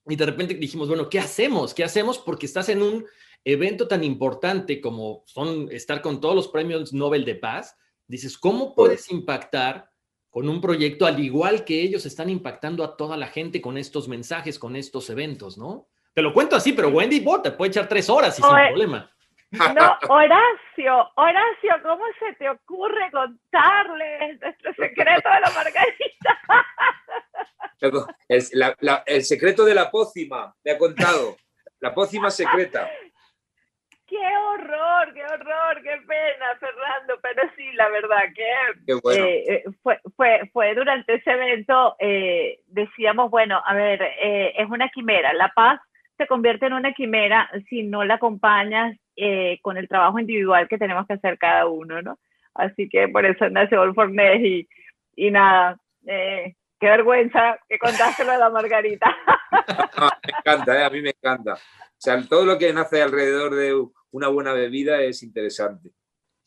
Y 0.08 0.15
de 0.15 0.26
repente 0.26 0.54
dijimos, 0.56 0.88
bueno, 0.88 1.10
¿qué 1.10 1.20
hacemos? 1.20 1.74
¿Qué 1.74 1.84
hacemos? 1.84 2.17
Porque 2.17 2.46
estás 2.46 2.70
en 2.70 2.82
un 2.82 3.06
evento 3.44 3.88
tan 3.88 4.04
importante 4.04 4.80
como 4.80 5.24
son 5.26 5.67
estar 5.72 6.02
con 6.02 6.22
todos 6.22 6.36
los 6.36 6.48
premios 6.48 6.94
Nobel 6.94 7.26
de 7.26 7.36
Paz. 7.36 7.78
Dices, 8.08 8.38
¿cómo 8.38 8.74
puedes 8.74 9.12
impactar 9.12 9.91
con 10.32 10.48
un 10.48 10.62
proyecto 10.62 11.06
al 11.06 11.20
igual 11.20 11.65
que 11.65 11.82
ellos 11.82 12.06
están 12.06 12.30
impactando 12.30 12.84
a 12.84 12.96
toda 12.96 13.17
la 13.17 13.28
gente 13.28 13.62
con 13.62 13.78
estos 13.78 14.08
mensajes, 14.08 14.58
con 14.58 14.76
estos 14.76 15.10
eventos, 15.10 15.58
¿no? 15.58 15.88
Te 16.13 16.22
lo 16.22 16.34
cuento 16.34 16.56
así, 16.56 16.74
pero 16.74 16.89
Wendy, 16.89 17.24
te 17.44 17.52
puede 17.52 17.70
echar 17.70 17.88
tres 17.88 18.10
horas 18.10 18.38
y 18.39 18.41
sin 18.41 18.52
problema. 18.52 19.12
No, 19.52 19.98
Horacio, 20.08 21.12
Horacio, 21.15 21.74
¿cómo 21.84 22.06
se 22.20 22.34
te 22.36 22.50
ocurre 22.50 23.12
contarles 23.12 24.39
nuestro 24.39 24.74
secreto 24.76 25.30
de 25.30 25.39
la 25.41 25.52
margarita? 27.82 29.06
El, 29.06 29.24
secreto 29.24 29.65
de 29.65 29.74
la 29.74 29.89
pócima, 29.89 30.54
me 30.63 30.72
ha 30.72 30.78
contado. 30.78 31.38
La 31.80 31.94
pócima 31.94 32.30
secreta. 32.30 32.89
Qué 34.06 34.17
horror, 34.17 35.13
qué 35.13 35.24
horror, 35.24 35.82
qué 35.82 35.98
pena, 36.06 36.56
Fernando. 36.60 37.17
Pero 37.22 37.41
sí, 37.56 37.72
la 37.74 37.89
verdad 37.89 38.24
que 38.36 38.94
eh, 38.94 39.46
eh, 39.48 39.63
fue, 39.82 40.00
fue, 40.15 40.50
fue, 40.52 40.76
durante 40.76 41.15
ese 41.15 41.32
evento, 41.32 41.96
eh, 41.98 42.60
decíamos, 42.67 43.32
bueno, 43.32 43.62
a 43.65 43.74
ver, 43.74 44.02
es 44.22 44.70
una 44.70 44.89
quimera. 44.89 45.34
La 45.34 45.52
paz 45.56 45.80
se 46.17 46.28
convierte 46.28 46.67
en 46.67 46.74
una 46.74 46.94
quimera 46.94 47.50
si 47.67 47.84
no 47.84 48.04
la 48.04 48.15
acompañas 48.15 48.96
eh, 49.15 49.60
con 49.62 49.78
el 49.78 49.88
trabajo 49.88 50.20
individual 50.20 50.67
que 50.67 50.78
tenemos 50.78 51.06
que 51.08 51.13
hacer 51.13 51.38
cada 51.38 51.65
uno, 51.67 52.02
¿no? 52.02 52.17
Así 52.54 52.88
que 52.89 53.08
por 53.08 53.26
eso 53.26 53.50
nació 53.50 53.82
All 53.82 53.94
for 53.94 54.10
y, 54.39 54.67
y 55.15 55.32
nada, 55.32 55.78
eh, 56.08 56.56
qué 56.82 56.88
vergüenza 56.88 57.60
que 57.70 57.78
contárselo 57.78 58.32
a 58.32 58.38
la 58.38 58.50
Margarita. 58.50 59.15
me 60.26 60.34
encanta, 60.39 60.80
eh, 60.80 60.84
a 60.84 60.89
mí 60.89 61.02
me 61.02 61.12
encanta. 61.12 61.54
O 61.54 61.58
sea, 61.98 62.22
todo 62.28 62.44
lo 62.44 62.58
que 62.58 62.74
nace 62.74 63.04
alrededor 63.04 63.54
de 63.54 63.80
una 64.10 64.28
buena 64.28 64.52
bebida 64.54 65.00
es 65.02 65.22
interesante. 65.22 65.91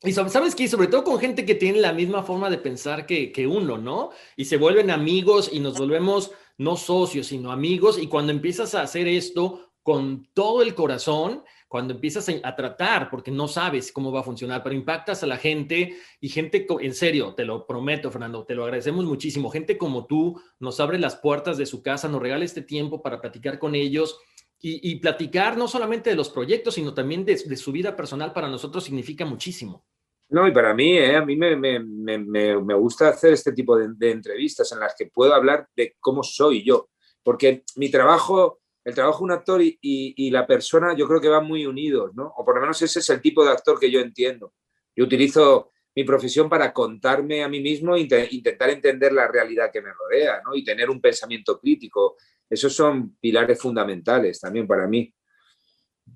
Y 0.02 0.12
sabes 0.12 0.54
que 0.54 0.68
sobre 0.68 0.88
todo 0.88 1.04
con 1.04 1.20
gente 1.20 1.46
que 1.46 1.54
tiene 1.54 1.78
la 1.78 1.92
misma 1.92 2.24
forma 2.24 2.50
de 2.50 2.58
pensar 2.58 3.06
que, 3.06 3.32
que, 3.32 3.46
uno, 3.46 3.78
¿no? 3.78 4.10
Y 4.36 4.44
se 4.44 4.58
vuelven 4.58 4.90
amigos 4.90 5.48
y 5.50 5.60
nos 5.60 5.78
volvemos 5.78 6.32
no 6.58 6.76
socios, 6.76 7.28
sino 7.28 7.52
amigos. 7.52 7.96
Y 7.98 8.08
cuando 8.08 8.32
empiezas 8.32 8.74
a 8.74 8.82
hacer 8.82 9.06
esto 9.06 9.72
con 9.82 10.28
todo 10.34 10.62
el 10.62 10.74
corazón, 10.74 11.44
cuando 11.74 11.92
empiezas 11.92 12.28
a, 12.28 12.54
tratar, 12.54 13.10
porque 13.10 13.32
no 13.32 13.48
sabes 13.48 13.90
cómo 13.90 14.12
va 14.12 14.20
a 14.20 14.22
funcionar, 14.22 14.62
pero 14.62 14.76
impactas 14.76 15.24
a 15.24 15.26
la 15.26 15.38
gente 15.38 15.96
y 16.20 16.28
gente, 16.28 16.68
en 16.68 16.94
serio, 16.94 17.34
te 17.34 17.44
lo 17.44 17.66
prometo, 17.66 18.12
Fernando, 18.12 18.44
te 18.44 18.54
lo 18.54 18.62
agradecemos 18.62 19.04
muchísimo. 19.04 19.50
Gente 19.50 19.76
como 19.76 20.06
tú 20.06 20.40
nos 20.60 20.78
abre 20.78 21.00
las 21.00 21.16
puertas 21.16 21.58
de 21.58 21.66
su 21.66 21.82
casa, 21.82 22.08
nos 22.08 22.22
regala 22.22 22.44
este 22.44 22.62
tiempo 22.62 23.02
para 23.02 23.20
platicar 23.20 23.58
con 23.58 23.74
ellos. 23.74 24.20
Y, 24.60 24.94
platicar 25.00 25.58
no 25.58 25.66
solamente 25.66 26.10
de 26.10 26.16
los 26.16 26.30
proyectos, 26.30 26.74
sino 26.74 26.94
también 26.94 27.24
de, 27.24 27.36
su 27.56 27.72
vida 27.72 27.96
personal 27.96 28.32
para 28.32 28.48
nosotros 28.48 28.84
significa 28.84 29.24
muchísimo. 29.24 29.84
No, 30.28 30.46
y 30.46 30.52
para 30.52 30.74
mí, 30.74 30.96
eh, 30.96 31.16
a 31.16 31.24
mí 31.24 31.34
me, 31.34 31.56
me, 31.56 31.80
me, 31.80 32.18
me, 32.18 32.74
gusta 32.74 33.08
hacer 33.08 33.32
este 33.32 33.52
tipo 33.52 33.76
de, 33.76 33.88
de, 33.96 34.12
entrevistas 34.12 34.70
en 34.70 34.78
las 34.78 34.94
que 34.96 35.06
puedo 35.06 35.34
hablar 35.34 35.66
de 35.74 35.96
cómo 35.98 36.22
soy 36.22 36.62
yo, 36.64 36.88
porque 37.24 37.64
mi 37.74 37.90
trabajo 37.90 38.60
el 38.84 38.94
trabajo 38.94 39.20
de 39.20 39.24
un 39.24 39.30
actor 39.32 39.62
y, 39.62 40.30
la 40.30 40.46
persona 40.46 40.94
yo 40.94 41.08
creo 41.08 41.20
que 41.20 41.28
van 41.28 41.46
muy 41.46 41.66
unidos, 41.66 42.14
¿no? 42.14 42.32
O 42.36 42.44
por 42.44 42.56
lo 42.56 42.60
menos 42.60 42.80
ese 42.82 42.98
es 42.98 43.08
el 43.08 43.20
tipo 43.20 43.44
de 43.44 43.50
actor 43.50 43.78
que 43.80 43.90
yo 43.90 44.00
entiendo. 44.00 44.52
Yo 44.94 45.04
utilizo 45.04 45.70
mi 45.96 46.04
profesión 46.04 46.48
para 46.48 46.72
contarme 46.72 47.42
a 47.42 47.48
mí 47.48 47.60
mismo 47.60 47.96
e 47.96 48.00
intentar 48.30 48.70
entender 48.70 49.12
la 49.12 49.28
realidad 49.28 49.70
que 49.72 49.80
me 49.80 49.92
rodea, 49.92 50.42
¿no? 50.44 50.54
Y 50.54 50.64
tener 50.64 50.90
un 50.90 51.00
pensamiento 51.00 51.58
crítico. 51.58 52.16
Esos 52.48 52.74
son 52.74 53.16
pilares 53.20 53.58
fundamentales 53.60 54.40
también 54.40 54.66
para 54.66 54.86
mí. 54.86 55.12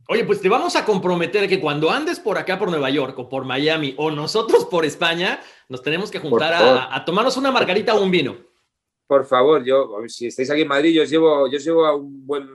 Oye, 0.09 0.25
pues 0.25 0.41
te 0.41 0.49
vamos 0.51 0.77
a 0.77 0.85
comprometer 0.85 1.49
que 1.49 1.61
cuando 1.61 1.91
andes 1.91 2.21
por 2.21 2.37
acá, 2.37 2.59
por 2.59 2.69
Nueva 2.71 2.91
York 2.91 3.19
o 3.19 3.29
por 3.29 3.47
Miami 3.47 3.95
o 3.97 4.11
nosotros 4.11 4.67
por 4.67 4.85
España, 4.85 5.41
nos 5.69 5.83
tenemos 5.83 6.11
que 6.11 6.19
juntar 6.19 6.53
a, 6.53 6.95
a 6.95 7.05
tomarnos 7.07 7.37
una 7.39 7.51
margarita 7.51 7.95
o 7.95 8.03
un 8.03 8.11
vino 8.11 8.48
por 9.09 9.25
favor, 9.25 9.65
yo, 9.65 9.89
si 10.07 10.27
estáis 10.27 10.51
aquí 10.51 10.61
en 10.61 10.69
Madrid, 10.69 10.93
yo 10.93 11.03
os 11.03 11.11
llevo, 11.11 11.51
yo 11.51 11.59
llevo 11.59 11.87
a, 11.87 11.97
un 11.97 12.27
buen, 12.27 12.47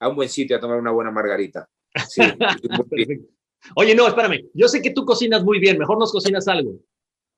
a 0.00 0.08
un 0.08 0.16
buen 0.16 0.28
sitio 0.28 0.56
a 0.56 0.60
tomar 0.60 0.78
una 0.78 0.90
buena 0.90 1.12
margarita. 1.12 1.68
Oye, 3.76 3.94
no, 3.94 4.08
espérame. 4.08 4.50
Yo 4.52 4.66
sé 4.66 4.82
que 4.82 4.90
tú 4.90 5.04
cocinas 5.04 5.44
muy 5.44 5.60
bien. 5.60 5.78
Mejor 5.78 5.98
nos 5.98 6.10
cocinas 6.10 6.48
algo. 6.48 6.80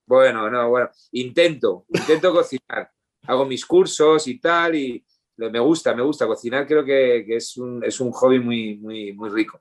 Bueno, 0.07 0.51
no, 0.51 0.71
bueno. 0.71 0.89
Intento, 1.13 1.85
intento 1.89 2.33
cocinar. 2.33 2.91
Hago 3.27 3.45
mis 3.45 3.67
cursos 3.67 4.27
y 4.27 4.41
tal, 4.41 4.75
y 4.75 5.05
me 5.37 5.61
gusta, 5.61 5.95
me 5.95 6.03
gusta 6.03 6.27
cocinar. 6.27 6.67
Creo 6.67 6.83
que, 6.83 7.27
es, 7.29 7.59
un, 7.59 7.85
es 7.85 8.01
un 8.01 8.11
hobby 8.11 8.41
muy, 8.41 8.79
muy, 8.79 9.13
muy 9.13 9.29
rico. 9.29 9.61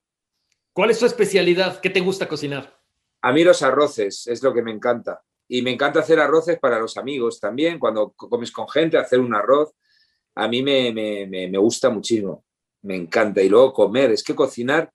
¿Cuál 0.72 0.92
es 0.92 1.00
tu 1.00 1.06
especialidad? 1.06 1.82
¿Qué 1.82 1.90
te 1.90 2.00
gusta 2.00 2.30
cocinar? 2.30 2.80
A 3.22 3.34
mí 3.34 3.44
los 3.44 3.62
arroces 3.62 4.26
es 4.28 4.42
lo 4.42 4.54
que 4.54 4.62
me 4.62 4.72
encanta. 4.72 5.22
Y 5.54 5.62
me 5.64 5.72
encanta 5.72 6.00
hacer 6.00 6.18
arroces 6.18 6.58
para 6.60 6.80
los 6.80 6.96
amigos 6.96 7.38
también, 7.42 7.78
cuando 7.78 8.12
comes 8.12 8.54
con 8.54 8.70
gente, 8.70 8.98
hacer 8.98 9.20
un 9.20 9.36
arroz, 9.36 9.74
a 10.34 10.48
mí 10.48 10.64
me, 10.64 10.94
me, 10.94 11.28
me, 11.28 11.58
gusta 11.58 11.90
muchísimo, 11.90 12.46
me 12.84 12.96
encanta. 12.96 13.42
Y 13.42 13.50
luego 13.50 13.74
comer, 13.74 14.12
es 14.12 14.24
que 14.24 14.34
cocinar 14.34 14.90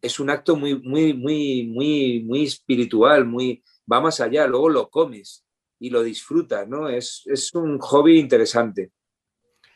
es 0.00 0.18
un 0.18 0.30
acto 0.30 0.56
muy, 0.56 0.80
muy, 0.80 1.12
muy, 1.12 1.66
muy, 1.66 2.24
muy 2.24 2.44
espiritual, 2.44 3.26
muy, 3.26 3.62
va 3.90 4.00
más 4.00 4.18
allá, 4.20 4.46
luego 4.46 4.70
lo 4.70 4.88
comes 4.88 5.44
y 5.78 5.90
lo 5.90 6.02
disfrutas, 6.02 6.66
¿no? 6.66 6.88
Es, 6.88 7.24
es 7.26 7.52
un 7.52 7.78
hobby 7.78 8.18
interesante. 8.18 8.92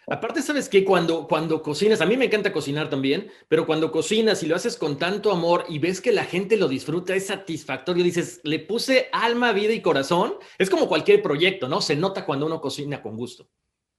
Aparte, 0.08 0.40
¿sabes 0.40 0.68
qué? 0.68 0.84
Cuando, 0.84 1.26
cuando 1.26 1.62
cocinas, 1.62 2.00
a 2.00 2.06
mí 2.06 2.16
me 2.16 2.26
encanta 2.26 2.52
cocinar 2.52 2.88
también, 2.88 3.28
pero 3.48 3.66
cuando 3.66 3.90
cocinas 3.90 4.40
y 4.44 4.46
lo 4.46 4.54
haces 4.54 4.76
con 4.76 4.98
tanto 4.98 5.32
amor 5.32 5.64
y 5.68 5.80
ves 5.80 6.00
que 6.00 6.12
la 6.12 6.24
gente 6.24 6.56
lo 6.56 6.68
disfruta, 6.68 7.12
es 7.16 7.26
satisfactorio, 7.26 8.04
dices, 8.04 8.40
le 8.44 8.60
puse 8.60 9.08
alma, 9.10 9.52
vida 9.52 9.72
y 9.72 9.82
corazón, 9.82 10.34
es 10.58 10.70
como 10.70 10.86
cualquier 10.86 11.22
proyecto, 11.22 11.66
¿no? 11.66 11.80
Se 11.80 11.96
nota 11.96 12.24
cuando 12.24 12.46
uno 12.46 12.60
cocina 12.60 13.02
con 13.02 13.16
gusto. 13.16 13.48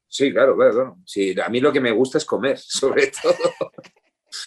Sí, 0.08 0.32
claro, 0.32 0.56
claro. 0.56 0.98
Sí, 1.06 1.36
a 1.38 1.50
mí 1.50 1.60
lo 1.60 1.74
que 1.74 1.82
me 1.82 1.91
gusta 1.91 2.20
es 2.20 2.26
comer, 2.26 2.58
sobre 2.60 3.08
todo. 3.08 3.72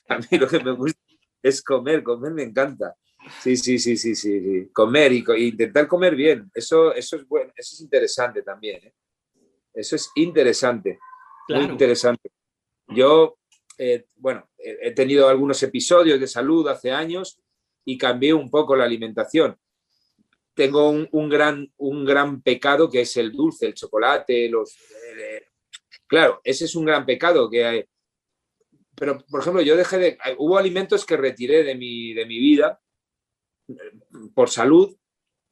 a 0.09 0.19
mí 0.19 0.39
lo 0.39 0.49
que 0.49 0.61
me 0.61 0.73
gusta 0.73 1.01
es 1.43 1.63
comer, 1.63 2.03
comer 2.03 2.33
me 2.33 2.43
encanta. 2.43 2.97
Sí, 3.43 3.55
sí, 3.59 3.79
sí, 3.79 3.99
sí, 3.99 4.15
sí, 4.15 4.71
comer 4.73 5.13
y, 5.13 5.23
intentar 5.37 5.87
comer 5.87 6.17
bien, 6.17 6.51
eso, 6.55 6.95
eso 6.95 7.17
es 7.17 7.29
bueno, 7.29 7.53
eso 7.55 7.75
es 7.75 7.83
interesante 7.83 8.41
también. 8.41 8.83
¿eh? 8.83 8.95
Eso 9.75 9.97
es 9.97 10.11
interesante. 10.15 10.99
Muy 11.55 11.65
interesante. 11.65 12.31
Yo, 12.89 13.39
eh, 13.79 14.07
bueno, 14.17 14.49
he 14.59 14.93
tenido 14.93 15.29
algunos 15.29 15.63
episodios 15.63 16.21
de 16.21 16.27
salud 16.27 16.69
hace 16.69 16.91
años 16.91 17.41
y 17.85 17.97
cambié 17.97 18.33
un 18.35 18.51
poco 18.51 18.77
la 18.77 18.85
alimentación. 18.85 19.57
Tengo 20.55 20.91
un, 20.91 21.29
gran, 21.29 21.73
un 21.79 22.05
gran 22.05 22.43
pecado 22.43 22.91
que 22.91 23.03
es 23.03 23.17
el 23.17 23.33
dulce, 23.33 23.67
el 23.67 23.75
chocolate, 23.75 24.49
los... 24.49 24.77
Eh, 25.17 25.43
claro, 26.07 26.41
ese 26.45 26.67
es 26.67 26.75
un 26.75 26.85
gran 26.85 27.07
pecado 27.07 27.49
que 27.49 27.87
pero, 29.01 29.19
por 29.31 29.41
ejemplo, 29.41 29.63
yo 29.63 29.77
dejé 29.77 29.97
de... 29.97 30.19
Hubo 30.37 30.59
alimentos 30.59 31.07
que 31.07 31.17
retiré 31.17 31.65
de 31.65 31.75
mi, 31.75 32.13
de 32.13 32.27
mi 32.27 32.39
vida 32.39 32.83
eh, 33.67 33.75
por 34.35 34.51
salud 34.51 34.95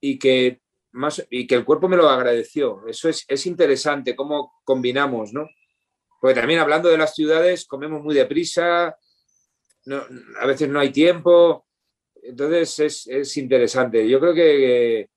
y 0.02 0.18
que, 0.18 0.60
más, 0.92 1.26
y 1.30 1.46
que 1.46 1.54
el 1.54 1.64
cuerpo 1.64 1.88
me 1.88 1.96
lo 1.96 2.10
agradeció. 2.10 2.86
Eso 2.86 3.08
es, 3.08 3.24
es 3.26 3.46
interesante, 3.46 4.14
cómo 4.14 4.52
combinamos, 4.64 5.32
¿no? 5.32 5.48
Porque 6.20 6.34
también 6.34 6.60
hablando 6.60 6.88
de 6.88 6.98
las 6.98 7.14
ciudades, 7.14 7.66
comemos 7.66 8.02
muy 8.02 8.14
deprisa, 8.14 8.96
a 10.40 10.46
veces 10.46 10.68
no 10.68 10.80
hay 10.80 10.90
tiempo, 10.90 11.66
entonces 12.22 12.78
es, 12.80 13.06
es 13.06 13.36
interesante. 13.36 14.08
Yo 14.08 14.20
creo 14.20 14.34
que, 14.34 15.08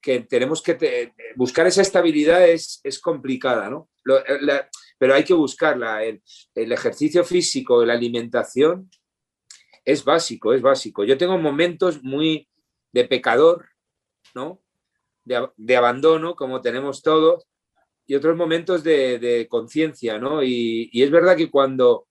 que 0.00 0.20
tenemos 0.20 0.62
que 0.62 1.12
buscar 1.34 1.66
esa 1.66 1.82
estabilidad 1.82 2.48
es, 2.48 2.80
es 2.84 3.00
complicada, 3.00 3.70
¿no? 3.70 3.88
pero 4.98 5.14
hay 5.14 5.24
que 5.24 5.34
buscarla. 5.34 6.04
El, 6.04 6.22
el, 6.54 6.72
ejercicio 6.72 7.24
físico, 7.24 7.84
la 7.84 7.94
alimentación, 7.94 8.90
es 9.84 10.04
básico, 10.04 10.52
es 10.52 10.62
básico. 10.62 11.04
Yo 11.04 11.18
tengo 11.18 11.38
momentos 11.38 12.02
muy 12.02 12.48
de 12.92 13.04
pecador, 13.04 13.68
¿no? 14.34 14.62
De, 15.24 15.48
de 15.56 15.76
abandono, 15.76 16.36
como 16.36 16.60
tenemos 16.60 17.02
todos, 17.02 17.46
y 18.06 18.14
otros 18.14 18.36
momentos 18.36 18.84
de, 18.84 19.18
de 19.18 19.48
conciencia, 19.48 20.18
¿no? 20.18 20.42
Y, 20.42 20.88
y, 20.92 21.02
es 21.02 21.10
verdad 21.10 21.36
que 21.36 21.50
cuando 21.50 22.06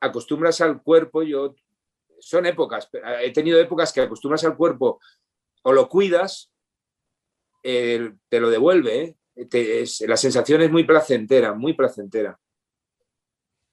acostumbras 0.00 0.60
al 0.60 0.82
cuerpo, 0.82 1.22
yo, 1.22 1.54
son 2.20 2.46
épocas, 2.46 2.88
he 3.22 3.32
tenido 3.32 3.58
épocas 3.58 3.92
que 3.92 4.02
acostumbras 4.02 4.44
al 4.44 4.56
cuerpo 4.56 5.00
o 5.62 5.72
lo 5.72 5.88
cuidas, 5.88 6.50
eh, 7.62 8.12
te 8.28 8.40
lo 8.40 8.50
devuelve, 8.50 9.02
¿eh? 9.02 9.16
es, 9.34 10.02
la 10.02 10.16
sensación 10.16 10.62
es 10.62 10.70
muy 10.70 10.84
placentera, 10.84 11.54
muy 11.54 11.72
placentera. 11.72 12.38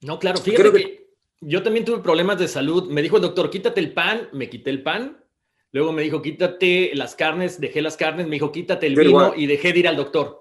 No, 0.01 0.17
claro, 0.17 0.39
fíjate 0.39 0.71
que... 0.71 1.09
yo 1.41 1.61
también 1.61 1.85
tuve 1.85 1.99
problemas 1.99 2.39
de 2.39 2.47
salud. 2.47 2.89
Me 2.89 3.01
dijo 3.01 3.17
el 3.17 3.21
doctor, 3.21 3.49
quítate 3.49 3.79
el 3.81 3.93
pan, 3.93 4.29
me 4.33 4.49
quité 4.49 4.69
el 4.69 4.81
pan. 4.81 5.23
Luego 5.73 5.91
me 5.91 6.01
dijo, 6.01 6.21
quítate 6.21 6.91
las 6.95 7.15
carnes, 7.15 7.59
dejé 7.59 7.81
las 7.81 7.97
carnes, 7.97 8.25
me 8.27 8.35
dijo, 8.35 8.51
quítate 8.51 8.87
el 8.87 8.95
vino 8.95 9.33
y 9.35 9.45
dejé 9.45 9.73
de 9.73 9.79
ir 9.79 9.87
al 9.87 9.95
doctor. 9.95 10.40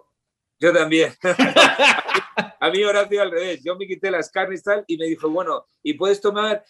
Yo 0.61 0.73
también. 0.73 1.15
a 2.61 2.71
mí 2.71 2.85
Horacio 2.85 3.23
al 3.23 3.31
revés. 3.31 3.63
Yo 3.65 3.77
me 3.77 3.87
quité 3.87 4.11
las 4.11 4.31
carnes 4.31 4.63
tal 4.63 4.85
y 4.87 4.99
me 4.99 5.07
dijo, 5.07 5.31
bueno, 5.31 5.67
y 5.83 5.95
puedes 5.95 6.21
tomar 6.21 6.63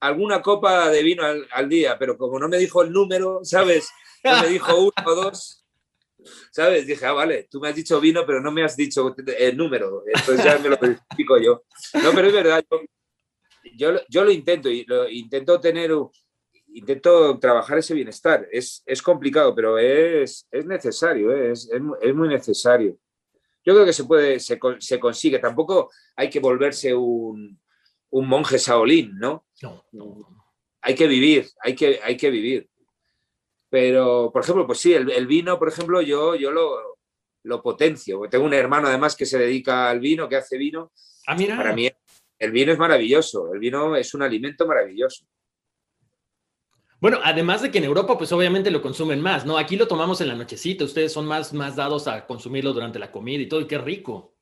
alguna 0.00 0.42
copa 0.42 0.90
de 0.90 1.02
vino 1.02 1.22
al, 1.24 1.68
día, 1.68 1.96
pero 1.98 2.18
como 2.18 2.38
no 2.38 2.48
me 2.48 2.58
dijo 2.58 2.82
el 2.82 2.92
número, 2.92 3.40
¿sabes? 3.44 3.88
No 4.22 4.42
me 4.42 4.48
dijo 4.48 4.76
uno 4.76 4.92
o 5.04 5.14
dos, 5.14 5.64
¿sabes? 6.50 6.86
Dije, 6.86 7.06
ah, 7.06 7.12
vale, 7.12 7.46
tú 7.50 7.60
me 7.60 7.68
has 7.68 7.74
dicho 7.74 8.00
vino, 8.00 8.26
pero 8.26 8.40
no 8.40 8.50
me 8.50 8.64
has 8.64 8.76
dicho 8.76 9.14
el 9.38 9.56
número. 9.56 10.02
Entonces 10.06 10.44
ya 10.44 10.58
me 10.58 10.68
lo 10.70 10.74
explico 10.74 11.38
yo. 11.38 11.64
No, 12.02 12.12
pero 12.12 12.26
es 12.26 12.34
verdad, 12.34 12.64
yo, 13.76 13.92
yo, 14.08 14.24
lo 14.24 14.30
intento 14.30 14.68
y 14.68 14.84
lo 14.84 15.08
intento 15.08 15.60
tener, 15.60 15.92
intento 16.74 17.38
trabajar 17.38 17.78
ese 17.78 17.94
bienestar. 17.94 18.46
Es, 18.50 18.82
es 18.84 19.00
complicado, 19.00 19.54
pero 19.54 19.78
es, 19.78 20.46
es 20.50 20.66
necesario, 20.66 21.32
¿eh? 21.32 21.52
es, 21.52 21.70
es, 21.70 21.80
es, 22.02 22.14
muy 22.14 22.28
necesario. 22.28 22.98
Yo 23.66 23.74
creo 23.74 23.84
que 23.84 23.92
se 23.92 24.04
puede, 24.04 24.38
se, 24.38 24.58
se 24.78 25.00
consigue. 25.00 25.40
Tampoco 25.40 25.90
hay 26.14 26.30
que 26.30 26.38
volverse 26.38 26.94
un, 26.94 27.60
un 28.10 28.28
monje 28.28 28.58
saolín, 28.58 29.18
¿no? 29.18 29.46
No, 29.60 29.84
no. 29.92 30.44
Hay 30.82 30.94
que 30.94 31.08
vivir, 31.08 31.48
hay 31.60 31.74
que, 31.74 31.98
hay 32.02 32.16
que 32.16 32.30
vivir. 32.30 32.70
Pero, 33.68 34.30
por 34.32 34.42
ejemplo, 34.42 34.66
pues 34.66 34.78
sí, 34.78 34.94
el, 34.94 35.10
el 35.10 35.26
vino, 35.26 35.58
por 35.58 35.68
ejemplo, 35.68 36.00
yo, 36.00 36.36
yo 36.36 36.52
lo, 36.52 36.98
lo, 37.42 37.60
potencio. 37.60 38.20
Tengo 38.30 38.44
un 38.44 38.54
hermano 38.54 38.86
además 38.86 39.16
que 39.16 39.26
se 39.26 39.38
dedica 39.38 39.90
al 39.90 39.98
vino, 39.98 40.28
que 40.28 40.36
hace 40.36 40.56
vino. 40.56 40.92
Ah, 41.26 41.34
mira. 41.34 41.56
Para 41.56 41.74
mí 41.74 41.90
el 42.38 42.52
vino 42.52 42.72
es 42.72 42.78
maravilloso, 42.78 43.52
el 43.52 43.58
vino 43.58 43.96
es 43.96 44.14
un 44.14 44.22
alimento 44.22 44.66
maravilloso. 44.66 45.26
Bueno, 46.98 47.18
además 47.22 47.60
de 47.60 47.70
que 47.70 47.78
en 47.78 47.84
Europa, 47.84 48.16
pues 48.16 48.32
obviamente 48.32 48.70
lo 48.70 48.80
consumen 48.80 49.20
más, 49.20 49.44
¿no? 49.44 49.58
Aquí 49.58 49.76
lo 49.76 49.86
tomamos 49.86 50.20
en 50.22 50.28
la 50.28 50.34
nochecita, 50.34 50.84
ustedes 50.84 51.12
son 51.12 51.26
más, 51.26 51.52
más 51.52 51.76
dados 51.76 52.08
a 52.08 52.26
consumirlo 52.26 52.72
durante 52.72 52.98
la 52.98 53.12
comida 53.12 53.42
y 53.42 53.48
todo, 53.48 53.60
y 53.60 53.66
qué 53.66 53.78
rico. 53.78 54.34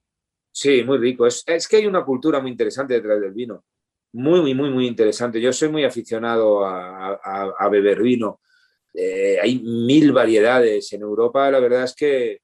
Sí, 0.53 0.85
muy 0.85 0.99
rico. 0.99 1.27
Es, 1.27 1.43
es 1.47 1.67
que 1.67 1.79
hay 1.79 1.87
una 1.87 2.05
cultura 2.05 2.41
muy 2.41 2.53
interesante 2.53 2.95
detrás 2.95 3.21
del 3.21 3.33
vino. 3.33 3.65
Muy, 4.13 4.41
muy, 4.41 4.55
muy, 4.55 4.71
muy 4.71 4.87
interesante. 4.87 5.41
Yo 5.41 5.53
soy 5.53 5.69
muy 5.69 5.85
aficionado 5.85 6.65
a, 6.65 7.69
beber 7.69 8.01
vino. 8.01 8.41
Eh, 8.93 9.39
hay 9.43 9.59
mil 9.59 10.13
variedades 10.13 10.93
en 10.93 11.03
Europa, 11.03 11.51
la 11.51 11.59
verdad 11.59 11.83
es 11.83 11.97
que 11.97 12.41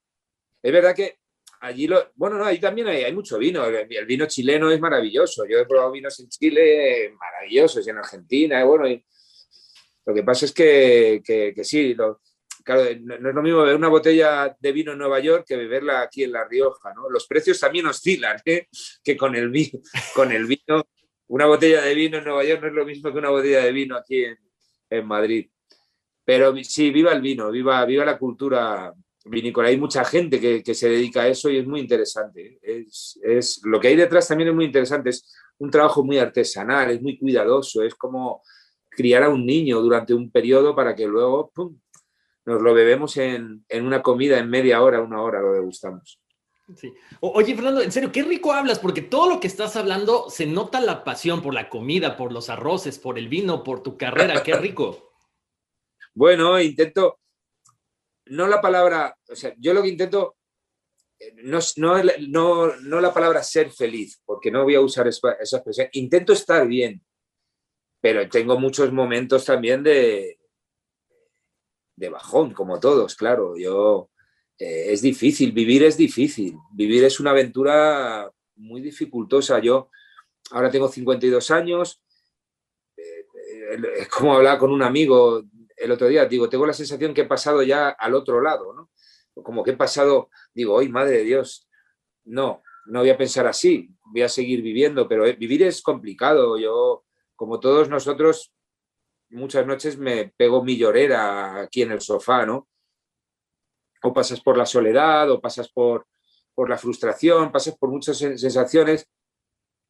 es 0.62 0.72
verdad 0.72 0.96
que 0.96 1.18
allí 1.60 1.86
lo, 1.86 2.10
bueno, 2.16 2.38
no, 2.38 2.44
ahí 2.44 2.58
también 2.58 2.88
hay, 2.88 3.04
hay, 3.04 3.14
mucho 3.14 3.38
vino, 3.38 3.64
el, 3.64 3.86
el, 3.88 4.06
vino 4.06 4.26
chileno 4.26 4.68
es 4.68 4.80
maravilloso, 4.80 5.46
yo 5.46 5.58
he 5.58 5.66
probado 5.66 5.92
vinos 5.92 6.18
en 6.18 6.28
Chile 6.28 7.14
maravillosos 7.16 7.86
y 7.86 7.90
en 7.90 7.98
Argentina, 7.98 8.64
bueno, 8.64 8.88
y 8.88 9.04
lo 10.06 10.14
que 10.14 10.22
pasa 10.22 10.46
es 10.46 10.52
que, 10.52 11.22
que, 11.24 11.64
sí, 11.64 11.94
claro, 12.64 12.84
no, 13.00 13.14
es 13.14 13.34
lo 13.34 13.42
mismo 13.42 13.60
beber 13.60 13.76
una 13.76 13.88
botella 13.88 14.56
de 14.58 14.72
vino 14.72 14.92
en 14.92 14.98
Nueva 14.98 15.20
York 15.20 15.44
que 15.46 15.56
beberla 15.56 16.02
aquí 16.02 16.24
en 16.24 16.32
La 16.32 16.46
Rioja, 16.46 16.92
¿no? 16.94 17.08
Los 17.10 17.26
precios 17.26 17.60
también 17.60 17.86
oscilan, 17.86 18.38
¿eh? 18.44 18.68
que 19.04 19.16
con 19.16 19.34
el, 19.34 19.50
vino, 19.50 19.80
con 20.14 20.32
el 20.32 20.46
vino, 20.46 20.84
una 21.28 21.46
botella 21.46 21.82
de 21.82 21.94
vino 21.94 22.18
en 22.18 22.24
Nueva 22.24 22.44
York 22.44 22.62
no 22.62 22.68
es 22.68 22.74
lo 22.74 22.84
mismo 22.84 23.12
que 23.12 23.18
una 23.18 23.30
botella 23.30 23.64
de 23.64 23.72
vino 23.72 23.96
aquí 23.96 24.24
en, 24.24 24.38
en 24.90 25.06
Madrid. 25.06 25.48
Pero 26.24 26.54
sí, 26.62 26.90
viva 26.90 27.12
el 27.12 27.20
vino, 27.20 27.50
viva, 27.50 27.84
viva 27.84 28.04
la 28.04 28.18
cultura 28.18 28.92
vinícola. 29.24 29.68
Hay 29.68 29.78
mucha 29.78 30.04
gente 30.04 30.40
que, 30.40 30.62
que 30.62 30.74
se 30.74 30.88
dedica 30.88 31.22
a 31.22 31.28
eso 31.28 31.50
y 31.50 31.58
es 31.58 31.66
muy 31.66 31.80
interesante. 31.80 32.58
Es, 32.62 33.18
es, 33.22 33.60
lo 33.64 33.80
que 33.80 33.88
hay 33.88 33.96
detrás 33.96 34.28
también 34.28 34.48
es 34.48 34.54
muy 34.54 34.64
interesante. 34.64 35.10
Es 35.10 35.32
un 35.58 35.70
trabajo 35.70 36.04
muy 36.04 36.18
artesanal, 36.18 36.90
es 36.90 37.02
muy 37.02 37.18
cuidadoso. 37.18 37.82
Es 37.82 37.94
como 37.94 38.42
criar 39.00 39.22
a 39.22 39.30
un 39.30 39.46
niño 39.46 39.80
durante 39.80 40.12
un 40.12 40.30
periodo 40.30 40.76
para 40.76 40.94
que 40.94 41.06
luego 41.06 41.50
¡pum! 41.54 41.78
nos 42.44 42.60
lo 42.60 42.74
bebemos 42.74 43.16
en, 43.16 43.64
en, 43.68 43.86
una 43.86 44.02
comida 44.02 44.38
en 44.38 44.50
media 44.50 44.82
hora, 44.82 45.00
una 45.00 45.22
hora, 45.22 45.40
lo 45.40 45.52
degustamos. 45.52 46.20
Sí. 46.76 46.92
Oye, 47.20 47.54
Fernando, 47.54 47.80
en 47.80 47.90
serio, 47.90 48.12
qué 48.12 48.22
rico 48.22 48.52
hablas, 48.52 48.78
porque 48.78 49.02
todo 49.02 49.28
lo 49.28 49.40
que 49.40 49.46
estás 49.46 49.76
hablando 49.76 50.30
se 50.30 50.46
nota 50.46 50.80
la 50.80 51.02
pasión 51.02 51.42
por 51.42 51.54
la 51.54 51.68
comida, 51.68 52.16
por 52.16 52.32
los 52.32 52.50
arroces, 52.50 52.98
por 52.98 53.18
el 53.18 53.28
vino, 53.28 53.64
por 53.64 53.82
tu 53.82 53.96
carrera, 53.96 54.42
qué 54.42 54.54
rico. 54.56 55.06
Bueno, 56.12 56.60
intento, 56.60 57.20
no 58.26 58.48
la 58.48 58.60
palabra, 58.60 59.16
o 59.28 59.36
sea, 59.36 59.54
yo 59.56 59.72
lo 59.72 59.80
que 59.80 59.90
intento, 59.90 60.36
no, 61.44 61.60
no, 61.76 62.02
no, 62.28 62.76
no 62.80 63.00
la 63.00 63.14
palabra 63.14 63.44
ser 63.44 63.70
feliz, 63.70 64.20
porque 64.24 64.50
no 64.50 64.64
voy 64.64 64.74
a 64.74 64.80
usar 64.80 65.06
esa, 65.06 65.32
esa 65.34 65.58
expresión, 65.58 65.88
intento 65.92 66.32
estar 66.32 66.66
bien, 66.66 67.00
pero 68.00 68.28
tengo 68.28 68.58
muchos 68.58 68.92
momentos 68.92 69.44
también 69.44 69.82
de, 69.82 70.38
de 71.96 72.08
bajón, 72.08 72.52
como 72.52 72.80
todos, 72.80 73.14
claro, 73.14 73.56
yo, 73.56 74.10
eh, 74.58 74.92
es 74.92 75.02
difícil, 75.02 75.52
vivir 75.52 75.84
es 75.84 75.96
difícil, 75.96 76.56
vivir 76.72 77.04
es 77.04 77.20
una 77.20 77.30
aventura 77.30 78.30
muy 78.56 78.80
dificultosa, 78.80 79.58
yo 79.58 79.90
ahora 80.50 80.70
tengo 80.70 80.88
52 80.88 81.50
años, 81.50 82.02
eh, 82.96 83.26
es 83.98 84.08
como 84.08 84.34
hablar 84.34 84.58
con 84.58 84.70
un 84.70 84.82
amigo 84.82 85.42
el 85.76 85.92
otro 85.92 86.08
día, 86.08 86.26
digo, 86.26 86.48
tengo 86.48 86.66
la 86.66 86.72
sensación 86.72 87.14
que 87.14 87.22
he 87.22 87.26
pasado 87.26 87.62
ya 87.62 87.90
al 87.90 88.14
otro 88.14 88.40
lado, 88.40 88.72
¿no? 88.74 88.90
Como 89.42 89.62
que 89.62 89.70
he 89.70 89.76
pasado, 89.76 90.28
digo, 90.52 90.74
hoy, 90.74 90.90
madre 90.90 91.18
de 91.18 91.24
Dios, 91.24 91.68
no, 92.24 92.62
no 92.86 93.00
voy 93.00 93.10
a 93.10 93.16
pensar 93.16 93.46
así, 93.46 93.90
voy 94.04 94.22
a 94.22 94.28
seguir 94.28 94.62
viviendo, 94.62 95.08
pero 95.08 95.26
eh, 95.26 95.32
vivir 95.32 95.62
es 95.62 95.80
complicado. 95.80 96.58
Yo, 96.58 97.04
como 97.40 97.58
todos 97.58 97.88
nosotros, 97.88 98.52
muchas 99.30 99.66
noches 99.66 99.96
me 99.96 100.30
pego 100.36 100.62
mi 100.62 100.76
llorera 100.76 101.62
aquí 101.62 101.80
en 101.80 101.92
el 101.92 102.02
sofá, 102.02 102.44
¿no? 102.44 102.68
O 104.02 104.12
pasas 104.12 104.42
por 104.42 104.58
la 104.58 104.66
soledad, 104.66 105.30
o 105.30 105.40
pasas 105.40 105.72
por, 105.72 106.06
por 106.54 106.68
la 106.68 106.76
frustración, 106.76 107.50
pasas 107.50 107.78
por 107.78 107.88
muchas 107.88 108.18
sensaciones. 108.18 109.08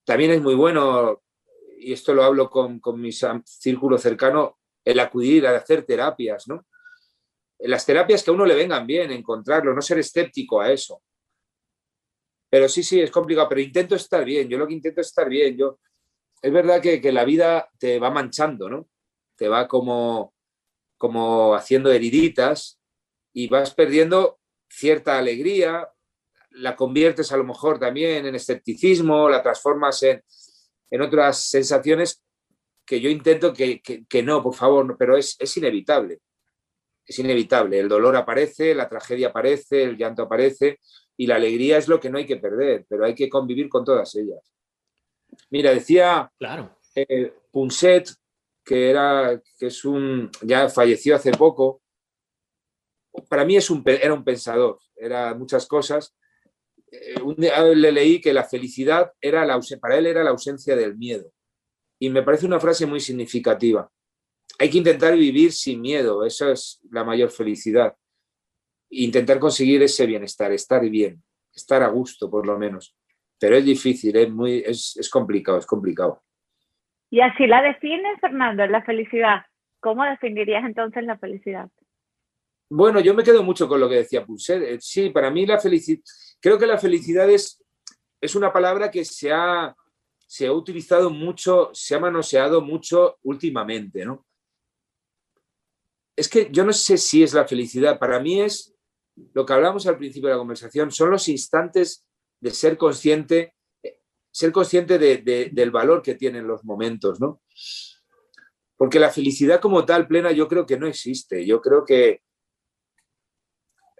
También 0.04 0.30
es 0.30 0.40
muy 0.40 0.54
bueno, 0.54 1.24
y 1.76 1.92
esto 1.92 2.14
lo 2.14 2.22
hablo 2.22 2.48
con, 2.48 2.78
con 2.78 3.00
mi 3.00 3.10
círculo 3.10 3.98
cercano, 3.98 4.60
el 4.84 5.00
acudir 5.00 5.44
a 5.48 5.56
hacer 5.56 5.84
terapias, 5.84 6.46
¿no? 6.46 6.64
Las 7.58 7.84
terapias 7.84 8.22
que 8.22 8.30
a 8.30 8.34
uno 8.34 8.46
le 8.46 8.54
vengan 8.54 8.86
bien, 8.86 9.10
encontrarlo, 9.10 9.74
no 9.74 9.82
ser 9.82 9.98
escéptico 9.98 10.60
a 10.60 10.70
eso. 10.70 11.02
Pero 12.48 12.68
sí, 12.68 12.84
sí, 12.84 13.00
es 13.00 13.10
complicado, 13.10 13.48
pero 13.48 13.60
intento 13.60 13.96
estar 13.96 14.24
bien, 14.24 14.48
yo 14.48 14.56
lo 14.56 14.68
que 14.68 14.74
intento 14.74 15.00
es 15.00 15.08
estar 15.08 15.28
bien, 15.28 15.56
yo... 15.56 15.80
Es 16.42 16.52
verdad 16.52 16.80
que, 16.80 17.00
que 17.00 17.12
la 17.12 17.24
vida 17.24 17.70
te 17.78 17.98
va 17.98 18.10
manchando, 18.10 18.68
¿no? 18.68 18.88
Te 19.36 19.48
va 19.48 19.68
como, 19.68 20.34
como 20.96 21.54
haciendo 21.54 21.92
heriditas 21.92 22.78
y 23.32 23.48
vas 23.48 23.74
perdiendo 23.74 24.38
cierta 24.68 25.18
alegría, 25.18 25.88
la 26.50 26.76
conviertes 26.76 27.32
a 27.32 27.36
lo 27.36 27.44
mejor 27.44 27.78
también 27.78 28.26
en 28.26 28.34
escepticismo, 28.34 29.28
la 29.28 29.42
transformas 29.42 30.02
en, 30.02 30.22
en 30.90 31.02
otras 31.02 31.44
sensaciones 31.44 32.22
que 32.84 33.00
yo 33.00 33.08
intento 33.08 33.52
que, 33.52 33.80
que, 33.80 34.04
que 34.06 34.22
no, 34.22 34.42
por 34.42 34.54
favor, 34.54 34.96
pero 34.98 35.16
es, 35.16 35.36
es, 35.38 35.56
inevitable. 35.56 36.18
Es 37.06 37.18
inevitable. 37.18 37.78
El 37.78 37.88
dolor 37.88 38.16
aparece, 38.16 38.74
la 38.74 38.88
tragedia 38.88 39.28
aparece, 39.28 39.84
el 39.84 39.96
llanto 39.96 40.22
aparece 40.22 40.80
y 41.16 41.26
la 41.26 41.36
alegría 41.36 41.78
es 41.78 41.86
lo 41.86 42.00
que 42.00 42.10
no 42.10 42.18
hay 42.18 42.26
que 42.26 42.38
perder, 42.38 42.86
pero 42.88 43.04
hay 43.04 43.14
que 43.14 43.28
convivir 43.28 43.68
con 43.68 43.84
todas 43.84 44.14
ellas. 44.16 44.40
Mira, 45.48 45.72
decía 45.72 46.30
claro. 46.38 46.76
Eh, 46.94 47.32
Punset, 47.50 48.08
que, 48.64 48.90
era, 48.90 49.40
que 49.58 49.66
es 49.66 49.84
un, 49.84 50.30
ya 50.42 50.68
falleció 50.68 51.16
hace 51.16 51.32
poco, 51.32 51.82
para 53.28 53.44
mí 53.44 53.56
es 53.56 53.70
un, 53.70 53.82
era 53.86 54.14
un 54.14 54.24
pensador, 54.24 54.78
era 54.96 55.34
muchas 55.34 55.66
cosas. 55.66 56.16
Eh, 56.90 57.20
un 57.22 57.36
día 57.36 57.62
le 57.62 57.92
leí 57.92 58.20
que 58.20 58.32
la 58.32 58.44
felicidad 58.44 59.12
era 59.20 59.44
la, 59.44 59.60
para 59.80 59.98
él 59.98 60.06
era 60.06 60.24
la 60.24 60.30
ausencia 60.30 60.76
del 60.76 60.96
miedo. 60.96 61.32
Y 61.98 62.10
me 62.10 62.22
parece 62.22 62.46
una 62.46 62.60
frase 62.60 62.86
muy 62.86 63.00
significativa. 63.00 63.90
Hay 64.58 64.70
que 64.70 64.78
intentar 64.78 65.16
vivir 65.16 65.52
sin 65.52 65.80
miedo, 65.80 66.24
esa 66.24 66.52
es 66.52 66.80
la 66.90 67.04
mayor 67.04 67.30
felicidad. 67.30 67.94
Intentar 68.90 69.38
conseguir 69.38 69.82
ese 69.82 70.06
bienestar, 70.06 70.52
estar 70.52 70.88
bien, 70.88 71.22
estar 71.52 71.82
a 71.82 71.88
gusto 71.88 72.30
por 72.30 72.46
lo 72.46 72.58
menos. 72.58 72.96
Pero 73.40 73.56
es 73.56 73.64
difícil, 73.64 74.14
es, 74.16 74.30
muy, 74.30 74.62
es, 74.64 74.96
es 74.98 75.08
complicado, 75.08 75.58
es 75.58 75.66
complicado. 75.66 76.22
Y 77.08 77.20
así 77.20 77.46
la 77.46 77.62
defines, 77.62 78.20
Fernando, 78.20 78.64
la 78.66 78.82
felicidad. 78.82 79.46
¿Cómo 79.80 80.04
definirías 80.04 80.64
entonces 80.64 81.02
la 81.04 81.18
felicidad? 81.18 81.68
Bueno, 82.68 83.00
yo 83.00 83.14
me 83.14 83.24
quedo 83.24 83.42
mucho 83.42 83.66
con 83.66 83.80
lo 83.80 83.88
que 83.88 83.96
decía 83.96 84.24
Pulser. 84.24 84.62
Eh, 84.62 84.78
sí, 84.80 85.10
para 85.10 85.30
mí 85.30 85.44
la 85.46 85.58
felicidad, 85.58 86.02
creo 86.40 86.58
que 86.58 86.66
la 86.66 86.78
felicidad 86.78 87.28
es, 87.28 87.64
es 88.20 88.36
una 88.36 88.52
palabra 88.52 88.90
que 88.90 89.04
se 89.04 89.32
ha, 89.32 89.74
se 90.18 90.46
ha 90.46 90.52
utilizado 90.52 91.10
mucho, 91.10 91.70
se 91.72 91.96
ha 91.96 91.98
manoseado 91.98 92.60
mucho 92.60 93.18
últimamente, 93.22 94.04
¿no? 94.04 94.24
Es 96.14 96.28
que 96.28 96.48
yo 96.52 96.64
no 96.64 96.72
sé 96.72 96.98
si 96.98 97.22
es 97.22 97.32
la 97.32 97.46
felicidad, 97.46 97.98
para 97.98 98.20
mí 98.20 98.40
es 98.40 98.76
lo 99.32 99.44
que 99.44 99.52
hablamos 99.52 99.86
al 99.86 99.96
principio 99.96 100.28
de 100.28 100.34
la 100.34 100.38
conversación, 100.38 100.90
son 100.90 101.10
los 101.10 101.26
instantes 101.28 102.06
de 102.40 102.50
ser 102.50 102.76
consciente, 102.76 103.54
ser 104.30 104.52
consciente 104.52 104.98
del 104.98 105.70
valor 105.70 106.02
que 106.02 106.14
tienen 106.14 106.46
los 106.46 106.64
momentos, 106.64 107.20
¿no? 107.20 107.42
Porque 108.76 108.98
la 108.98 109.10
felicidad 109.10 109.60
como 109.60 109.84
tal 109.84 110.06
plena 110.06 110.32
yo 110.32 110.48
creo 110.48 110.64
que 110.64 110.78
no 110.78 110.86
existe. 110.86 111.44
Yo 111.44 111.60
creo 111.60 111.84
que, 111.84 112.22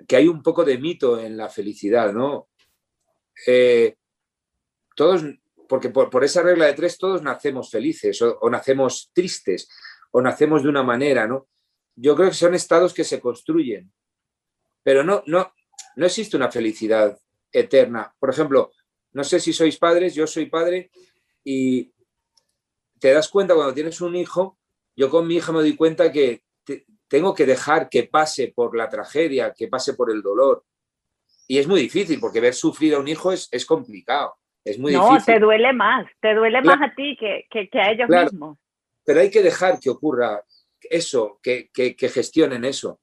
que 0.08 0.16
hay 0.16 0.26
un 0.26 0.42
poco 0.42 0.64
de 0.64 0.78
mito 0.78 1.20
en 1.20 1.36
la 1.36 1.50
felicidad, 1.50 2.12
¿no? 2.14 2.48
Eh, 3.46 3.96
todos, 4.96 5.22
porque 5.68 5.90
por, 5.90 6.24
esa 6.24 6.42
regla 6.42 6.66
de 6.66 6.74
tres 6.74 6.98
todos 6.98 7.22
nacemos 7.22 7.70
felices 7.70 8.20
o, 8.22 8.50
nacemos 8.50 9.10
tristes 9.12 9.68
o 10.10 10.20
nacemos 10.20 10.62
de 10.62 10.68
una 10.68 10.82
manera, 10.82 11.26
¿no? 11.26 11.48
Yo 11.94 12.16
creo 12.16 12.30
que 12.30 12.34
son 12.34 12.54
estados 12.54 12.94
que 12.94 13.04
se 13.04 13.20
construyen, 13.20 13.92
pero 14.82 15.04
no, 15.04 15.22
no, 15.26 15.52
no 15.96 16.06
existe 16.06 16.36
una 16.36 16.50
felicidad 16.50 17.18
eterna. 17.52 18.14
Por 18.18 18.30
ejemplo, 18.30 18.72
no 19.12 19.24
sé 19.24 19.40
si 19.40 19.52
sois 19.52 19.76
padres, 19.76 20.14
yo 20.14 20.26
soy 20.26 20.46
padre 20.46 20.90
y 21.44 21.92
te 22.98 23.12
das 23.12 23.28
cuenta 23.28 23.54
cuando 23.54 23.74
tienes 23.74 24.00
un 24.00 24.14
hijo, 24.14 24.58
yo 24.94 25.10
con 25.10 25.26
mi 25.26 25.36
hija 25.36 25.52
me 25.52 25.60
doy 25.60 25.74
cuenta 25.74 26.12
que 26.12 26.42
tengo 27.08 27.34
que 27.34 27.46
dejar 27.46 27.88
que 27.88 28.04
pase 28.04 28.52
por 28.54 28.76
la 28.76 28.88
tragedia, 28.88 29.52
que 29.56 29.68
pase 29.68 29.94
por 29.94 30.10
el 30.10 30.22
dolor. 30.22 30.64
Y 31.48 31.58
es 31.58 31.66
muy 31.66 31.80
difícil 31.80 32.20
porque 32.20 32.40
ver 32.40 32.54
sufrir 32.54 32.94
a 32.94 33.00
un 33.00 33.08
hijo 33.08 33.32
es, 33.32 33.48
es 33.50 33.66
complicado. 33.66 34.36
Es 34.64 34.78
muy 34.78 34.92
no, 34.92 35.18
te 35.24 35.38
duele 35.38 35.72
más, 35.72 36.06
te 36.20 36.34
duele 36.34 36.60
más 36.62 36.80
a 36.82 36.94
ti 36.94 37.16
que, 37.18 37.46
que, 37.50 37.80
a 37.80 37.90
ellos 37.90 38.08
mismos. 38.08 38.58
Pero 39.04 39.20
hay 39.20 39.30
que 39.30 39.42
dejar 39.42 39.80
que 39.80 39.90
ocurra 39.90 40.44
eso, 40.82 41.40
que, 41.42 41.70
que 41.72 42.08
gestionen 42.08 42.64
eso. 42.64 43.00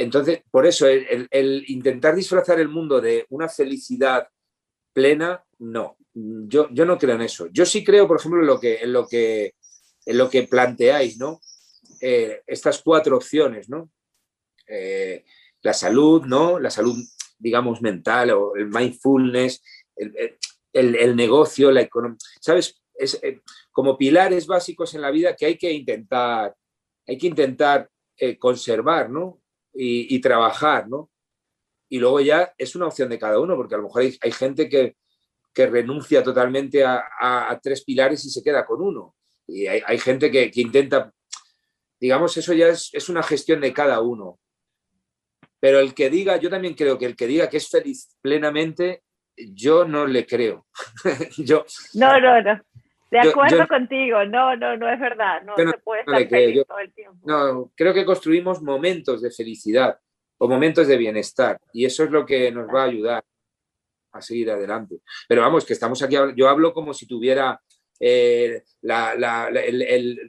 Entonces, 0.00 0.42
por 0.50 0.66
eso, 0.66 0.86
el, 0.86 1.64
intentar 1.66 2.14
disfrazar 2.14 2.58
el 2.58 2.68
mundo 2.68 3.02
de 3.02 3.26
una 3.28 3.50
felicidad 3.50 4.26
plena, 4.94 5.44
no. 5.58 5.98
Yo, 6.14 6.68
yo 6.70 6.86
no 6.86 6.96
creo 6.96 7.16
en 7.16 7.20
eso. 7.20 7.48
Yo 7.52 7.66
sí 7.66 7.84
creo, 7.84 8.08
por 8.08 8.18
ejemplo, 8.18 8.40
en 8.40 8.46
lo 8.46 8.58
que, 8.58 8.76
en 8.76 8.94
lo 8.94 9.06
que, 9.06 9.54
lo 10.06 10.30
que 10.30 10.44
planteáis, 10.44 11.18
¿no? 11.18 11.40
Eh, 12.00 12.42
estas 12.46 12.80
cuatro 12.82 13.18
opciones, 13.18 13.68
¿no? 13.68 13.90
Eh, 14.66 15.22
la 15.60 15.74
salud, 15.74 16.24
¿no? 16.24 16.58
La 16.58 16.70
salud, 16.70 16.96
digamos, 17.38 17.82
mental 17.82 18.30
o 18.30 18.56
el 18.56 18.68
mindfulness, 18.68 19.62
el, 20.72 21.14
negocio, 21.14 21.70
la 21.70 21.82
economía, 21.82 22.16
¿sabes? 22.40 22.80
Es, 22.94 23.18
eh, 23.22 23.42
como 23.70 23.98
pilares 23.98 24.46
básicos 24.46 24.94
en 24.94 25.02
la 25.02 25.10
vida 25.10 25.36
que 25.36 25.44
hay 25.44 25.58
que 25.58 25.70
intentar, 25.70 26.56
hay 27.06 27.18
que 27.18 27.26
intentar 27.26 27.90
conservar, 28.38 29.08
¿no? 29.08 29.39
Y, 29.72 30.20
trabajar, 30.20 30.88
¿no? 30.88 31.10
Y 31.88 31.98
luego 31.98 32.20
ya 32.20 32.52
es 32.58 32.74
una 32.74 32.86
opción 32.86 33.08
de 33.08 33.18
cada 33.18 33.38
uno, 33.38 33.56
porque 33.56 33.74
a 33.74 33.78
lo 33.78 33.84
mejor 33.84 34.02
hay, 34.02 34.32
gente 34.32 34.68
que, 34.68 34.96
renuncia 35.54 36.22
totalmente 36.22 36.84
a, 36.84 37.58
tres 37.62 37.84
pilares 37.84 38.24
y 38.24 38.30
se 38.30 38.42
queda 38.42 38.64
con 38.64 38.80
uno. 38.82 39.14
Y 39.46 39.66
hay, 39.66 39.98
gente 39.98 40.30
que, 40.30 40.50
intenta, 40.54 41.12
digamos, 42.00 42.36
eso 42.36 42.52
ya 42.52 42.68
es, 42.68 42.90
es 42.92 43.08
una 43.08 43.22
gestión 43.22 43.60
de 43.60 43.72
cada 43.72 44.00
uno. 44.00 44.38
Pero 45.60 45.78
el 45.78 45.94
que 45.94 46.08
diga, 46.10 46.36
yo 46.38 46.48
también 46.48 46.74
creo 46.74 46.98
que 46.98 47.06
el 47.06 47.16
que 47.16 47.26
diga 47.26 47.48
que 47.48 47.58
es 47.58 47.68
feliz 47.68 48.16
plenamente 48.22 49.02
yo 49.36 49.84
no 49.84 50.06
le 50.06 50.26
creo. 50.26 50.66
yo, 51.38 51.64
no, 51.94 52.20
no, 52.20 52.42
no. 52.42 52.60
De 53.10 53.18
acuerdo 53.18 53.66
contigo, 53.66 54.24
no, 54.24 54.54
no, 54.56 54.76
no 54.76 54.88
es 54.88 55.00
verdad, 55.00 55.42
no, 55.42 55.56
se 55.56 55.78
puede 55.78 56.02
estar 56.02 56.28
feliz 56.28 56.64
todo 56.66 56.78
el 56.78 56.92
tiempo. 56.92 57.18
No, 57.24 57.72
creo 57.74 57.92
que 57.92 58.04
construimos 58.04 58.62
momentos 58.62 59.20
de 59.20 59.30
felicidad 59.30 59.98
o 60.38 60.48
momentos 60.48 60.86
de 60.86 60.96
bienestar 60.96 61.58
y 61.72 61.84
eso 61.84 62.04
es 62.04 62.10
lo 62.10 62.24
que 62.24 62.52
nos 62.52 62.68
va 62.68 62.82
a 62.82 62.86
ayudar 62.86 63.24
a 64.12 64.22
seguir 64.22 64.50
adelante. 64.50 65.00
Pero 65.28 65.42
vamos, 65.42 65.64
que 65.64 65.72
estamos 65.72 66.02
aquí, 66.02 66.16
yo 66.36 66.48
hablo 66.48 66.72
como 66.72 66.94
si 66.94 67.06
tuviera 67.06 67.60
eh, 68.00 68.62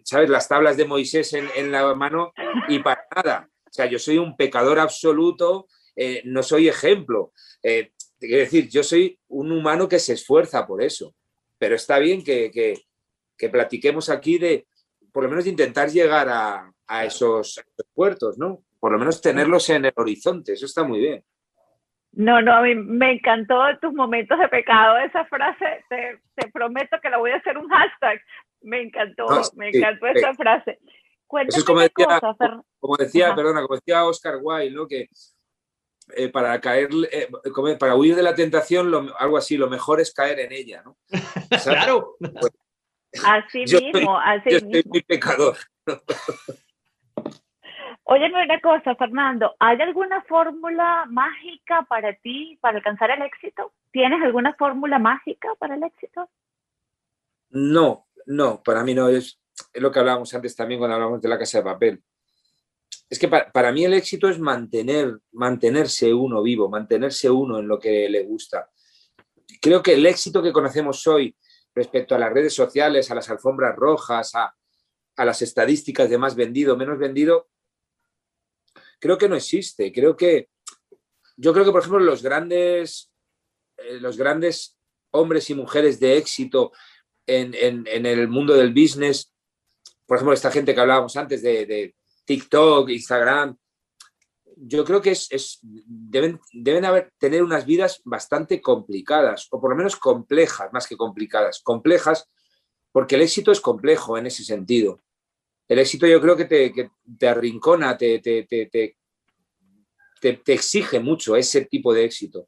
¿sabes? 0.04 0.30
las 0.30 0.48
tablas 0.48 0.76
de 0.76 0.86
Moisés 0.86 1.34
en, 1.34 1.72
la 1.72 1.94
mano 1.96 2.34
y 2.68 2.80
para 2.80 3.06
nada. 3.16 3.50
O 3.66 3.74
sea, 3.74 3.86
yo 3.86 3.98
soy 3.98 4.18
un 4.18 4.36
pecador 4.36 4.80
absoluto, 4.80 5.68
eh, 5.96 6.22
no 6.26 6.44
soy 6.44 6.68
ejemplo. 6.68 7.32
Eh, 7.64 7.94
quiero 8.20 8.40
decir, 8.40 8.70
yo 8.70 8.84
soy 8.84 9.18
un 9.30 9.52
humano 9.52 9.88
que 9.88 10.00
se 10.00 10.14
esfuerza 10.14 10.68
por 10.68 10.84
eso, 10.84 11.16
pero 11.62 11.76
está 11.76 12.00
bien 12.00 12.24
que, 12.24 12.74
platiquemos 13.52 14.10
aquí 14.10 14.40
de, 14.40 14.66
por 15.12 15.22
lo 15.22 15.30
menos, 15.30 15.44
de 15.44 15.52
intentar 15.52 15.90
llegar 15.90 16.28
a, 16.28 17.06
esos, 17.06 17.64
puertos, 17.94 18.40
¿no? 18.40 18.64
Por 18.80 18.92
lo 18.92 18.98
menos 18.98 19.22
tenerlos 19.22 19.70
en 19.70 19.86
el 19.86 19.94
horizonte, 19.96 20.54
eso 20.54 20.66
está 20.66 20.84
muy 20.84 21.00
bien. 21.00 21.24
No, 22.14 22.42
no, 22.42 22.52
a 22.52 22.64
mí 22.64 22.74
me 22.74 23.12
encantó 23.12 23.60
tus 23.80 23.94
momentos 23.94 24.40
de 24.40 24.48
pecado, 24.48 24.98
esa 24.98 25.24
frase, 25.26 25.86
te, 25.88 26.50
prometo 26.52 26.98
que 27.00 27.12
la 27.12 27.20
voy 27.20 27.30
a 27.30 27.36
hacer 27.36 27.56
un 27.60 27.70
hashtag, 27.70 28.20
me 28.62 28.82
encantó, 28.82 29.28
me 29.56 29.70
encantó 29.70 30.08
esa 30.08 30.34
frase. 30.34 30.80
Eso 31.48 31.60
es 31.60 31.64
como 31.64 31.82
decía, 31.82 32.20
como 32.80 32.98
decía 32.98 33.36
perdona, 33.36 33.62
como 33.62 33.76
decía 33.76 34.04
Oscar 34.04 34.40
Wilde, 34.42 34.76
¿no? 34.76 34.88
que 34.88 35.10
eh, 36.16 36.30
para 36.30 36.60
caer, 36.62 36.90
eh, 37.12 37.28
para 37.80 37.96
huir 37.96 38.16
de 38.16 38.24
la 38.24 38.36
tentación, 38.36 38.94
algo 39.18 39.38
así, 39.38 39.58
lo 39.58 39.70
mejor 39.70 40.00
es 40.02 40.14
caer 40.14 40.40
en 40.40 40.52
ella, 40.52 40.84
¿no? 40.84 40.98
claro. 41.64 42.16
Pues, 42.20 42.52
así 43.26 43.60
mismo, 43.94 44.18
así 44.20 44.50
yo 44.52 44.66
mismo. 44.66 44.92
muy 44.92 45.02
pecador. 45.02 45.58
Óyeme 48.04 48.44
una 48.44 48.60
cosa, 48.60 48.96
Fernando, 48.96 49.56
¿hay 49.60 49.80
alguna 49.82 50.22
fórmula 50.24 51.06
mágica 51.10 51.86
para 51.88 52.14
ti 52.16 52.58
para 52.62 52.78
alcanzar 52.78 53.12
el 53.12 53.22
éxito? 53.22 53.74
¿Tienes 53.92 54.22
alguna 54.24 54.54
fórmula 54.56 55.00
mágica 55.00 55.50
para 55.60 55.76
el 55.76 55.84
éxito? 55.84 56.30
No, 57.50 58.08
no, 58.26 58.62
para 58.64 58.84
mí 58.84 58.94
no. 58.94 59.08
Es, 59.08 59.40
es 59.72 59.82
lo 59.82 59.92
que 59.92 60.00
hablábamos 60.00 60.34
antes 60.34 60.56
también 60.56 60.80
cuando 60.80 60.96
hablamos 60.96 61.22
de 61.22 61.30
la 61.30 61.38
casa 61.38 61.60
de 61.60 61.64
papel 61.64 62.04
es 63.12 63.20
que 63.20 63.28
para, 63.28 63.74
mí 63.74 63.84
el 63.84 63.94
éxito 63.94 64.30
es 64.30 64.40
mantener, 64.40 65.20
mantenerse 65.34 66.14
uno 66.14 66.42
vivo, 66.42 66.70
mantenerse 66.70 67.30
uno 67.30 67.60
en 67.60 67.68
lo 67.68 67.78
que 67.78 68.08
le 68.08 68.24
gusta. 68.24 68.72
Creo 69.60 69.84
que 69.84 69.96
el 69.96 70.06
éxito 70.06 70.42
que 70.42 70.54
conocemos 70.54 71.06
hoy 71.08 71.36
respecto 71.76 72.16
a 72.16 72.18
las 72.18 72.32
redes 72.32 72.54
sociales, 72.54 73.12
a 73.12 73.16
las 73.16 73.30
alfombras 73.30 73.76
rojas, 73.76 74.32
a, 74.34 74.56
las 75.26 75.42
estadísticas 75.42 76.10
de 76.10 76.18
más 76.18 76.38
vendido, 76.38 76.78
menos 76.78 76.98
vendido, 76.98 77.50
creo 78.98 79.18
que 79.18 79.28
no 79.28 79.36
existe. 79.36 79.92
Creo 79.92 80.16
que, 80.16 80.48
yo 81.36 81.52
creo 81.52 81.66
que, 81.66 81.72
por 81.72 81.82
ejemplo, 81.82 82.00
los 82.00 82.24
grandes, 82.24 83.12
eh, 83.76 84.00
los 84.00 84.16
grandes 84.16 84.80
hombres 85.12 85.50
y 85.50 85.54
mujeres 85.54 86.00
de 86.00 86.16
éxito 86.16 86.72
en, 87.28 87.54
el 87.86 88.28
mundo 88.30 88.54
del 88.54 88.74
business, 88.74 89.34
por 90.06 90.16
ejemplo, 90.16 90.34
esta 90.34 90.50
gente 90.50 90.74
que 90.74 90.80
hablábamos 90.80 91.18
antes 91.18 91.42
de 91.42 91.94
TikTok, 92.32 92.90
Instagram, 92.90 93.58
yo 94.56 94.86
creo 94.86 95.02
que 95.02 95.12
es, 95.12 95.60
deben, 95.62 96.40
tener 97.20 97.44
unas 97.44 97.66
vidas 97.66 98.02
bastante 98.06 98.62
complicadas, 98.62 99.50
o 99.52 99.60
por 99.60 99.72
lo 99.72 99.76
menos 99.76 99.98
complejas, 99.98 100.72
más 100.72 100.88
que 100.88 100.96
complicadas, 100.96 101.60
complejas, 101.62 102.30
porque 102.94 103.16
el 103.16 103.24
éxito 103.24 103.52
es 103.52 103.60
complejo 103.60 104.18
en 104.18 104.28
ese 104.28 104.46
sentido. 104.46 105.04
El 105.68 105.80
éxito 105.80 106.08
yo 106.08 106.22
creo 106.22 106.38
que 106.38 106.46
te, 106.46 106.74
te 107.20 107.28
arrincona, 107.28 107.98
te, 107.98 108.20
te, 108.20 108.46
te, 108.46 108.96
te, 110.22 110.54
exige 110.54 111.02
mucho 111.02 111.36
ese 111.36 111.66
tipo 111.66 111.94
de 111.94 112.06
éxito. 112.06 112.48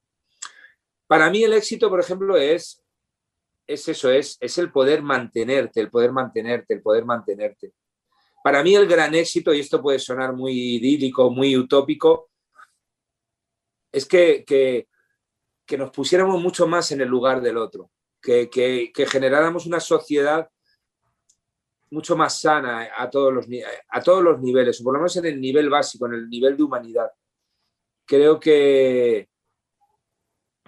Para 1.07 1.29
mí 1.29 1.43
el 1.43 1.51
éxito, 1.51 1.89
por 1.89 1.99
ejemplo, 1.99 2.37
es 2.37 2.81
es 3.67 3.85
eso, 3.89 4.09
es, 4.09 4.37
es 4.39 4.57
el 4.57 4.71
poder 4.71 5.01
mantenerte, 5.01 5.81
el 5.81 5.89
poder 5.89 6.13
mantenerte, 6.13 6.73
el 6.73 6.81
poder 6.81 7.03
mantenerte. 7.03 7.73
Para 8.43 8.61
mí 8.61 8.75
el 8.75 8.87
gran 8.87 9.15
éxito, 9.15 9.53
y 9.53 9.61
esto 9.61 9.81
puede 9.81 9.99
sonar 9.99 10.33
muy 10.33 10.75
idílico, 10.75 11.31
muy 11.31 11.55
utópico, 11.55 12.29
es 13.89 14.05
que, 14.05 14.43
que, 14.45 15.77
nos 15.77 15.91
pusiéramos 15.91 16.41
mucho 16.41 16.67
más 16.67 16.91
en 16.91 16.99
el 16.99 17.07
lugar 17.07 17.41
del 17.41 17.55
otro, 17.57 17.89
que, 18.21 18.49
que, 18.49 19.05
generáramos 19.05 19.65
una 19.65 19.79
sociedad 19.79 20.49
mucho 21.89 22.17
más 22.17 22.41
sana 22.41 22.89
a 22.95 23.09
todos, 23.09 23.33
los, 23.33 23.47
a 23.87 24.01
todos 24.01 24.21
los 24.21 24.41
niveles, 24.41 24.81
por 24.81 24.93
lo 24.93 24.99
menos 24.99 25.15
en 25.15 25.25
el 25.25 25.39
nivel 25.39 25.69
básico, 25.69 26.05
en 26.07 26.15
el 26.15 26.29
nivel 26.29 26.57
de 26.57 26.63
humanidad. 26.63 27.11
Creo 28.05 28.39
que, 28.41 29.29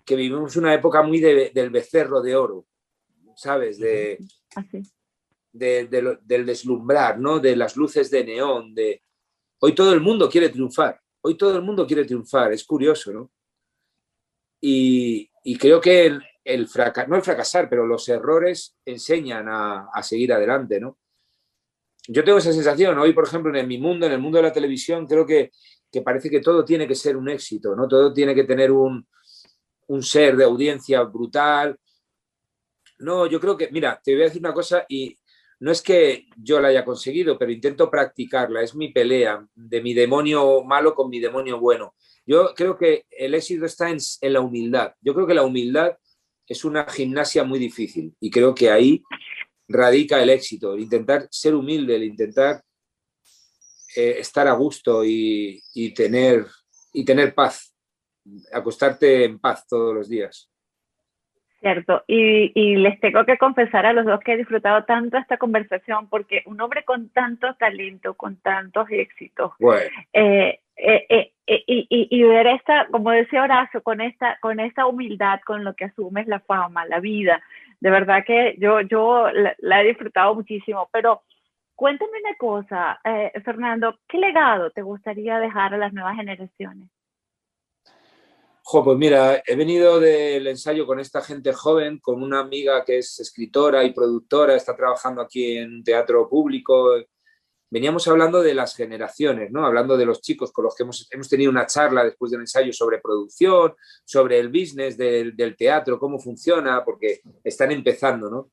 que 0.05 0.15
vivimos 0.15 0.55
una 0.55 0.73
época 0.73 1.03
muy 1.03 1.19
del 1.19 1.69
becerro 1.71 2.21
de 2.21 2.37
oro, 2.37 2.67
¿sabes? 3.35 3.79
De, 3.79 4.17
del 5.55 6.45
deslumbrar, 6.45 7.19
¿no? 7.19 7.39
De 7.39 7.55
las 7.55 7.75
luces 7.75 8.11
de 8.11 8.23
neón, 8.23 8.75
de... 8.75 9.01
Hoy 9.59 9.73
todo 9.73 9.93
el 9.93 10.01
mundo 10.01 10.29
quiere 10.29 10.49
triunfar, 10.49 10.99
hoy 11.21 11.35
todo 11.35 11.55
el 11.55 11.63
mundo 11.63 11.87
quiere 11.87 12.05
triunfar, 12.05 12.51
es 12.51 12.63
curioso, 12.65 13.13
¿no? 13.13 13.31
Y, 14.59 15.29
creo 15.57 15.79
que 15.79 16.07
el, 16.07 16.21
el 16.43 16.67
no 17.07 17.15
el 17.15 17.21
fracasar, 17.21 17.69
pero 17.69 17.85
los 17.85 18.07
errores 18.09 18.75
enseñan 18.83 19.47
a, 19.47 20.01
seguir 20.01 20.33
adelante, 20.33 20.79
¿no? 20.79 20.97
Yo 22.07 22.23
tengo 22.23 22.37
esa 22.37 22.53
sensación, 22.53 22.97
hoy 22.99 23.13
por 23.13 23.25
ejemplo 23.25 23.55
en 23.55 23.67
mi 23.67 23.77
mundo, 23.77 24.05
en 24.05 24.11
el 24.11 24.19
mundo 24.19 24.37
de 24.37 24.43
la 24.43 24.53
televisión, 24.53 25.07
creo 25.07 25.25
que, 25.25 25.51
que 25.91 26.01
parece 26.01 26.29
que 26.29 26.41
todo 26.41 26.65
tiene 26.65 26.87
que 26.87 26.95
ser 26.95 27.15
un 27.17 27.29
éxito, 27.29 27.75
¿no? 27.75 27.87
Todo 27.87 28.13
tiene 28.13 28.35
que 28.35 28.43
tener 28.43 28.71
un, 28.71 29.07
un 29.87 30.03
ser 30.03 30.35
de 30.35 30.43
audiencia 30.43 31.01
brutal. 31.03 31.79
No, 32.99 33.27
yo 33.27 33.39
creo 33.39 33.57
que, 33.57 33.69
mira, 33.71 33.99
te 34.03 34.13
voy 34.13 34.21
a 34.21 34.25
decir 34.25 34.41
una 34.41 34.53
cosa 34.53 34.85
y 34.87 35.17
no 35.65 35.71
es 35.71 35.81
que 35.81 36.27
yo 36.37 36.59
la 36.59 36.67
haya 36.67 36.85
conseguido, 36.85 37.39
pero 37.39 37.51
intento 37.51 37.89
practicarla, 37.89 38.61
es 38.61 38.75
mi 38.75 38.89
pelea 38.89 39.47
de 39.55 39.81
mi 39.81 39.95
demonio 39.95 40.63
malo 40.63 40.93
con 40.93 41.09
mi 41.09 41.19
demonio 41.19 41.59
bueno. 41.59 41.95
Yo 42.23 42.53
creo 42.53 42.77
que 42.77 43.07
el 43.09 43.33
éxito 43.33 43.65
está 43.65 43.89
en, 43.89 43.97
la 44.31 44.41
humildad. 44.41 44.93
Yo 45.01 45.15
creo 45.15 45.25
que 45.25 45.33
la 45.33 45.41
humildad 45.41 45.97
es 46.45 46.65
una 46.65 46.85
gimnasia 46.85 47.43
muy 47.43 47.57
difícil 47.57 48.15
y 48.19 48.29
creo 48.29 48.53
que 48.53 48.69
ahí 48.69 49.01
radica 49.67 50.21
el 50.21 50.29
éxito, 50.29 50.75
el 50.75 50.81
intentar 50.81 51.27
ser 51.31 51.55
humilde, 51.55 51.95
el 51.95 52.03
intentar 52.03 52.61
eh, 53.95 54.17
estar 54.19 54.47
a 54.47 54.53
gusto 54.53 55.03
y, 55.03 55.63
tener, 55.95 56.45
y 56.93 57.03
tener 57.03 57.33
paz, 57.33 57.73
acostarte 58.53 59.23
en 59.23 59.39
paz 59.39 59.65
todos 59.67 59.95
los 59.95 60.09
días. 60.09 60.47
Cierto, 61.65 62.03
y, 62.05 62.75
les 62.75 62.99
tengo 62.99 63.25
que 63.25 63.39
confesar 63.39 63.87
a 63.87 63.93
los 63.93 64.05
dos 64.05 64.19
que 64.19 64.33
he 64.33 64.37
disfrutado 64.37 64.83
tanto 64.83 65.17
esta 65.17 65.37
conversación 65.37 66.07
porque 66.09 66.43
un 66.45 66.61
hombre 66.61 66.83
con 66.85 67.09
tanto 67.09 67.55
talento, 67.55 68.13
con 68.13 68.35
tantos 68.37 68.87
éxitos, 68.91 69.53
eh, 70.13 70.59
eh, 70.75 71.05
eh, 71.07 71.31
y, 71.47 72.23
ver 72.23 72.45
esta, 72.45 72.85
como 72.91 73.09
decía 73.09 73.41
Horacio, 73.41 73.81
con 73.81 73.99
esta, 73.99 74.37
con 74.41 74.59
esta 74.59 74.85
humildad 74.85 75.39
con 75.43 75.63
lo 75.63 75.73
que 75.73 75.85
asumes 75.85 76.27
la 76.27 76.39
fama, 76.39 76.85
la 76.85 76.99
vida, 76.99 77.41
de 77.79 77.89
verdad 77.89 78.23
que 78.23 78.55
yo, 78.59 78.81
yo 78.81 79.31
la, 79.57 79.81
he 79.81 79.87
disfrutado 79.87 80.35
muchísimo, 80.35 80.87
pero 80.93 81.23
cuéntame 81.73 82.11
una 82.23 82.35
cosa, 82.37 82.99
Fernando, 83.43 83.97
¿qué 84.07 84.19
legado 84.19 84.69
te 84.69 84.83
gustaría 84.83 85.39
dejar 85.39 85.73
a 85.73 85.79
las 85.79 85.93
nuevas 85.93 86.15
generaciones? 86.15 86.89
Pues 88.67 88.97
mira, 88.97 89.43
he 89.45 89.55
venido 89.55 89.99
del 89.99 90.47
ensayo 90.47 90.87
con 90.87 90.99
esta 90.99 91.21
gente 91.21 91.53
joven, 91.53 91.99
con 91.99 92.23
una 92.23 92.39
amiga 92.39 92.83
que 92.83 92.97
es 92.97 93.19
escritora 93.19 93.83
y 93.83 93.93
productora, 93.93 94.55
está 94.55 94.75
trabajando 94.75 95.21
aquí 95.21 95.57
en 95.57 95.83
teatro 95.83 96.27
público. 96.27 96.95
Veníamos 97.69 98.07
hablando 98.07 98.41
de 98.41 98.55
las 98.55 98.75
generaciones, 98.75 99.51
¿no? 99.51 99.65
Hablando 99.65 99.95
de 99.97 100.05
los 100.05 100.19
chicos 100.21 100.51
con 100.51 100.65
los 100.65 100.75
que 100.75 100.83
hemos, 100.83 101.07
hemos 101.11 101.29
tenido 101.29 101.51
una 101.51 101.67
charla 101.67 102.03
después 102.03 102.31
del 102.31 102.41
ensayo 102.41 102.73
sobre 102.73 102.99
producción, 102.99 103.75
sobre 104.03 104.39
el 104.39 104.49
business 104.49 104.97
del, 104.97 105.55
teatro, 105.55 105.99
cómo 105.99 106.19
funciona, 106.19 106.83
porque 106.83 107.21
están 107.43 107.71
empezando, 107.71 108.31
¿no? 108.31 108.51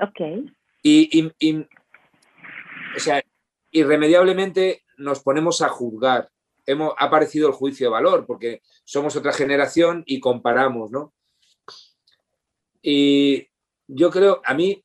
Ok. 0.00 0.48
Y, 0.82 1.30
y, 1.38 1.56
o 1.58 2.98
sea, 2.98 3.22
irremediablemente 3.70 4.84
nos 4.96 5.20
ponemos 5.20 5.60
a 5.60 5.68
juzgar 5.68 6.30
hemos, 6.66 6.94
ha 6.98 7.06
aparecido 7.06 7.48
el 7.48 7.54
juicio 7.54 7.86
de 7.86 7.92
valor, 7.92 8.26
porque 8.26 8.62
somos 8.84 9.16
otra 9.16 9.32
generación 9.32 10.02
y 10.06 10.20
comparamos, 10.20 10.90
¿no? 10.90 11.14
Y 12.82 13.48
yo 13.86 14.10
creo, 14.10 14.42
a 14.44 14.54
mí, 14.54 14.84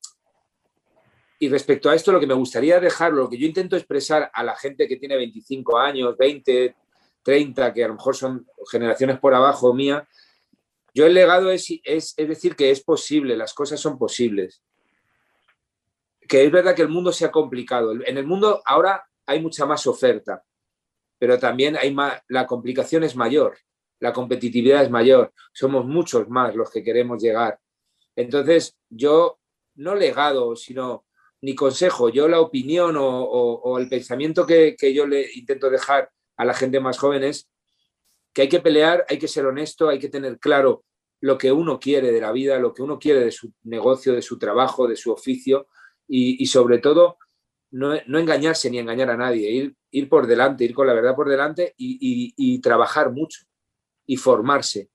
y 1.40 1.50
respecto 1.50 1.90
a 1.90 1.96
esto, 1.96 2.12
lo 2.12 2.20
que 2.20 2.28
me 2.28 2.34
gustaría 2.36 2.80
dejarlo, 2.80 3.24
lo 3.24 3.30
que 3.30 3.38
yo 3.38 3.48
intento 3.48 3.76
expresar 3.76 4.30
a 4.34 4.44
la 4.44 4.56
gente 4.56 4.88
que 4.88 4.98
tiene 4.98 5.18
25 5.18 5.78
años, 5.78 6.16
20, 6.18 6.76
30, 7.24 7.74
que 7.74 7.84
a 7.84 7.88
lo 7.88 7.96
mejor 7.96 8.16
son 8.16 8.48
generaciones 8.70 9.20
por 9.20 9.34
abajo 9.34 9.74
mía, 9.74 10.08
yo 10.94 11.06
el 11.06 11.14
legado 11.14 11.52
es, 11.52 11.68
es, 11.84 12.14
es 12.18 12.28
decir 12.28 12.56
que 12.56 12.70
es 12.70 12.84
posible, 12.84 13.38
las 13.38 13.54
cosas 13.54 13.80
son 13.80 13.98
posibles. 13.98 14.62
Que 16.28 16.44
es 16.44 16.52
verdad 16.52 16.76
que 16.76 16.82
el 16.82 16.90
mundo 16.90 17.12
se 17.12 17.26
ha 17.26 17.32
complicado. 17.32 17.94
En 17.94 18.18
el 18.18 18.28
mundo 18.28 18.62
ahora 18.66 19.06
hay 19.26 19.42
mucha 19.42 19.66
más 19.66 19.88
oferta 19.88 20.44
pero 21.22 21.38
también 21.38 21.78
hay 21.78 21.96
la 22.30 22.48
complicación 22.48 23.04
es 23.04 23.16
mayor, 23.16 23.56
la 24.00 24.12
competitividad 24.12 24.82
es 24.82 24.90
mayor, 24.90 25.32
somos 25.54 25.86
muchos 25.86 26.28
más 26.30 26.56
los 26.56 26.72
que 26.72 26.84
queremos 26.84 27.22
llegar. 27.22 27.60
Entonces, 28.16 28.76
yo, 28.90 29.38
no 29.76 29.94
legado, 29.94 30.56
sino 30.56 31.06
ni 31.42 31.54
consejo, 31.54 32.10
yo 32.10 32.28
la 32.28 32.40
opinión 32.40 32.96
o, 32.98 33.78
el 33.78 33.88
pensamiento 33.88 34.48
que, 34.48 34.76
yo 34.96 35.06
le 35.06 35.32
intento 35.36 35.70
dejar 35.70 36.10
a 36.38 36.44
la 36.44 36.56
gente 36.56 36.80
más 36.80 36.98
joven 36.98 37.24
es 37.24 37.48
que 38.34 38.42
hay 38.42 38.50
que 38.50 38.60
pelear, 38.60 39.06
hay 39.08 39.20
que 39.20 39.28
ser 39.28 39.46
honesto, 39.46 39.90
hay 39.90 40.00
que 40.00 40.10
tener 40.10 40.40
claro 40.40 40.86
lo 41.20 41.38
que 41.38 41.52
uno 41.52 41.80
quiere 41.80 42.12
de 42.12 42.22
la 42.22 42.32
vida, 42.32 42.58
lo 42.58 42.74
que 42.74 42.82
uno 42.82 42.98
quiere 42.98 43.20
de 43.20 43.32
su 43.32 43.54
negocio, 43.62 44.14
de 44.14 44.24
su 44.24 44.40
trabajo, 44.40 44.88
de 44.88 44.96
su 44.96 45.12
oficio 45.12 45.68
y 46.08 46.44
sobre 46.48 46.80
todo 46.80 47.20
no, 47.72 47.96
engañarse 47.96 48.70
ni 48.70 48.80
engañar 48.80 49.10
a 49.10 49.18
nadie, 49.18 49.50
ir, 49.50 49.76
ir 49.92 50.10
por 50.10 50.28
delante, 50.28 50.66
ir 50.66 50.74
con 50.74 50.88
la 50.88 50.94
verdad 50.94 51.16
por 51.16 51.30
delante 51.30 51.74
y, 51.78 52.60
trabajar 52.62 53.12
mucho 53.12 53.46
y 54.06 54.18
formarse. 54.18 54.90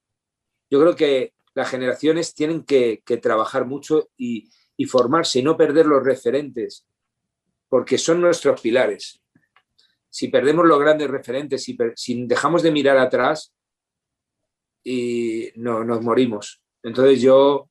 Yo 0.71 0.81
creo 0.81 0.95
que 0.97 1.35
las 1.55 1.71
generaciones 1.71 2.35
tienen 2.35 2.65
que, 2.65 3.03
trabajar 3.21 3.65
mucho 3.65 4.11
y, 4.17 4.51
formarse 4.89 5.39
y 5.39 5.43
no 5.43 5.57
perder 5.57 5.87
los 5.87 6.05
referentes, 6.05 6.87
porque 7.69 7.99
son 7.99 8.21
nuestros 8.21 8.61
pilares. 8.61 9.23
Si 10.11 10.29
perdemos 10.29 10.67
los 10.67 10.79
grandes 10.79 11.11
referentes, 11.11 11.65
si, 11.65 12.27
dejamos 12.27 12.63
de 12.63 12.71
mirar 12.71 12.99
atrás, 12.99 13.53
y 14.85 15.51
no, 15.57 15.83
nos 15.83 16.01
morimos. 16.03 16.63
Entonces 16.83 17.21
yo 17.21 17.69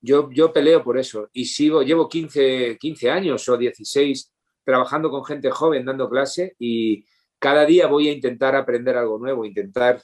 yo, 0.00 0.30
yo 0.30 0.52
peleo 0.52 0.82
por 0.82 0.98
eso 0.98 1.28
y 1.32 1.44
sigo, 1.44 1.82
llevo 1.82 2.08
15, 2.08 2.78
15 2.78 3.10
años 3.10 3.48
o 3.48 3.56
16 3.56 4.32
trabajando 4.64 5.10
con 5.10 5.24
gente 5.24 5.50
joven, 5.50 5.84
dando 5.84 6.08
clase 6.08 6.54
y 6.58 7.04
cada 7.38 7.64
día 7.64 7.86
voy 7.86 8.08
a 8.08 8.12
intentar 8.12 8.54
aprender 8.54 8.96
algo 8.96 9.18
nuevo, 9.18 9.44
intentar 9.44 10.02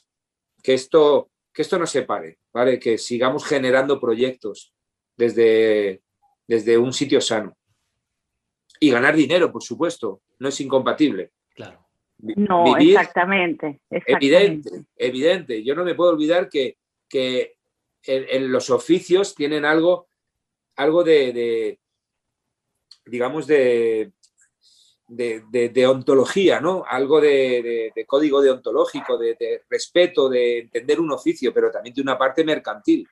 que 0.61 0.73
esto, 0.73 1.29
que 1.53 1.61
esto 1.61 1.79
no 1.79 1.85
se 1.85 2.03
pare, 2.03 2.39
¿vale? 2.51 2.79
Que 2.79 2.97
sigamos 2.97 3.45
generando 3.45 3.99
proyectos 3.99 4.73
desde, 5.15 6.01
desde 6.47 6.77
un 6.77 6.93
sitio 6.93 7.21
sano. 7.21 7.55
Y 8.79 8.91
ganar 8.91 9.15
dinero, 9.15 9.51
por 9.51 9.63
supuesto, 9.63 10.21
no 10.39 10.49
es 10.49 10.59
incompatible. 10.61 11.31
Claro. 11.55 11.87
No, 12.19 12.75
exactamente, 12.77 13.81
Evidente, 13.89 14.85
evidente. 14.95 15.63
Yo 15.63 15.75
no 15.75 15.83
me 15.83 15.93
puedo 15.93 16.11
olvidar 16.11 16.49
que, 16.49 16.77
que 17.07 17.56
en, 18.07 18.51
los 18.51 18.69
oficios 18.69 19.35
tienen 19.35 19.65
algo, 19.65 20.07
algo 20.75 21.03
de, 21.03 21.79
digamos, 23.05 23.47
de, 23.47 24.13
de, 25.07 25.87
ontología, 25.87 26.59
¿no? 26.59 26.83
Algo 26.87 27.21
de, 27.21 27.93
código 28.07 28.41
deontológico, 28.41 29.17
de, 29.17 29.63
respeto, 29.69 30.29
de 30.29 30.59
entender 30.59 30.99
un 30.99 31.11
oficio, 31.11 31.53
pero 31.53 31.71
también 31.71 31.95
de 31.95 32.01
una 32.01 32.17
parte 32.17 32.43
mercantil, 32.43 33.07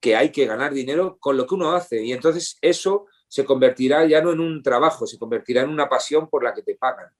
que 0.00 0.14
hay 0.14 0.30
que 0.30 0.46
ganar 0.46 0.72
dinero 0.72 1.18
con 1.18 1.36
lo 1.36 1.46
que 1.46 1.54
uno 1.54 1.72
hace. 1.72 2.02
Y 2.02 2.12
entonces 2.12 2.58
eso 2.60 3.06
se 3.28 3.44
convertirá 3.44 4.06
ya 4.06 4.20
no 4.20 4.32
en 4.32 4.40
un 4.40 4.62
trabajo, 4.62 5.06
se 5.06 5.18
convertirá 5.18 5.62
en 5.62 5.70
una 5.70 5.88
pasión 5.88 6.28
por 6.28 6.44
la 6.44 6.54
que 6.54 6.62
te 6.62 6.76
pagan 6.76 7.10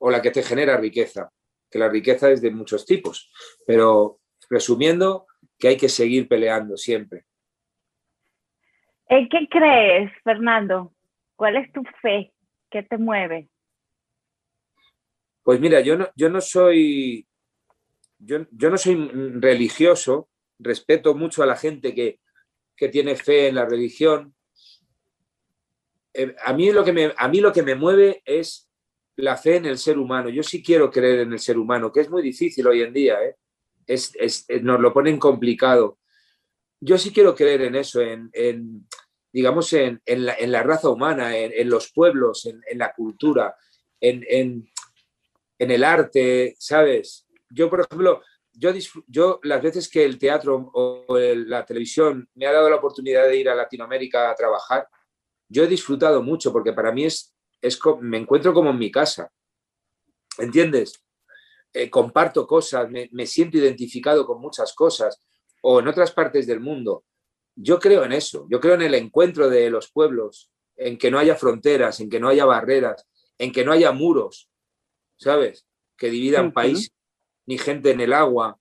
o 0.00 0.10
la 0.10 0.22
que 0.22 0.30
te 0.30 0.42
genera 0.42 0.76
riqueza, 0.76 1.32
que 1.70 1.78
la 1.78 1.88
riqueza 1.88 2.30
es 2.30 2.40
de 2.40 2.50
muchos 2.50 2.84
tipos. 2.84 3.30
Pero 3.66 4.20
resumiendo, 4.48 5.26
que 5.58 5.68
hay 5.68 5.76
que 5.76 5.88
seguir 5.88 6.28
peleando 6.28 6.76
siempre. 6.76 7.24
¿En 9.08 9.28
qué 9.28 9.48
crees, 9.50 10.12
Fernando? 10.22 10.92
¿Cuál 11.36 11.56
es 11.56 11.72
tu 11.72 11.82
fe? 12.02 12.32
¿Qué 12.70 12.82
te 12.82 12.98
mueve? 12.98 13.48
Pues 15.42 15.60
mira, 15.60 15.80
yo 15.80 15.96
no, 15.96 16.08
yo 16.14 16.28
no 16.28 16.40
soy 16.40 17.26
yo, 18.18 18.40
no 18.70 18.78
soy 18.78 19.08
religioso, 19.40 20.28
respeto 20.58 21.14
mucho 21.14 21.42
a 21.42 21.46
la 21.46 21.56
gente 21.56 21.94
que, 21.94 22.20
que 22.76 22.88
tiene 22.88 23.16
fe 23.16 23.48
en 23.48 23.54
la 23.54 23.64
religión. 23.64 24.34
Eh, 26.12 26.34
a, 26.44 26.52
mí 26.52 26.72
lo 26.72 26.84
que 26.84 26.92
me, 26.92 27.12
a 27.16 27.28
mí 27.28 27.40
lo 27.40 27.52
que 27.52 27.62
me 27.62 27.74
mueve 27.74 28.22
es 28.24 28.68
la 29.16 29.36
fe 29.36 29.56
en 29.56 29.66
el 29.66 29.78
ser 29.78 29.98
humano. 29.98 30.28
Yo 30.28 30.42
sí 30.42 30.62
quiero 30.62 30.90
creer 30.90 31.20
en 31.20 31.32
el 31.32 31.38
ser 31.38 31.58
humano, 31.58 31.92
que 31.92 32.00
es 32.00 32.10
muy 32.10 32.22
difícil 32.22 32.66
hoy 32.66 32.82
en 32.82 32.92
día. 32.92 33.22
¿eh? 33.22 33.36
Es, 33.88 34.46
nos 34.62 34.80
lo 34.80 34.92
ponen 34.92 35.18
complicado. 35.18 35.98
Yo 36.80 36.98
sí 36.98 37.12
quiero 37.12 37.34
creer 37.34 37.62
en 37.62 37.74
eso, 37.74 38.00
en, 38.00 38.30
digamos, 39.32 39.72
en, 39.72 40.00
la, 40.06 40.62
raza 40.62 40.90
humana, 40.90 41.36
en, 41.36 41.68
los 41.68 41.90
pueblos, 41.90 42.46
en, 42.46 42.78
la 42.78 42.92
cultura, 42.92 43.56
en, 44.00 44.70
el 45.58 45.84
arte, 45.84 46.54
¿sabes? 46.58 47.26
Yo, 47.50 47.68
por 47.68 47.80
ejemplo, 47.80 48.22
yo, 48.52 48.70
yo 49.06 49.40
las 49.42 49.62
veces 49.62 49.88
que 49.88 50.04
el 50.04 50.18
teatro 50.18 50.70
o 50.74 51.18
la 51.18 51.64
televisión 51.64 52.28
me 52.34 52.46
ha 52.46 52.52
dado 52.52 52.68
la 52.70 52.76
oportunidad 52.76 53.26
de 53.26 53.38
ir 53.38 53.48
a 53.48 53.54
Latinoamérica 53.54 54.30
a 54.30 54.34
trabajar, 54.34 54.86
yo 55.48 55.64
he 55.64 55.66
disfrutado 55.66 56.22
mucho 56.22 56.52
porque 56.52 56.74
para 56.74 56.92
mí 56.92 57.06
es, 57.06 57.34
es 57.62 57.80
me 58.00 58.18
encuentro 58.18 58.52
como 58.52 58.70
en 58.70 58.78
mi 58.78 58.90
casa. 58.90 59.32
¿Entiendes? 60.36 61.02
Eh, 61.78 61.88
comparto 61.88 62.44
cosas, 62.44 62.90
me, 62.90 63.08
me, 63.12 63.24
siento 63.24 63.56
identificado 63.56 64.26
con 64.26 64.40
muchas 64.40 64.74
cosas 64.74 65.22
o 65.62 65.78
en 65.78 65.86
otras 65.86 66.10
partes 66.10 66.44
del 66.44 66.58
mundo. 66.58 67.04
Yo 67.54 67.78
creo 67.78 68.02
en 68.02 68.10
eso, 68.10 68.48
yo 68.50 68.58
creo 68.58 68.74
en 68.74 68.82
el 68.82 68.94
encuentro 68.94 69.48
de 69.48 69.70
los 69.70 69.88
pueblos, 69.92 70.50
en 70.74 70.98
que 70.98 71.08
no 71.08 71.20
haya 71.20 71.36
fronteras, 71.36 72.00
en 72.00 72.10
que 72.10 72.18
no 72.18 72.30
haya 72.30 72.44
barreras, 72.46 73.06
en 73.38 73.52
que 73.52 73.64
no 73.64 73.70
haya 73.70 73.92
muros, 73.92 74.50
¿sabes? 75.18 75.68
Que 75.96 76.10
dividan 76.10 76.52
países 76.52 76.90
ni 77.46 77.58
gente 77.58 77.92
en 77.92 78.00
el 78.00 78.12
agua, 78.12 78.58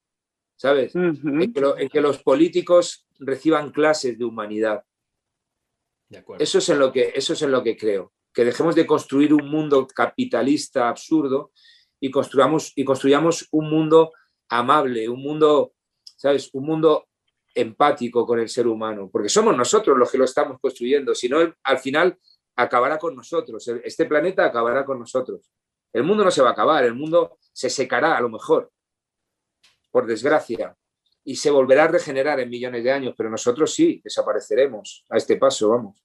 ¿sabes? 0.55 0.93
en, 0.93 1.89
que 1.91 2.01
los 2.01 2.21
políticos 2.21 3.07
reciban 3.17 3.71
clases 3.71 4.19
de 4.19 4.25
humanidad. 4.25 4.83
eso, 6.37 6.59
es 6.59 6.69
en 6.69 6.77
lo 6.77 6.91
que, 6.91 7.13
eso 7.15 7.33
es 7.33 7.41
en 7.41 7.49
lo 7.49 7.63
que 7.63 7.75
creo, 7.75 8.13
que 8.31 8.45
dejemos 8.45 8.75
de 8.75 8.85
construir 8.85 9.33
un 9.33 9.49
mundo 9.49 9.87
capitalista 9.87 10.87
absurdo 10.87 11.51
y 11.99 12.11
construyamos, 12.11 12.73
y 12.75 12.83
construyamos 12.83 13.47
un 13.51 13.69
mundo 13.69 14.13
amable, 14.49 15.09
un 15.09 15.21
mundo, 15.21 15.73
¿sabes? 16.15 16.49
Un 16.53 16.65
mundo 16.65 17.07
empático 17.53 18.25
con 18.25 18.39
el 18.39 18.49
ser 18.49 18.67
humano, 18.67 19.09
porque 19.11 19.29
somos 19.29 19.55
nosotros 19.57 19.97
los 19.97 20.11
que 20.11 20.17
lo 20.17 20.25
estamos 20.25 20.59
construyendo, 20.59 21.15
si 21.15 21.27
no, 21.27 21.39
al 21.63 21.79
final 21.79 22.17
acabará 22.55 22.97
con 22.99 23.15
nosotros, 23.15 23.67
este 23.83 24.05
planeta 24.05 24.45
acabará 24.45 24.85
con 24.85 24.99
nosotros. 24.99 25.51
El 25.91 26.03
mundo 26.03 26.23
no 26.23 26.31
se 26.31 26.41
va 26.41 26.49
a 26.49 26.51
acabar, 26.51 26.83
el 26.83 26.93
mundo 26.93 27.39
se 27.51 27.69
secará 27.69 28.15
a 28.17 28.21
lo 28.21 28.29
mejor, 28.29 28.71
por 29.89 30.05
desgracia, 30.05 30.75
y 31.23 31.35
se 31.35 31.49
volverá 31.49 31.85
a 31.85 31.87
regenerar 31.87 32.39
en 32.39 32.49
millones 32.49 32.83
de 32.83 32.91
años, 32.91 33.15
pero 33.17 33.29
nosotros 33.29 33.73
sí, 33.73 34.01
desapareceremos 34.03 35.03
a 35.09 35.17
este 35.17 35.37
paso, 35.37 35.69
vamos. 35.69 36.03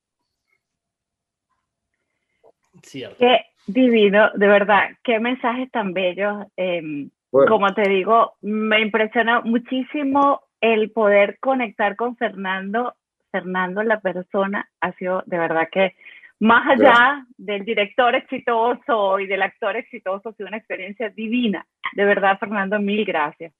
Qué 3.18 3.51
divino, 3.66 4.30
de 4.34 4.46
verdad, 4.46 4.90
qué 5.02 5.18
mensajes 5.20 5.70
tan 5.70 5.92
bellos. 5.92 6.46
Em, 6.56 7.10
como 7.30 7.72
te 7.74 7.88
digo, 7.88 8.34
me 8.42 8.80
impresiona 8.80 9.40
muchísimo 9.40 10.42
el 10.60 10.90
poder 10.90 11.38
conectar 11.40 11.96
con 11.96 12.16
Fernando. 12.16 12.94
Fernando, 13.30 13.82
la 13.82 14.00
persona, 14.00 14.68
ha 14.80 14.92
sido 14.92 15.22
de 15.24 15.38
verdad 15.38 15.68
que 15.72 15.94
más 16.40 16.68
allá 16.68 17.24
del 17.38 17.64
director 17.64 18.14
exitoso 18.14 19.20
y 19.20 19.26
del 19.26 19.42
actor 19.42 19.76
exitoso, 19.76 20.28
ha 20.28 20.32
sido 20.32 20.48
una 20.48 20.58
experiencia 20.58 21.08
divina. 21.08 21.66
De 21.94 22.04
verdad, 22.04 22.36
Fernando, 22.38 22.78
mil 22.78 23.04
gracias. 23.04 23.54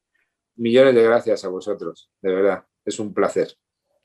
Millones 0.57 0.95
de 0.95 1.03
gracias 1.05 1.45
a 1.45 1.49
vosotros, 1.49 2.11
de 2.21 2.35
verdad, 2.35 2.65
es 2.85 2.99
un 2.99 3.15
placer. 3.15 3.49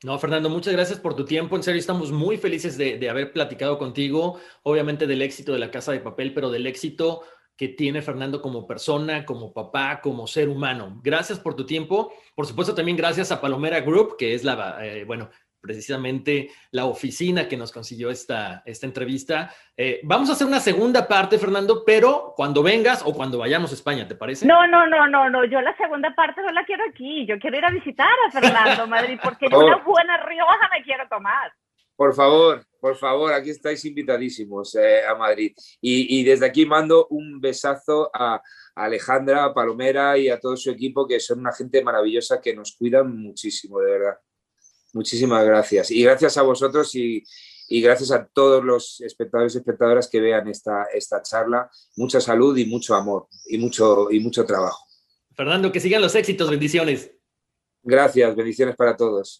No, 0.04 0.16
Fernando, 0.16 0.48
muchas 0.48 0.72
gracias 0.72 1.00
por 1.00 1.16
tu 1.16 1.24
tiempo. 1.24 1.56
En 1.56 1.64
serio, 1.64 1.80
estamos 1.80 2.12
muy 2.12 2.36
felices 2.36 2.78
de, 2.78 3.08
haber 3.10 3.32
platicado 3.32 3.78
contigo, 3.78 4.38
obviamente 4.62 5.08
del 5.08 5.22
éxito 5.22 5.52
de 5.52 5.58
la 5.58 5.72
Casa 5.72 5.90
de 5.90 5.98
Papel, 5.98 6.32
pero 6.32 6.50
del 6.50 6.68
éxito 6.68 7.22
que 7.56 7.66
tiene 7.66 8.00
Fernando 8.00 8.40
como 8.40 8.64
persona, 8.64 9.24
como 9.26 9.52
papá, 9.52 10.00
como 10.00 10.28
ser 10.28 10.48
humano. 10.48 11.00
Gracias 11.02 11.40
por 11.40 11.56
tu 11.56 11.66
tiempo. 11.66 12.12
Por 12.36 12.46
supuesto, 12.46 12.76
también 12.76 12.96
gracias 12.96 13.32
a 13.32 13.40
Palomera 13.40 13.80
Group, 13.80 14.16
que 14.16 14.34
es 14.34 14.44
la, 14.44 14.78
eh, 14.86 15.04
bueno, 15.04 15.30
precisamente 15.60 16.50
la 16.70 16.86
oficina 16.86 17.48
que 17.48 17.56
nos 17.56 17.72
consiguió 17.72 18.10
esta, 18.10 18.62
esta 18.64 18.86
entrevista. 18.86 19.54
Eh, 19.76 20.00
vamos 20.02 20.28
a 20.30 20.32
hacer 20.32 20.46
una 20.46 20.60
segunda 20.60 21.06
parte, 21.06 21.38
Fernando, 21.38 21.82
pero 21.84 22.32
cuando 22.36 22.62
vengas 22.62 23.02
o 23.04 23.12
cuando 23.14 23.38
vayamos 23.38 23.70
a 23.70 23.74
España, 23.74 24.06
¿te 24.06 24.14
parece? 24.14 24.46
No, 24.46 24.66
no, 24.66 24.86
no, 24.86 25.06
no, 25.08 25.30
no. 25.30 25.44
Yo 25.44 25.60
la 25.60 25.76
segunda 25.76 26.14
parte 26.14 26.42
no 26.42 26.52
la 26.52 26.64
quiero 26.64 26.84
aquí. 26.88 27.26
Yo 27.26 27.38
quiero 27.38 27.58
ir 27.58 27.64
a 27.64 27.70
visitar 27.70 28.08
a 28.26 28.30
Fernando 28.30 28.86
Madrid 28.86 29.18
porque 29.22 29.48
yo 29.50 29.58
una 29.58 29.76
buena 29.78 30.16
Rioja 30.18 30.68
me 30.72 30.82
quiero 30.82 31.08
tomar. 31.08 31.52
Por 31.96 32.14
favor, 32.14 32.64
por 32.80 32.96
favor, 32.96 33.32
aquí 33.32 33.50
estáis 33.50 33.84
invitadísimos 33.84 34.72
eh, 34.76 35.04
a 35.04 35.16
Madrid. 35.16 35.52
Y, 35.80 36.20
y, 36.20 36.22
desde 36.22 36.46
aquí 36.46 36.64
mando 36.64 37.08
un 37.10 37.40
besazo 37.40 38.08
a 38.14 38.40
Alejandra, 38.76 39.46
a 39.46 39.52
Palomera 39.52 40.16
y 40.16 40.28
a 40.28 40.38
todo 40.38 40.56
su 40.56 40.70
equipo, 40.70 41.08
que 41.08 41.18
son 41.18 41.40
una 41.40 41.52
gente 41.52 41.82
maravillosa 41.82 42.40
que 42.40 42.54
nos 42.54 42.76
cuidan 42.76 43.16
muchísimo, 43.20 43.80
de 43.80 43.90
verdad. 43.90 44.18
Muchísimas 44.98 45.46
gracias. 45.46 45.92
Y 45.92 46.02
gracias 46.02 46.36
a 46.38 46.42
vosotros 46.42 46.92
y, 46.96 47.22
gracias 47.68 48.10
a 48.10 48.26
todos 48.26 48.64
los 48.64 49.00
espectadores 49.00 49.54
y 49.54 49.58
espectadoras 49.58 50.08
que 50.08 50.20
vean 50.20 50.48
esta, 50.48 50.86
esta 50.92 51.22
charla. 51.22 51.70
Mucha 51.94 52.20
salud 52.20 52.56
y 52.58 52.64
mucho 52.64 52.96
amor 52.96 53.28
y 53.46 53.58
mucho, 53.58 54.10
y 54.10 54.18
mucho 54.18 54.44
trabajo. 54.44 54.84
Fernando, 55.36 55.70
que 55.70 55.78
sigan 55.78 56.02
los 56.02 56.16
éxitos. 56.16 56.50
Bendiciones. 56.50 57.12
Gracias. 57.80 58.34
Bendiciones 58.34 58.74
para 58.74 58.96
todos. 58.96 59.36